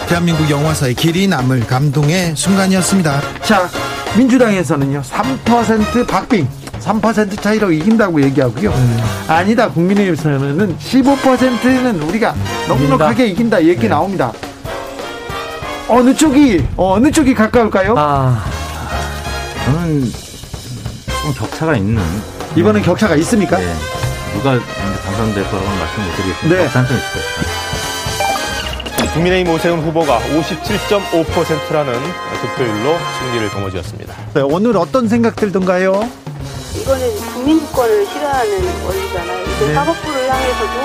[0.10, 3.22] 대한민국 영화사의 길이 남을 감동의 순간이었습니다.
[3.44, 3.70] 자
[4.18, 8.72] 민주당에서는요 3% 박빙 3% 차이로 이긴다고 얘기하고요.
[8.72, 9.00] 음.
[9.28, 12.36] 아니다 국민의힘에서는 15%는 우리가
[12.68, 13.88] 넉넉하게 이긴다, 이긴다 얘기 네.
[13.88, 14.32] 나옵니다.
[15.88, 17.96] 어느 쪽이 어, 어느 쪽이 가까울까요?
[17.98, 18.44] 아,
[19.66, 21.96] 저는 좀 격차가 있는.
[21.96, 22.22] 네.
[22.62, 22.86] 이번엔 네.
[22.86, 23.58] 격차가 있습니까?
[23.58, 23.74] 네.
[24.34, 24.60] 누가
[25.06, 26.50] 당선될 거라고는 말씀 못 드리겠습니다.
[26.56, 26.58] 네.
[26.66, 27.54] 격차 있을 것입니다.
[29.14, 31.94] 국민의힘 오세훈 후보가 57.5%라는
[32.42, 34.14] 득표율로 승리를 거머쥐었습니다.
[34.34, 36.10] 네, 오늘 어떤 생각 들던가요?
[36.84, 38.52] 이거는 국민주권을 실현하는
[38.84, 39.42] 원리잖아요.
[39.46, 39.74] 이건 네.
[39.74, 40.80] 사법부를 향해서도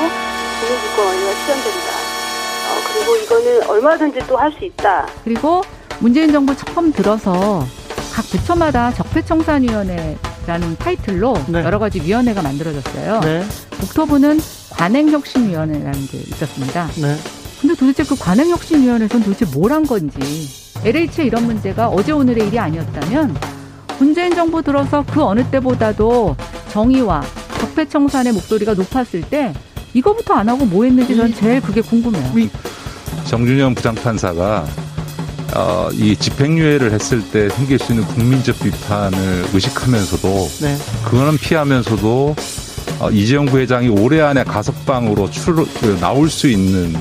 [0.60, 1.98] 국민주권 원리가 실현된다.
[2.00, 5.08] 어, 그리고 이거는 얼마든지 또 할 수 있다.
[5.24, 5.60] 그리고
[5.98, 7.66] 문재인 정부 처음 들어서
[8.14, 11.64] 각 부처마다 적폐청산위원회라는 타이틀로 네.
[11.64, 13.20] 여러 가지 위원회가 만들어졌어요.
[13.20, 13.42] 네.
[13.80, 14.38] 국토부는
[14.70, 16.86] 관행혁신위원회라는 게 있었습니다.
[17.02, 17.16] 네.
[17.60, 20.46] 근데 도대체 그 관행혁신위원회에서는 도대체 뭘 한 건지
[20.84, 23.34] LH 이런 문제가 어제 오늘의 일이 아니었다면
[23.98, 26.36] 문재인 정부 들어서 그 어느 때보다도
[26.70, 27.22] 정의와
[27.60, 29.52] 적폐 청산의 목소리가 높았을 때
[29.94, 32.22] 이거부터 안 하고 뭐 했는지 저는 제일 그게 궁금해요.
[32.36, 32.50] 음.
[33.24, 34.66] 정준영 부장판사가
[35.56, 39.18] 어, 이 집행유예를 했을 때 생길 수 있는 국민적 비판을
[39.54, 40.28] 의식하면서도
[40.60, 40.76] 네.
[41.04, 42.36] 그거는 피하면서도
[43.00, 46.94] 어, 이재용 부회장이 올해 안에 가석방으로 출 그 나올 수 있는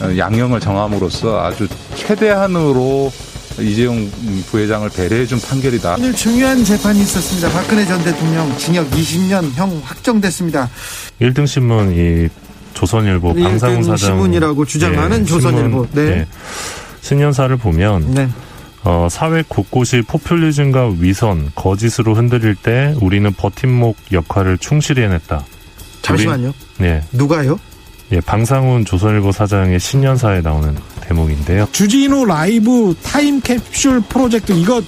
[0.00, 3.10] 어, 양형을 정함으로써 아주 최대한으로
[3.62, 4.10] 이재용
[4.50, 5.96] 부회장을 배려해준 판결이다.
[5.96, 7.50] 오늘 중요한 재판이 있었습니다.
[7.52, 10.70] 박근혜 전 대통령 징역 20년 형 확정됐습니다.
[11.20, 12.28] 1등 신문 이
[12.74, 15.86] 조선일보 방상훈 사장 신문이라고 주장하는 네, 조선일보.
[15.92, 16.04] 네.
[16.04, 16.26] 네.
[17.02, 18.28] 신년사를 보면 네.
[18.82, 25.44] 어, 사회 곳곳이 포퓰리즘과 위선, 거짓으로 흔들릴 때 우리는 버팀목 역할을 충실히 해냈다.
[26.02, 26.52] 잠시만요.
[26.78, 27.02] 우리, 네.
[27.12, 27.58] 누가요?
[28.14, 31.66] 예, 방상훈 조선일보 사장의 신년사에 나오는 대목인데요.
[31.72, 34.80] 주진우 라이브 타임 캡슐 프로젝트 이거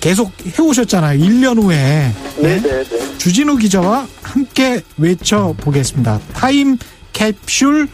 [0.00, 1.18] 계속 해오셨잖아요.
[1.18, 1.76] 1년 후에.
[1.76, 2.14] 네?
[2.36, 3.18] 네네 네, 네.
[3.18, 6.20] 주진우 기자와 함께 외쳐보겠습니다.
[6.34, 6.76] 타임
[7.14, 7.88] 캡슐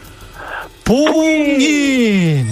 [0.83, 2.47] 봉인!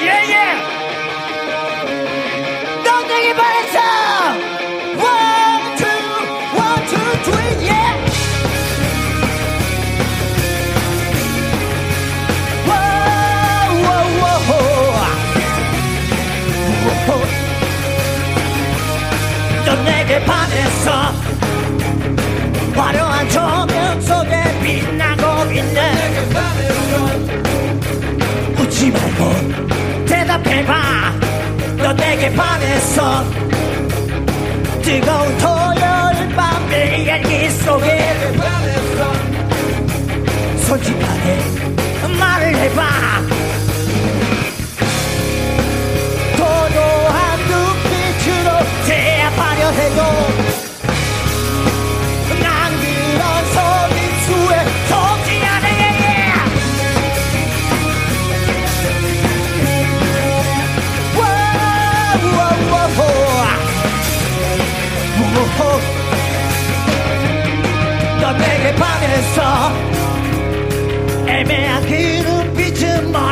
[0.00, 0.36] 예예
[2.86, 3.80] 넌내기 바랬어
[19.64, 21.12] 넌 내게 반했어
[22.74, 27.18] 화려한 조명 속에 빛나고 있네 내게 반했어
[28.62, 29.87] 웃지 말고
[30.42, 31.12] 대답해봐
[31.78, 33.24] 너 내게 반했어
[34.82, 38.14] 뜨거운 토요일 밤내 이야기 속에
[40.64, 41.38] 솔직하게
[42.18, 42.82] 말을 해봐
[46.36, 50.37] 도도한 눈빛으로 제압하려 해도
[68.32, 69.72] 내게 반했어
[71.26, 73.27] 애매한 그 눈빛은 멀 뭐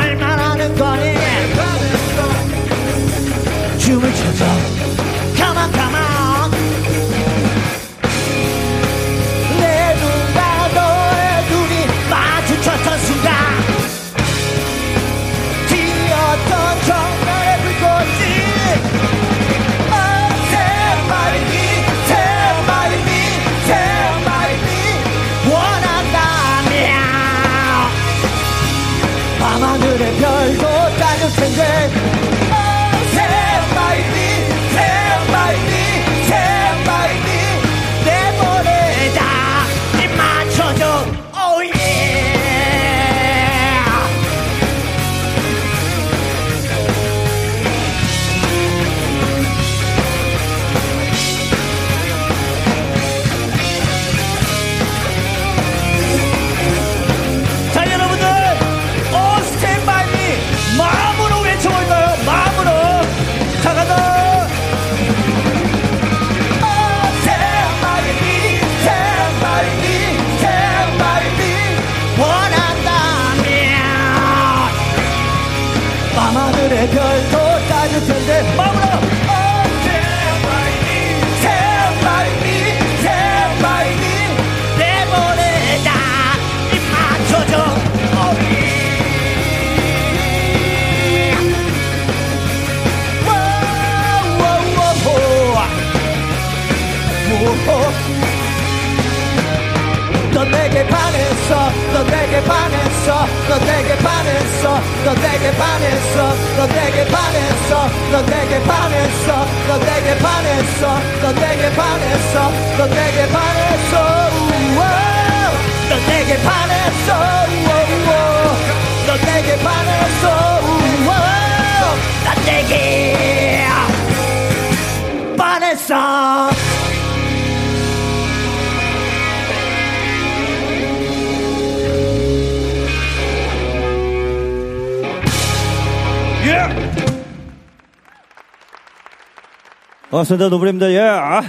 [140.27, 140.49] 반갑습니다.
[140.49, 140.91] 노블입니다.
[140.91, 140.99] 예.
[140.99, 141.41] 아.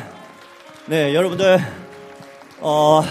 [0.86, 1.58] 네, 여러분들.
[2.60, 3.02] 어,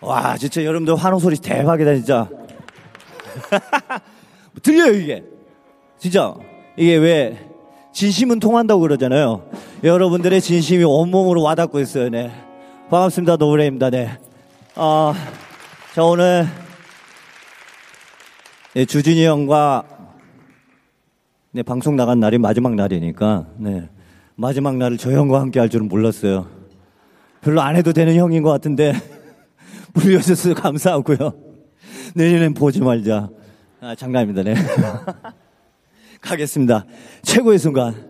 [0.00, 2.28] 와, 진짜 여러분들 환호 소리 대박이다, 진짜.
[4.62, 5.22] 들려요, 이게.
[5.98, 6.34] 진짜.
[6.76, 7.48] 이게 왜,
[7.92, 9.48] 진심은 통한다고 그러잖아요.
[9.82, 12.30] 여러분들의 진심이 온몸으로 와닿고 있어요, 네.
[12.90, 13.36] 반갑습니다.
[13.36, 13.90] 노블입니다.
[13.90, 14.18] 네.
[14.76, 15.14] 어,
[15.94, 16.46] 자, 오늘,
[18.74, 19.84] 네, 주진이 형과
[21.50, 23.88] 네, 방송 나간 날이 마지막 날이니까, 네.
[24.40, 26.46] 마지막 날을 저 형과 함께 할 줄은 몰랐어요.
[27.40, 28.92] 별로 안 해도 되는 형인 것 같은데
[29.94, 31.32] 불려줘서 감사하고요.
[32.14, 33.30] 내년엔 보지 말자.
[33.80, 34.44] 아, 장난입니다.
[34.44, 34.54] 네.
[36.22, 36.86] 가겠습니다.
[37.22, 38.07] 최고의 순간.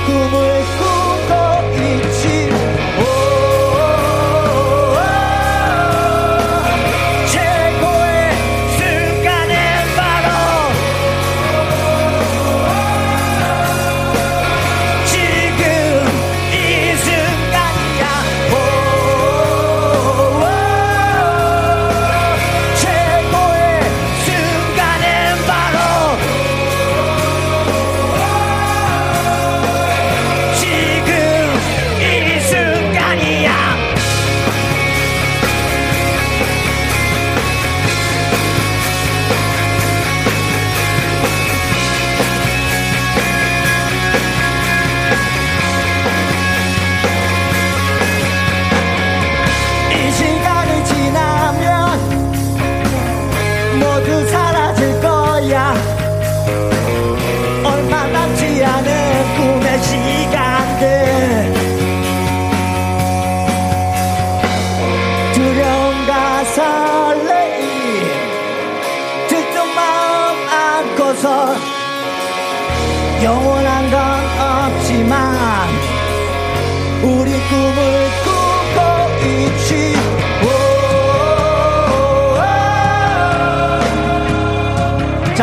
[0.06, 0.61] como eu.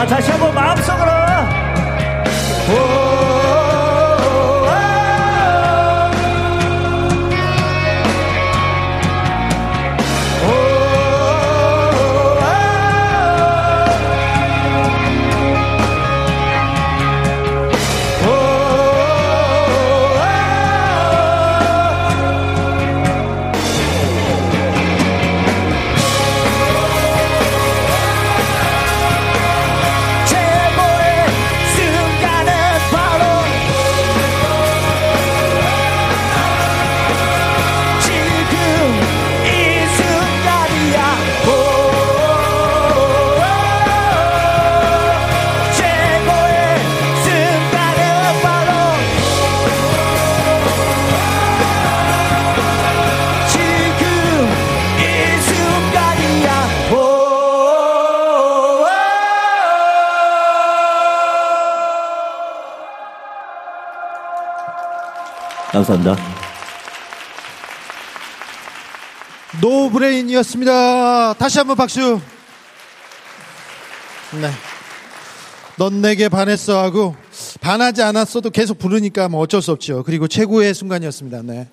[0.08, 1.07] 다시 한번 마음속으로
[65.88, 66.14] 산다.
[69.62, 71.32] 노브레인이었습니다.
[71.32, 72.20] 다시 한번 박수.
[74.38, 74.50] 네.
[75.78, 77.16] 넌 내게 반했어 하고
[77.62, 80.02] 반하지 않았어도 계속 부르니까 뭐 어쩔 수 없죠.
[80.04, 81.40] 그리고 최고의 순간이었습니다.
[81.44, 81.70] 네.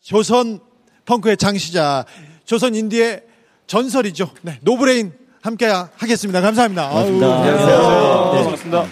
[0.00, 0.60] 조선
[1.04, 2.04] 펑크의 창시자
[2.44, 3.22] 조선 인디의
[3.66, 4.30] 전설이죠.
[4.42, 4.58] 네.
[4.62, 5.12] 노브레인
[5.42, 6.40] 함께 하겠습니다.
[6.40, 6.88] 감사합니다.
[6.88, 7.26] 고맙습니다.
[7.26, 8.32] 아유, 안녕하세요.
[8.34, 8.42] 네.
[8.44, 8.86] 고맙습니다.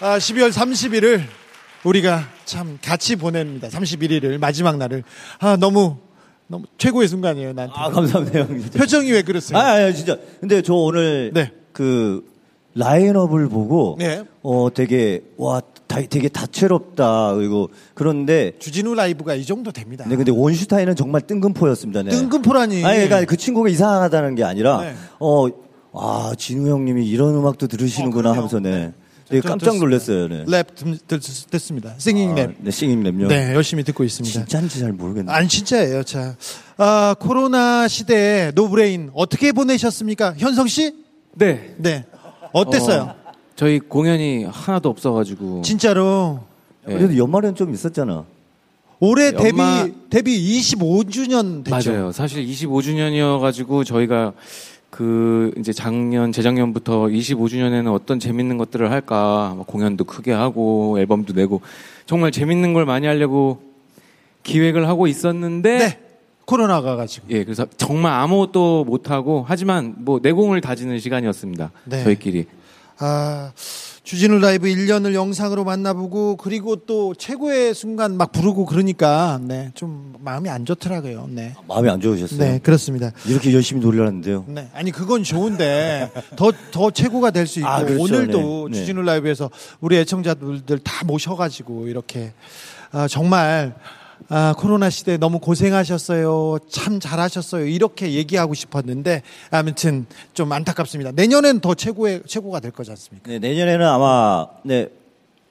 [0.00, 1.26] 아, 12월 30일을
[1.84, 3.68] 우리가 참 같이 보냅니다.
[3.68, 5.02] 31일을 마지막 날을
[5.40, 5.96] 아 너무
[6.46, 7.74] 너무 최고의 순간이에요 나한테.
[7.76, 8.62] 아 감사합니다 형.
[8.74, 9.58] 표정이 왜 그랬어요?
[9.58, 10.16] 아, 아 진짜.
[10.40, 11.52] 근데 저 오늘 네.
[11.72, 12.24] 그
[12.74, 14.22] 라인업을 보고 네.
[14.42, 20.04] 어 되게 와 다, 되게 다채롭다 그리고 그런데 주진우 라이브가 이 정도 됩니다.
[20.08, 22.02] 네, 근데 원슈타인은 정말 뜬금포였습니다.
[22.02, 22.10] 네.
[22.10, 22.84] 뜬금포라니.
[22.84, 24.94] 아니 그러니까 그 친구가 이상하다는 게 아니라 네.
[25.18, 28.70] 어아 진우 형님이 이런 음악도 들으시는구나 어, 하면서 네.
[28.70, 28.92] 네.
[29.32, 30.28] 네, 깜짝 놀랐어요.
[30.28, 30.44] 네.
[30.46, 30.66] 랩
[31.52, 31.94] 듣습니다.
[31.96, 32.50] 싱잉 아, 랩.
[32.50, 33.28] 아, 네, 싱잉 랩요.
[33.28, 34.30] 네, 열심히 듣고 있습니다.
[34.40, 35.34] 진짜인지 잘 모르겠네요.
[35.34, 36.02] 안 진짜예요.
[36.02, 36.36] 자,
[36.76, 40.92] 아, 코로나 시대에 노브레인 어떻게 보내셨습니까, 현성 씨?
[41.34, 42.04] 네, 네.
[42.52, 43.00] 어땠어요?
[43.18, 45.62] 어, 저희 공연이 하나도 없어가지고.
[45.62, 46.40] 진짜로.
[46.86, 46.98] 네.
[46.98, 48.26] 그래도 연말엔 좀 있었잖아.
[49.00, 49.58] 올해 데뷔
[50.10, 51.90] 데뷔 25주년 됐죠.
[51.90, 52.12] 맞아요.
[52.12, 54.32] 사실 25주년이어가지고 저희가
[54.92, 61.62] 그 이제 작년 재작년부터 25주년에는 어떤 재밌는 것들을 할까 뭐 공연도 크게 하고 앨범도 내고
[62.04, 63.62] 정말 재밌는 걸 많이 하려고
[64.42, 65.98] 기획을 하고 있었는데 네.
[66.44, 72.04] 코로나가 가지고 예 그래서 정말 아무것도 못 하고 하지만 뭐 내공을 다지는 시간이었습니다 네.
[72.04, 72.44] 저희끼리
[72.98, 73.50] 아
[74.04, 80.48] 주진우 라이브 1년을 영상으로 만나보고 그리고 또 최고의 순간 막 부르고 그러니까 네, 좀 마음이
[80.48, 81.28] 안 좋더라고요.
[81.30, 81.54] 네.
[81.56, 82.38] 아, 마음이 안 좋으셨어요?
[82.40, 83.12] 네, 그렇습니다.
[83.28, 84.46] 이렇게 열심히 노래하는데요.
[84.50, 84.68] 네.
[84.74, 88.02] 아니 그건 좋은데 더 더 최고가 될 수 있고 아, 그렇죠.
[88.02, 88.72] 오늘도 네.
[88.72, 88.78] 네.
[88.78, 89.50] 주진우 라이브에서
[89.80, 92.32] 우리 애청자들 다 모셔 가지고 이렇게
[92.92, 93.74] 아, 정말
[94.28, 96.58] 아, 코로나 시대 너무 고생하셨어요.
[96.70, 97.66] 참 잘하셨어요.
[97.66, 101.12] 이렇게 얘기하고 싶었는데 아무튼 좀 안타깝습니다.
[101.12, 103.30] 내년엔 더 최고의 최고가 될 거지 않습니까?
[103.30, 104.88] 네, 내년에는 아마 네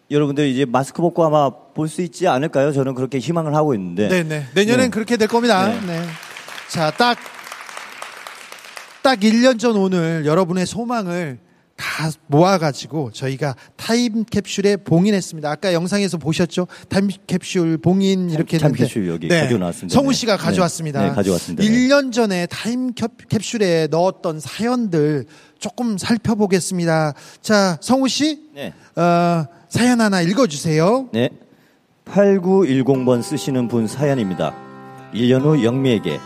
[0.10, 2.72] 여러분들 이제 마스크 벗고 아마 볼 수 있지 않을까요?
[2.72, 4.08] 저는 그렇게 희망을 하고 있는데.
[4.10, 4.24] 네네.
[4.30, 4.46] 네.
[4.56, 4.90] 내년엔 네.
[4.90, 5.68] 그렇게 될 겁니다.
[5.68, 5.80] 네.
[5.88, 6.04] 네.
[6.70, 7.18] 자, 딱,
[9.02, 11.38] 딱 1년 전 오늘 여러분의 소망을
[11.82, 15.50] 다 모아가지고 저희가 타임캡슐에 봉인했습니다.
[15.50, 16.68] 아까 영상에서 보셨죠?
[16.90, 19.42] 타임캡슐 봉인 이렇게 했는데 타임캡슐 여기 네.
[19.50, 21.02] 가져 왔습니다 성우 씨가 가져왔습니다.
[21.02, 21.10] 네.
[21.10, 21.64] 네, 가져왔습니다.
[21.64, 25.26] 1년 전에 타임캡슐에 넣었던 사연들
[25.58, 27.14] 조금 살펴보겠습니다.
[27.42, 28.74] 자, 성우 씨, 네.
[29.02, 31.10] 어, 사연 하나 읽어주세요.
[31.14, 31.30] 네.
[32.06, 34.56] 8910번 쓰시는 분 사연입니다.
[35.16, 36.20] 1년 후 영미에게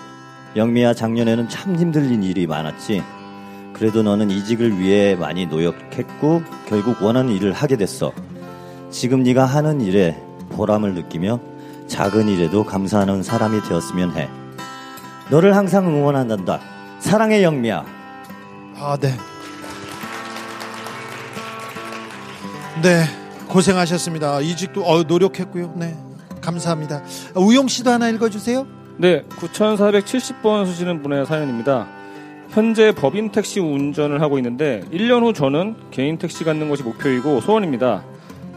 [0.57, 3.01] 영미야 작년에는 참 힘들린 일이 많았지.
[3.75, 8.13] 그래도 너는 이직을 위해 많이 노력했고 결국 원하는 일을 하게 됐어.
[8.89, 10.15] 지금 네가 하는 일에
[10.51, 11.41] 보람을 느끼며
[11.87, 14.29] 작은 일에도 감사하는 사람이 되었으면 해.
[15.29, 16.61] 너를 항상 응원한단다.
[16.99, 17.85] 사랑의 영미야.
[18.77, 19.13] 아 네.
[22.81, 23.03] 네
[23.49, 24.39] 고생하셨습니다.
[24.39, 25.73] 이직도 어, 노력했고요.
[25.75, 25.97] 네
[26.39, 27.03] 감사합니다.
[27.35, 28.65] 우용 씨도 하나 읽어주세요.
[28.99, 31.87] 네 9,470번 수시는 분의 사연입니다.
[32.55, 38.05] 현재 법인 택시 운전을 하고 있는데 1년 후 저는 개인 택시 갖는 것이 목표이고 소원입니다.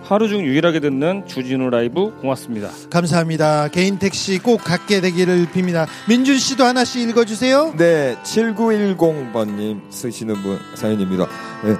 [0.05, 2.70] 하루 중 유일하게 듣는 주진우 라이브 고맙습니다.
[2.91, 3.66] 감사합니다.
[3.66, 5.89] 개인 택시 꼭 갖게 되기를 빕니다.
[6.09, 7.75] 민준 씨도 하나씩 읽어주세요.
[7.77, 11.27] 네, 7910번님 쓰시는 분 사연입니다.
[11.65, 11.75] 네.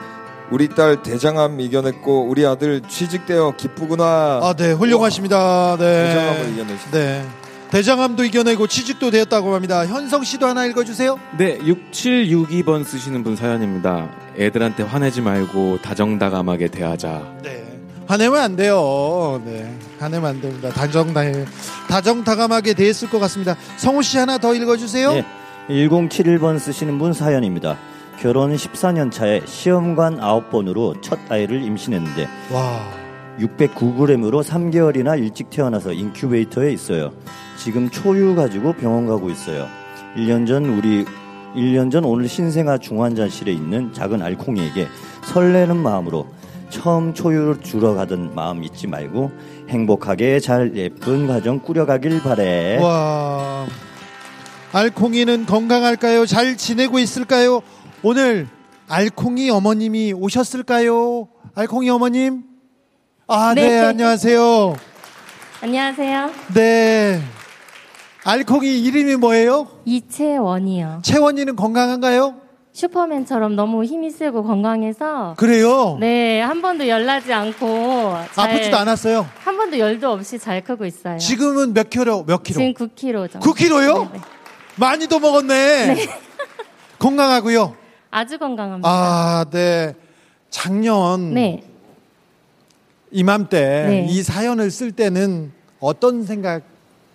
[0.51, 4.41] 우리 딸 대장암 이겨냈고 우리 아들 취직되어 기쁘구나.
[4.43, 5.77] 아, 네, 훌륭하십니다.
[5.77, 6.09] 네.
[6.09, 7.23] 대장암을 이겨내셨 네.
[7.71, 9.85] 대장암도 이겨내고 취직도 되었다고 합니다.
[9.87, 11.19] 현성 씨도 하나 읽어주세요.
[11.37, 14.09] 네, 6762번 쓰시는 분 사연입니다.
[14.39, 17.23] 애들한테 화내지 말고 다정다감하게 대하자.
[17.43, 17.65] 네.
[18.07, 19.43] 화내면 안 돼요.
[19.45, 19.71] 네.
[19.99, 20.71] 화내면 안 됩니다.
[20.71, 21.45] 다정당,
[21.91, 23.55] 다정다감하게 대했을 것 같습니다.
[23.77, 25.13] 성우 씨 하나 더 읽어주세요.
[25.13, 25.25] 네.
[25.69, 27.77] 1071번 쓰시는 분 사연입니다.
[28.19, 32.29] 결혼 14년 차에 시험관 9번으로 첫 아이를 임신했는데.
[32.51, 33.08] 와.
[33.39, 37.13] 609g으로 3개월이나 일찍 태어나서 인큐베이터에 있어요.
[37.57, 39.67] 지금 초유 가지고 병원 가고 있어요.
[40.17, 41.05] 1년 전 우리
[41.55, 44.87] 1년 전 오늘 신생아 중환자실에 있는 작은 알콩이에게
[45.33, 46.27] 설레는 마음으로
[46.71, 49.31] 처음 초유를 주러 가던 마음 잊지 말고
[49.69, 52.79] 행복하게 잘 예쁜 가정 꾸려가길 바래.
[52.83, 53.67] 와.
[54.73, 56.27] 알콩이는 건강할까요?
[56.27, 57.63] 잘 지내고 있을까요?
[58.03, 58.47] 오늘
[58.89, 61.29] 알콩이 어머님이 오셨을까요?
[61.55, 62.43] 알콩이 어머님?
[63.31, 63.69] 아, 네.
[63.69, 64.75] 네, 안녕하세요.
[65.61, 66.31] 안녕하세요.
[66.55, 67.21] 네.
[68.25, 69.69] 알콩이 이름이 뭐예요?
[69.85, 71.01] 이채원이요.
[71.03, 72.37] 채원이는 건강한가요?
[72.73, 75.99] 슈퍼맨처럼 너무 힘이 세고 건강해서 그래요?
[76.01, 79.27] 네, 한 번도 열나지 않고 아프지도 않았어요.
[79.41, 81.19] 한 번도 열도 없이 잘 크고 있어요.
[81.19, 82.25] 지금은 몇 킬로?
[82.25, 82.59] 몇 킬로?
[82.59, 83.47] 지금 9킬로 정도.
[83.53, 84.11] 9킬로요?
[84.11, 84.25] 네네.
[84.77, 85.87] 많이도 먹었네.
[85.95, 86.09] 네.
[86.99, 87.77] 건강하고요.
[88.11, 88.89] 아주 건강합니다.
[88.89, 89.93] 아, 네.
[90.49, 91.61] 작년 네.
[93.11, 94.07] 이맘때 네.
[94.09, 96.63] 이 사연을 쓸 때는 어떤 생각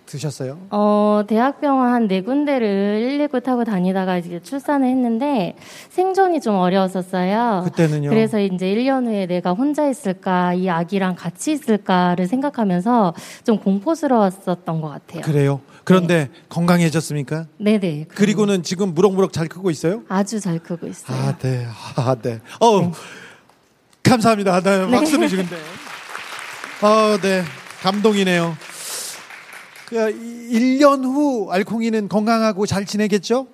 [0.06, 0.58] 드셨어요?
[0.70, 5.54] 어, 대학병원 한 네 군데를 119 타고 다니다가 이제 출산을 했는데
[5.90, 7.62] 생존이 좀 어려웠었어요.
[7.64, 8.10] 그때는요.
[8.10, 13.14] 그래서 이제 1년 후에 내가 혼자 있을까, 이 아기랑 같이 있을까를 생각하면서
[13.44, 15.22] 좀 공포스러웠었던 것 같아요.
[15.22, 15.60] 그래요.
[15.84, 16.30] 그런데 네.
[16.50, 17.46] 건강해졌습니까?
[17.56, 18.06] 네네.
[18.08, 20.02] 그리고는 지금 무럭무럭 잘 크고 있어요?
[20.08, 21.16] 아주 잘 크고 있어요.
[21.18, 21.66] 아, 네.
[21.96, 22.40] 아, 네.
[22.60, 22.92] 어 네.
[24.02, 24.60] 감사합니다.
[24.60, 25.56] 네, 박수를 지금 네.
[26.82, 27.42] 아, 네.
[27.82, 28.54] 감동이네요.
[29.90, 33.46] 1년 그, 후 알콩이는 건강하고 잘 지내겠죠?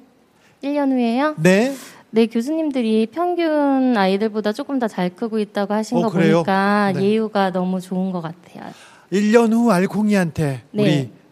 [0.64, 1.34] 1년 후에요?
[1.38, 1.74] 네.
[2.10, 6.34] 네, 교수님들이 평균 아이들보다 조금 더 잘 크고 있다고 하신 어, 거 그래요?
[6.36, 7.02] 보니까 네.
[7.04, 8.72] 예우가 너무 좋은 것 같아요.
[9.12, 10.82] 1년 후 알콩이한테 네.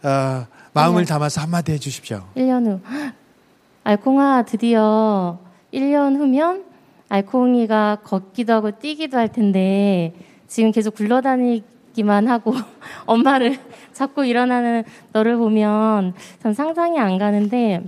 [0.03, 2.23] 우리 어, 마음을 1년, 담아서 한마디 해주십시오.
[2.37, 2.81] 1년 후.
[3.85, 5.39] 알콩아, 드디어
[5.73, 6.65] 1년 후면
[7.09, 10.13] 알콩이가 걷기도 하고 뛰기도 할 텐데
[10.47, 11.63] 지금 계속 굴러다니
[11.99, 12.55] 있기만 하고
[13.07, 13.59] 엄마를
[13.93, 17.83] 자꾸 일어나는 너를 보면 전 상상이 안 가는데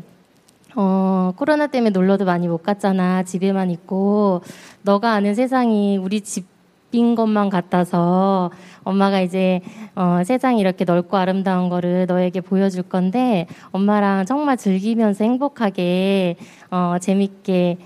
[0.77, 3.23] 어, 코로나 때문에 놀러도 많이 못 갔잖아.
[3.23, 4.43] 집에만 있고
[4.83, 8.51] 너가 아는 세상이 우리 집인 것만 같아서
[8.85, 9.61] 엄마가 이제
[9.95, 16.37] 어, 세상이 이렇게 넓고 아름다운 거를 너에게 보여줄 건데 엄마랑 정말 즐기면서 행복하게
[16.71, 17.79] 어, 재밌게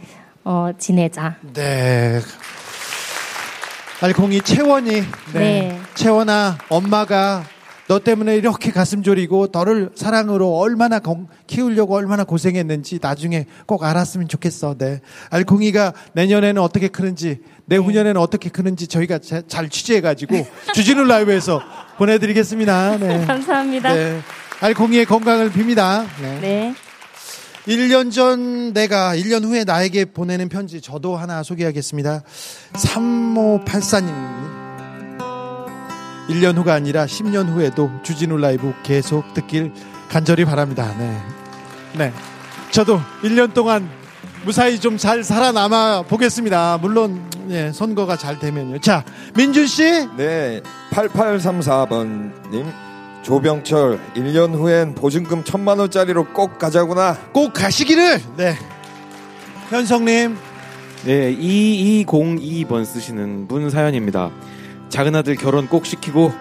[0.44, 1.36] 어, 지내자.
[1.54, 2.20] 네.
[4.04, 4.90] 알콩이 채원이.
[4.92, 5.02] 네.
[5.32, 5.80] 네.
[5.94, 7.42] 채원아, 엄마가
[7.88, 11.00] 너 때문에 이렇게 가슴 졸이고 너를 사랑으로 얼마나
[11.46, 14.74] 키우려고 얼마나 고생했는지 나중에 꼭 알았으면 좋겠어.
[14.76, 15.00] 네.
[15.30, 18.18] 알콩이가 내년에는 어떻게 크는지, 내후년에는 네.
[18.20, 21.62] 어떻게 크는지 저희가 자, 잘 취재해가지고 주진우 라이브에서
[21.96, 22.98] 보내드리겠습니다.
[22.98, 23.24] 네.
[23.24, 23.94] 감사합니다.
[23.94, 24.20] 네.
[24.60, 26.04] 알콩이의 건강을 빕니다.
[26.20, 26.38] 네.
[26.40, 26.74] 네.
[27.66, 32.22] 1년 전 내가 1년 후에 나에게 보내는 편지 저도 하나 소개하겠습니다.
[32.72, 34.44] 3584님이
[36.28, 39.72] 1년 후가 아니라 10년 후에도 주진우 라이브 계속 듣길
[40.10, 40.94] 간절히 바랍니다.
[40.98, 41.18] 네.
[41.96, 42.12] 네.
[42.72, 43.88] 저도 1년 동안
[44.44, 46.78] 무사히 좀 잘 살아남아 보겠습니다.
[46.80, 48.80] 물론 예, 선거가 잘 되면요.
[48.80, 49.04] 자,
[49.36, 49.82] 민준 씨.
[50.18, 50.60] 네.
[50.90, 52.66] 8834번 님.
[53.24, 57.16] 조병철 1년 후엔 보증금 천만 원짜리로 꼭 가자구나.
[57.32, 58.20] 꼭 가시기를.
[58.36, 58.54] 네.
[59.70, 60.36] 현성님.
[61.06, 64.30] 네, 2202번 쓰시는 분 사연입니다.
[64.90, 66.32] 작은 아들 결혼 꼭 시키고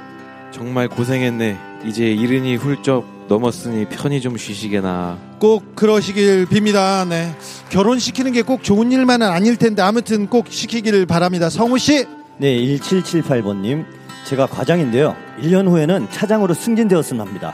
[0.52, 1.58] 정말 고생했네.
[1.86, 5.38] 이제 이른이 훌쩍 넘었으니 편히 좀 쉬시게나.
[5.40, 7.08] 꼭 그러시길 빕니다.
[7.08, 7.34] 네.
[7.70, 11.50] 결혼시키는 게 꼭 좋은 일만은 아닐 텐데 아무튼 꼭 시키길 바랍니다.
[11.50, 12.06] 성우 씨.
[12.40, 13.86] 네, 1778번 님.
[14.24, 15.16] 제가 과장인데요.
[15.42, 17.54] 1년 후에는 차장으로 승진되었으면 합니다.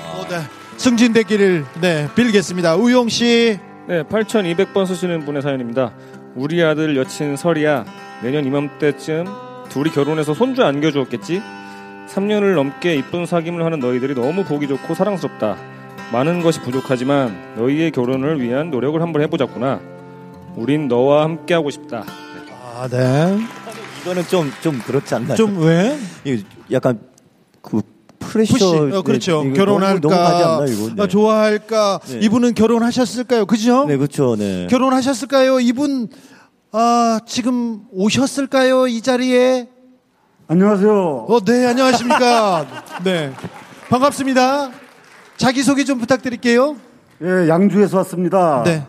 [0.00, 0.36] 어, 네.
[0.76, 2.76] 승진되기를 네, 빌겠습니다.
[2.76, 3.58] 우용 씨.
[3.88, 5.92] 네, 8200번 쓰시는 분의 사연입니다.
[6.36, 7.84] 우리 아들 여친 설이야.
[8.22, 9.24] 내년 이맘때쯤
[9.70, 11.42] 둘이 결혼해서 손주 안겨주었겠지?
[12.08, 15.56] 3년을 넘게 이쁜 사귐을 하는 너희들이 너무 보기 좋고 사랑스럽다.
[16.12, 19.80] 많은 것이 부족하지만 너희의 결혼을 위한 노력을 한번 해보자꾸나.
[20.56, 22.04] 우린 너와 함께하고 싶다.
[22.78, 23.36] 아, 네.
[24.02, 25.34] 이거는 좀, 좀 그렇지 않나요?
[25.36, 25.98] 좀 왜?
[26.70, 26.98] 약간
[27.62, 27.80] 그
[28.18, 28.54] 프레셔.
[28.70, 29.44] 어, 네, 그렇죠.
[29.44, 30.08] 네, 결혼할까?
[30.56, 30.94] 않나, 네.
[31.02, 32.00] 아, 좋아할까?
[32.06, 32.18] 네.
[32.22, 33.46] 이분은 결혼하셨을까요?
[33.46, 33.84] 그죠?
[33.84, 34.36] 네, 그렇죠.
[34.36, 34.66] 네.
[34.70, 35.60] 결혼하셨을까요?
[35.60, 36.08] 이분
[36.72, 38.86] 아, 지금 오셨을까요?
[38.88, 39.68] 이 자리에?
[40.48, 41.26] 안녕하세요.
[41.28, 42.66] 어, 네, 안녕하십니까?
[43.04, 43.32] 네.
[43.88, 44.70] 반갑습니다.
[45.36, 46.76] 자기소개 좀 부탁드릴게요.
[47.22, 48.62] 예, 양주에서 왔습니다.
[48.64, 48.84] 네.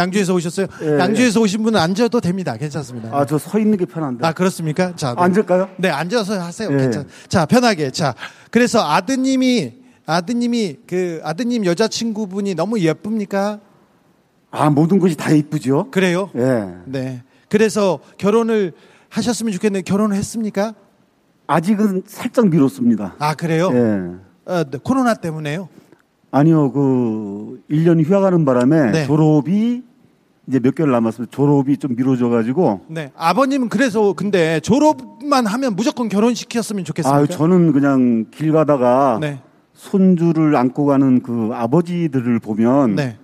[0.00, 0.66] 양주에서 오셨어요?
[0.82, 2.56] 예, 예, 양주에서 오신 분은 앉아도 됩니다.
[2.56, 3.10] 괜찮습니다.
[3.12, 4.24] 아, 저 서 있는 게 편한데.
[4.26, 4.94] 아, 그렇습니까?
[4.96, 5.14] 자.
[5.14, 5.22] 네.
[5.22, 5.68] 앉을까요?
[5.78, 6.70] 네, 앉아서 하세요.
[6.72, 6.76] 예.
[6.76, 7.06] 괜찮.
[7.28, 7.90] 자, 편하게.
[7.90, 8.14] 자.
[8.50, 9.72] 그래서 아드님이
[10.06, 13.58] 아드님이 그 아드님 여자친구분이 너무 예쁩니까?
[14.50, 15.88] 아, 모든 것이 다 예쁘죠.
[15.90, 16.30] 그래요?
[16.36, 16.68] 예.
[16.86, 17.22] 네.
[17.48, 18.72] 그래서 결혼을
[19.08, 20.74] 하셨으면 좋겠는데 결혼을 했습니까?
[21.46, 23.14] 아직은 살짝 미뤘습니다.
[23.18, 23.70] 아, 그래요?
[23.72, 24.00] 예.
[24.52, 25.68] 아, 네, 코로나 때문에요?
[26.32, 29.06] 아니요, 그, 1년 휴학하는 바람에 네.
[29.06, 29.82] 졸업이
[30.50, 31.30] 이제 몇 개월 남았습니다.
[31.30, 32.80] 졸업이 좀 미뤄져가지고.
[32.88, 33.12] 네.
[33.16, 37.14] 아버님은 그래서 근데 졸업만 하면 무조건 결혼시켰으면 좋겠어요.
[37.14, 39.40] 아, 저는 그냥 길 가다가 네.
[39.74, 43.16] 손주를 안고 가는 그 아버지들을 보면 네.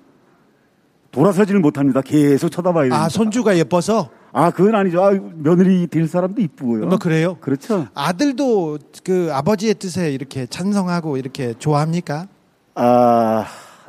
[1.11, 2.01] 돌아서지를 못합니다.
[2.01, 2.94] 계속 쳐다봐야 돼요.
[2.94, 4.09] 아, 손주가 예뻐서?
[4.32, 5.03] 아, 그건 아니죠.
[5.03, 6.86] 아, 며느리 될 사람도 이쁘고요.
[6.86, 7.39] 뭐 그래요?
[7.40, 7.89] 그렇죠.
[7.94, 12.28] 아들도 그 아버지의 뜻에 이렇게 찬성하고 이렇게 좋아합니까?
[12.77, 13.44] 아,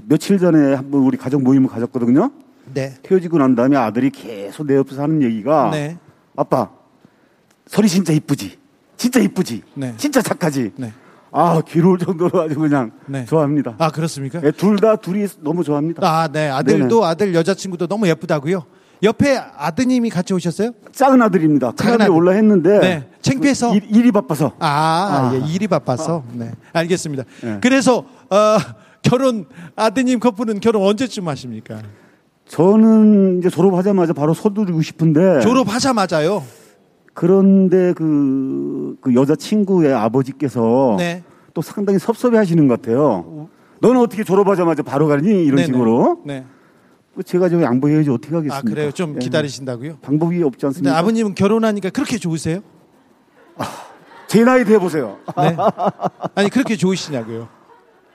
[0.05, 2.31] 며칠 전에 한번 우리 가족 모임을 가졌거든요.
[2.77, 2.93] 네.
[3.09, 5.97] 헤어지고 난 다음에 아들이 계속 내 옆에서 하는 얘기가 네.
[6.35, 6.69] 아빠
[7.65, 8.55] 소리 진짜 이쁘지
[8.95, 9.95] 진짜 이쁘지 네.
[9.97, 10.93] 진짜 착하지 네.
[11.31, 13.25] 아 괴로울 정도로 아주 그냥 네.
[13.25, 17.05] 좋아합니다 아 그렇습니까 네, 둘다 둘이 너무 좋아합니다 아 네 아들도 네네.
[17.05, 18.63] 아들 여자친구도 너무 예쁘다고요
[19.03, 20.71] 옆에 아드님이 같이 오셨어요?
[20.91, 21.71] 작은 아들입니다.
[21.75, 23.09] 작은 아들 올라 했는데 네.
[23.21, 24.67] 창피해서 그 일, 일이 바빠서 아, 아.
[24.67, 25.47] 아 예.
[25.53, 26.31] 일이 바빠서 아.
[26.33, 27.23] 네 알겠습니다.
[27.43, 27.57] 네.
[27.61, 28.35] 그래서 어,
[29.03, 29.45] 결혼
[29.75, 31.81] 아드님 커플은 결혼 언제쯤 하십니까?
[32.47, 36.43] 저는 이제 졸업하자마자 바로 서두르고 싶은데 졸업하자마자요.
[37.13, 41.23] 그런데 그, 그 여자 친구의 아버지께서 네.
[41.53, 43.49] 또 상당히 섭섭해하시는 것 같아요.
[43.81, 45.65] 너는 어떻게 졸업하자마자 바로 가니 이런 네네.
[45.67, 46.21] 식으로.
[46.25, 46.45] 네.
[47.15, 48.57] 그 제가 좀 양보해야지 어떻게 아, 하겠습니까?
[48.57, 48.91] 아 그래요?
[48.91, 49.91] 좀 예, 기다리신다고요?
[49.93, 49.97] 네.
[50.03, 50.91] 방법이 없지 않습니까?
[50.91, 52.59] 근데 아버님은 결혼하니까 그렇게 좋으세요?
[53.57, 53.63] 아,
[54.27, 55.17] 제 나이 돼 보세요.
[55.35, 55.57] 네.
[56.35, 57.47] 아니 그렇게 좋으시냐고요?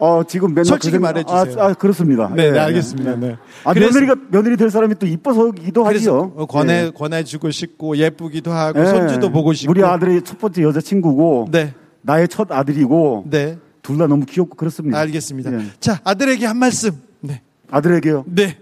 [0.04, 1.14] 어, 지금 맨날 솔직히 그 생각...
[1.24, 1.62] 말해주세요.
[1.62, 2.28] 아, 아, 그렇습니다.
[2.30, 2.58] 네, 네, 예, 예.
[2.58, 3.14] 알겠습니다.
[3.16, 3.36] 네.
[3.62, 6.32] 아, 며느리가 며느리 될 사람이 또 이뻐서기도 하지요.
[6.34, 6.90] 어, 권해 예.
[6.90, 9.70] 권해주고 싶고 예쁘기도 하고 손주도 보고 싶고.
[9.70, 11.46] 우리 아들의첫 번째 여자 친구고.
[11.52, 11.74] 네.
[12.04, 13.26] 나의 첫 아들이고.
[13.30, 13.58] 네.
[13.82, 14.98] 둘 다 너무 귀엽고 그렇습니다.
[14.98, 15.52] 알겠습니다.
[15.78, 17.00] 자, 아들에게 한 말씀.
[17.20, 17.40] 네.
[17.70, 18.24] 아들에게요.
[18.26, 18.58] 네.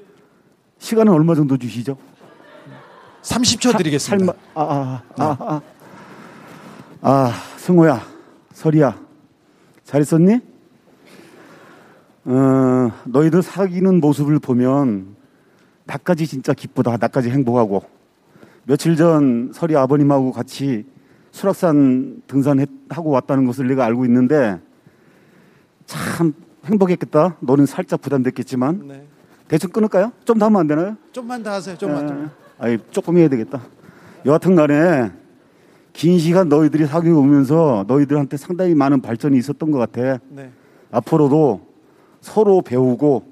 [0.79, 1.97] 시간은 얼마 정도 주시죠?
[3.23, 4.35] 30초 드리겠습니다.
[4.55, 5.63] 하, 아, 아, 아, 아, 아,
[7.03, 8.03] 아, 승호야,
[8.53, 8.99] 설이야,
[9.85, 10.41] 잘 있었니?
[12.25, 15.17] 어, 너희들 사귀는 모습을 보면
[15.85, 16.97] 나까지 진짜 기쁘다.
[16.99, 17.83] 나까지 행복하고.
[18.65, 20.85] 며칠 전 설이 아버님하고 같이
[21.33, 24.61] 수락산 등산하고 왔다는 것을 내가 알고 있는데
[25.87, 26.35] 참
[26.67, 27.37] 행복했겠다.
[27.41, 29.07] 너는 살짝 부담됐겠지만 네.
[29.49, 30.13] 대충 끊을까요?
[30.25, 30.97] 좀 더 하면 안 되나요?
[31.11, 31.77] 좀만 더 하세요.
[31.79, 32.15] 좀만 더.
[32.15, 32.27] 예,
[32.59, 33.63] 아니 조금 해야 되겠다.
[34.27, 35.11] 여하튼 간에
[35.93, 40.19] 긴 시간 너희들이 사귀고 오면서 너희들한테 상당히 많은 발전이 있었던 것 같아.
[40.29, 40.53] 네.
[40.93, 41.70] 앞으로도
[42.21, 43.25] 서로 배우고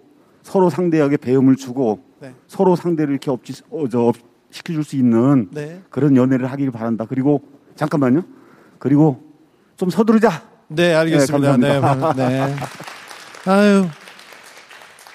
[0.42, 2.34] 서로 상대에게 배움을 주고 네.
[2.46, 4.12] 서로 상대를 이렇게 업지, 어, 저,
[4.50, 5.82] 시켜줄 수 있는 네.
[5.90, 7.04] 그런 연애를 하기를 바란다.
[7.04, 7.42] 그리고
[7.76, 8.22] 잠깐만요.
[8.78, 9.22] 그리고
[9.76, 10.42] 좀 서두르자.
[10.68, 11.56] 네, 네 알겠습니다.
[11.58, 12.28] 네, 감사합니다.
[12.28, 12.56] 네.
[13.50, 13.84] 아유.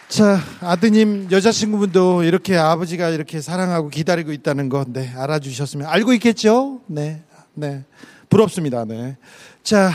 [0.08, 5.88] 자, 아드님, 여자친구분도 이렇게 아버지가 이렇게 사랑하고 기다리고 있다는 거, 네, 알아주셨으면.
[5.88, 6.82] 알고 있겠죠?
[6.86, 7.24] 네,
[7.56, 7.84] 네.
[8.30, 9.18] 부럽습니다, 네.
[9.64, 9.90] 자,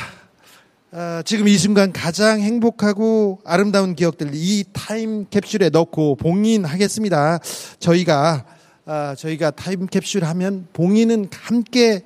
[0.90, 7.40] 어, 지금 이 순간 가장 행복하고 아름다운 기억들 이 타임 캡슐에 넣고 봉인하겠습니다.
[7.78, 8.46] 저희가
[8.86, 12.04] 어, 저희가 타임 캡슐 하면 봉인은 함께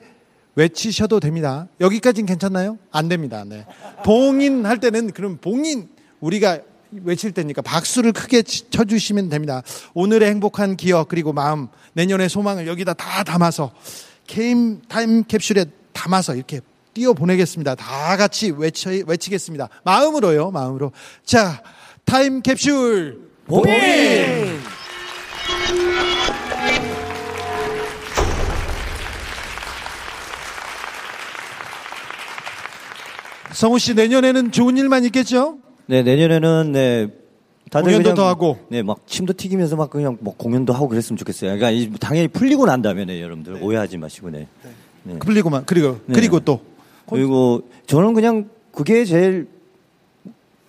[0.57, 1.69] 외치셔도 됩니다.
[1.81, 2.77] 여기까지는 괜찮나요?
[2.91, 3.45] 안 됩니다.
[3.47, 3.65] 네.
[4.05, 5.89] 봉인 할 때는 그럼 봉인
[6.19, 6.59] 우리가
[7.05, 9.63] 외칠 때니까 박수를 크게 쳐주시면 됩니다.
[9.95, 13.73] 오늘의 행복한 기억 그리고 마음 내년의 소망을 여기다 다 담아서
[14.27, 16.61] 게임 타임 캡슐에 담아서 이렇게
[16.95, 17.75] 뛰어 보내겠습니다.
[17.75, 19.69] 다 같이 외치, 외치겠습니다.
[19.85, 20.93] 마음으로요, 마음으로.
[21.25, 21.63] 자,
[22.05, 24.59] 타임 캡슐 보행!
[33.55, 35.59] 성우 씨 내년에는 좋은 일만 있겠죠?
[35.87, 37.09] 네, 내년에는 네,
[37.71, 38.59] 다들 공연도 더 하고.
[38.69, 41.59] 네, 막 침도 튀기면서 막 그냥 뭐 공연도 하고 그랬으면 좋겠어요.
[41.59, 43.61] 그러니까 당연히 풀리고 난 다음에 네, 여러분들 네.
[43.61, 44.49] 오해하지 마시고 네.
[44.65, 44.71] 네.
[45.05, 45.19] 네.
[45.19, 46.15] 풀리고만 그리고 네.
[46.15, 46.61] 그리고 또
[47.09, 49.47] 그리고 저는 그냥 그게 제일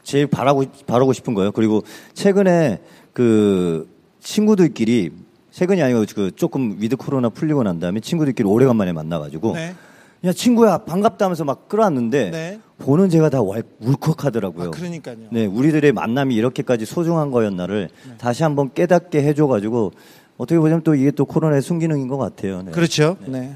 [0.03, 1.51] 제일 바라고 바라고 싶은 거예요.
[1.51, 1.83] 그리고
[2.13, 2.79] 최근에
[3.13, 3.87] 그
[4.19, 5.11] 친구들끼리
[5.51, 9.75] 최근이 아니고 그 조금 위드 코로나 풀리고 난 다음에 친구들끼리 오래간만에 만나가지고 네.
[10.19, 12.59] 그냥 친구야 반갑다면서 막 끌어왔는데 네.
[12.79, 13.39] 보는 제가 다
[13.79, 14.67] 울컥하더라고요.
[14.67, 15.15] 아, 그러니까요.
[15.29, 18.13] 네, 우리들의 만남이 이렇게까지 소중한 거였나를 네.
[18.17, 19.91] 다시 한번 깨닫게 해줘가지고
[20.37, 22.63] 어떻게 보면 자또 이게 또 코로나의 순기능인 것 같아요.
[22.63, 22.71] 네.
[22.71, 23.15] 그렇죠.
[23.25, 23.39] 네.
[23.39, 23.53] 네.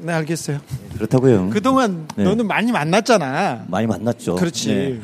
[0.00, 0.60] 네, 알겠어요.
[0.94, 1.50] 그렇다고요.
[1.50, 2.24] 그동안 네.
[2.24, 3.64] 너는 많이 만났잖아.
[3.68, 4.36] 많이 만났죠.
[4.36, 4.68] 그렇지.
[4.70, 5.00] 네,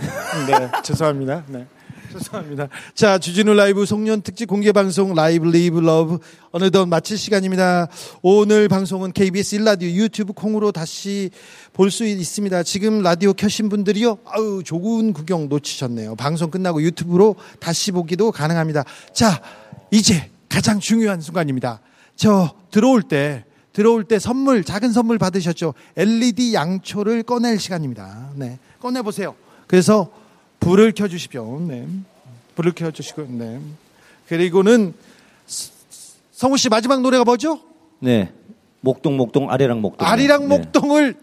[0.47, 1.45] 네 죄송합니다.
[1.49, 1.67] 네.
[2.13, 2.69] 죄송합니다.
[2.95, 6.19] 자, 주진우 라이브 송년 특집 공개 방송 라이브 리브 러브
[6.51, 7.87] 어느덧 마칠 시간입니다.
[8.21, 11.31] 오늘 방송은 KBS 1라디오 유튜브 콩으로 다시
[11.73, 12.65] 볼 수 있습니다.
[12.65, 14.19] 지금 라디오 켜신 분들이요.
[14.25, 16.17] 아우, 좋은 구경 놓치셨네요.
[16.17, 18.85] 방송 끝나고 유튜브로 다시 보기도 가능합니다.
[19.15, 19.41] 자,
[19.93, 21.81] 이제 가장 중요한 순간입니다.
[22.17, 25.75] 저 들어올 때 들어올 때 선물, 작은 선물 받으셨죠?
[25.97, 28.31] LED 양초를 꺼낼 시간입니다.
[28.37, 28.59] 네.
[28.81, 29.35] 꺼내보세요.
[29.67, 30.11] 그래서
[30.61, 31.61] 불을 켜주십시오.
[31.67, 31.87] 네.
[32.57, 33.61] 불을 켜주시고, 네.
[34.29, 34.93] 그리고는
[36.33, 37.61] 성우 씨 마지막 노래가 뭐죠?
[38.01, 38.33] 네.
[38.81, 40.07] 목동, 목동, 아리랑 목동.
[40.07, 40.59] 아래랑 네.
[40.59, 41.19] 목동을 네.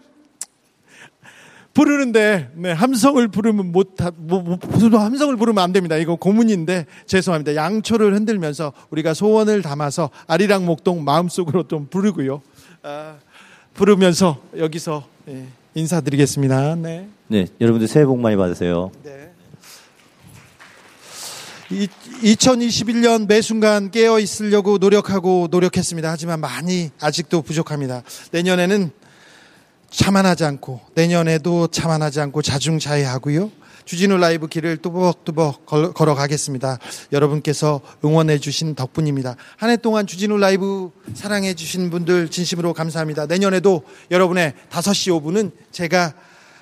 [1.78, 4.58] 부르는데 네, 함성을 부르면 못, 뭐, 뭐,
[5.00, 5.96] 함성을 부르면 안 됩니다.
[5.96, 7.54] 이거 고문인데 죄송합니다.
[7.54, 12.42] 양초를 흔들면서 우리가 소원을 담아서 아리랑 목동 마음속으로 좀 부르고요.
[12.82, 13.16] 아,
[13.74, 15.44] 부르면서 여기서 예,
[15.74, 16.74] 인사드리겠습니다.
[16.76, 17.06] 네.
[17.28, 18.90] 네, 여러분들 새해 복 많이 받으세요.
[19.04, 19.30] 네.
[22.22, 26.10] 2021년 매 순간 깨어 있으려고 노력하고 노력했습니다.
[26.10, 28.02] 하지만 많이 아직도 부족합니다.
[28.32, 28.90] 내년에는
[29.90, 33.50] 참아하지 않고 내년에도 참아하지 않고 자중자애하고요.
[33.84, 36.78] 주진우 라이브 길을 뚜벅뚜벅 걸어가겠습니다.
[36.80, 39.36] 여러분께서 응원해 주신 덕분입니다.
[39.56, 43.24] 한 해 동안 주진우 라이브 사랑해 주신 분들 진심으로 감사합니다.
[43.26, 46.12] 내년에도 여러분의 5시 5분은 제가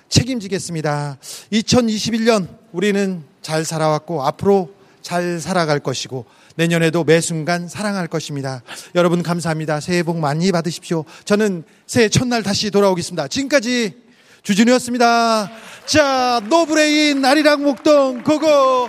[0.08, 1.16] 책임지겠습니다.
[1.52, 4.70] 2021년 우리는 잘 살아왔고 앞으로
[5.02, 6.24] 잘 살아갈 것이고
[6.56, 8.62] 내년에도 매 순간 사랑할 것입니다.
[8.94, 9.80] 여러분 감사합니다.
[9.80, 11.04] 새해 복 많이 받으십시오.
[11.24, 13.28] 저는 새해 첫날 다시 돌아오겠습니다.
[13.28, 13.94] 지금까지
[14.42, 15.50] 주준이었습니다
[15.86, 18.88] 자, 노브레인 아리랑 목동 고고.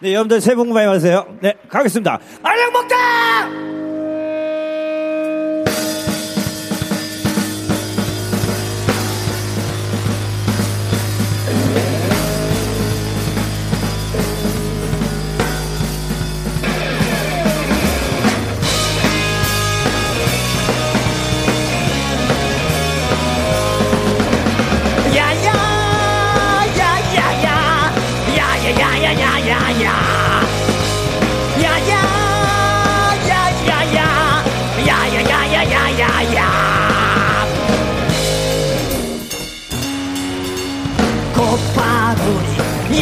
[0.00, 1.36] 네, 여러분들 새해 복 많이 받으세요.
[1.42, 2.20] 네, 가겠습니다.
[2.42, 3.91] 아리랑 목동!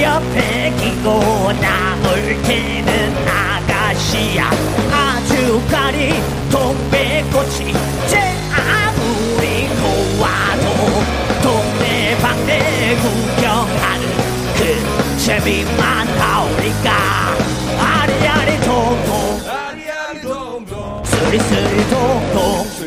[0.00, 1.12] 옆에 끼고
[1.60, 4.50] 나올 테는 아가씨야
[4.90, 6.14] 아주 가리
[6.50, 7.74] 동백꽃이
[8.08, 8.18] 제
[8.50, 11.04] 아무리 놓와도
[11.42, 14.08] 동네방네 구경하는
[14.56, 16.92] 그 재미만 나오니까
[17.78, 22.79] 아리아리 동동 아리아리 동동 스리스리 동동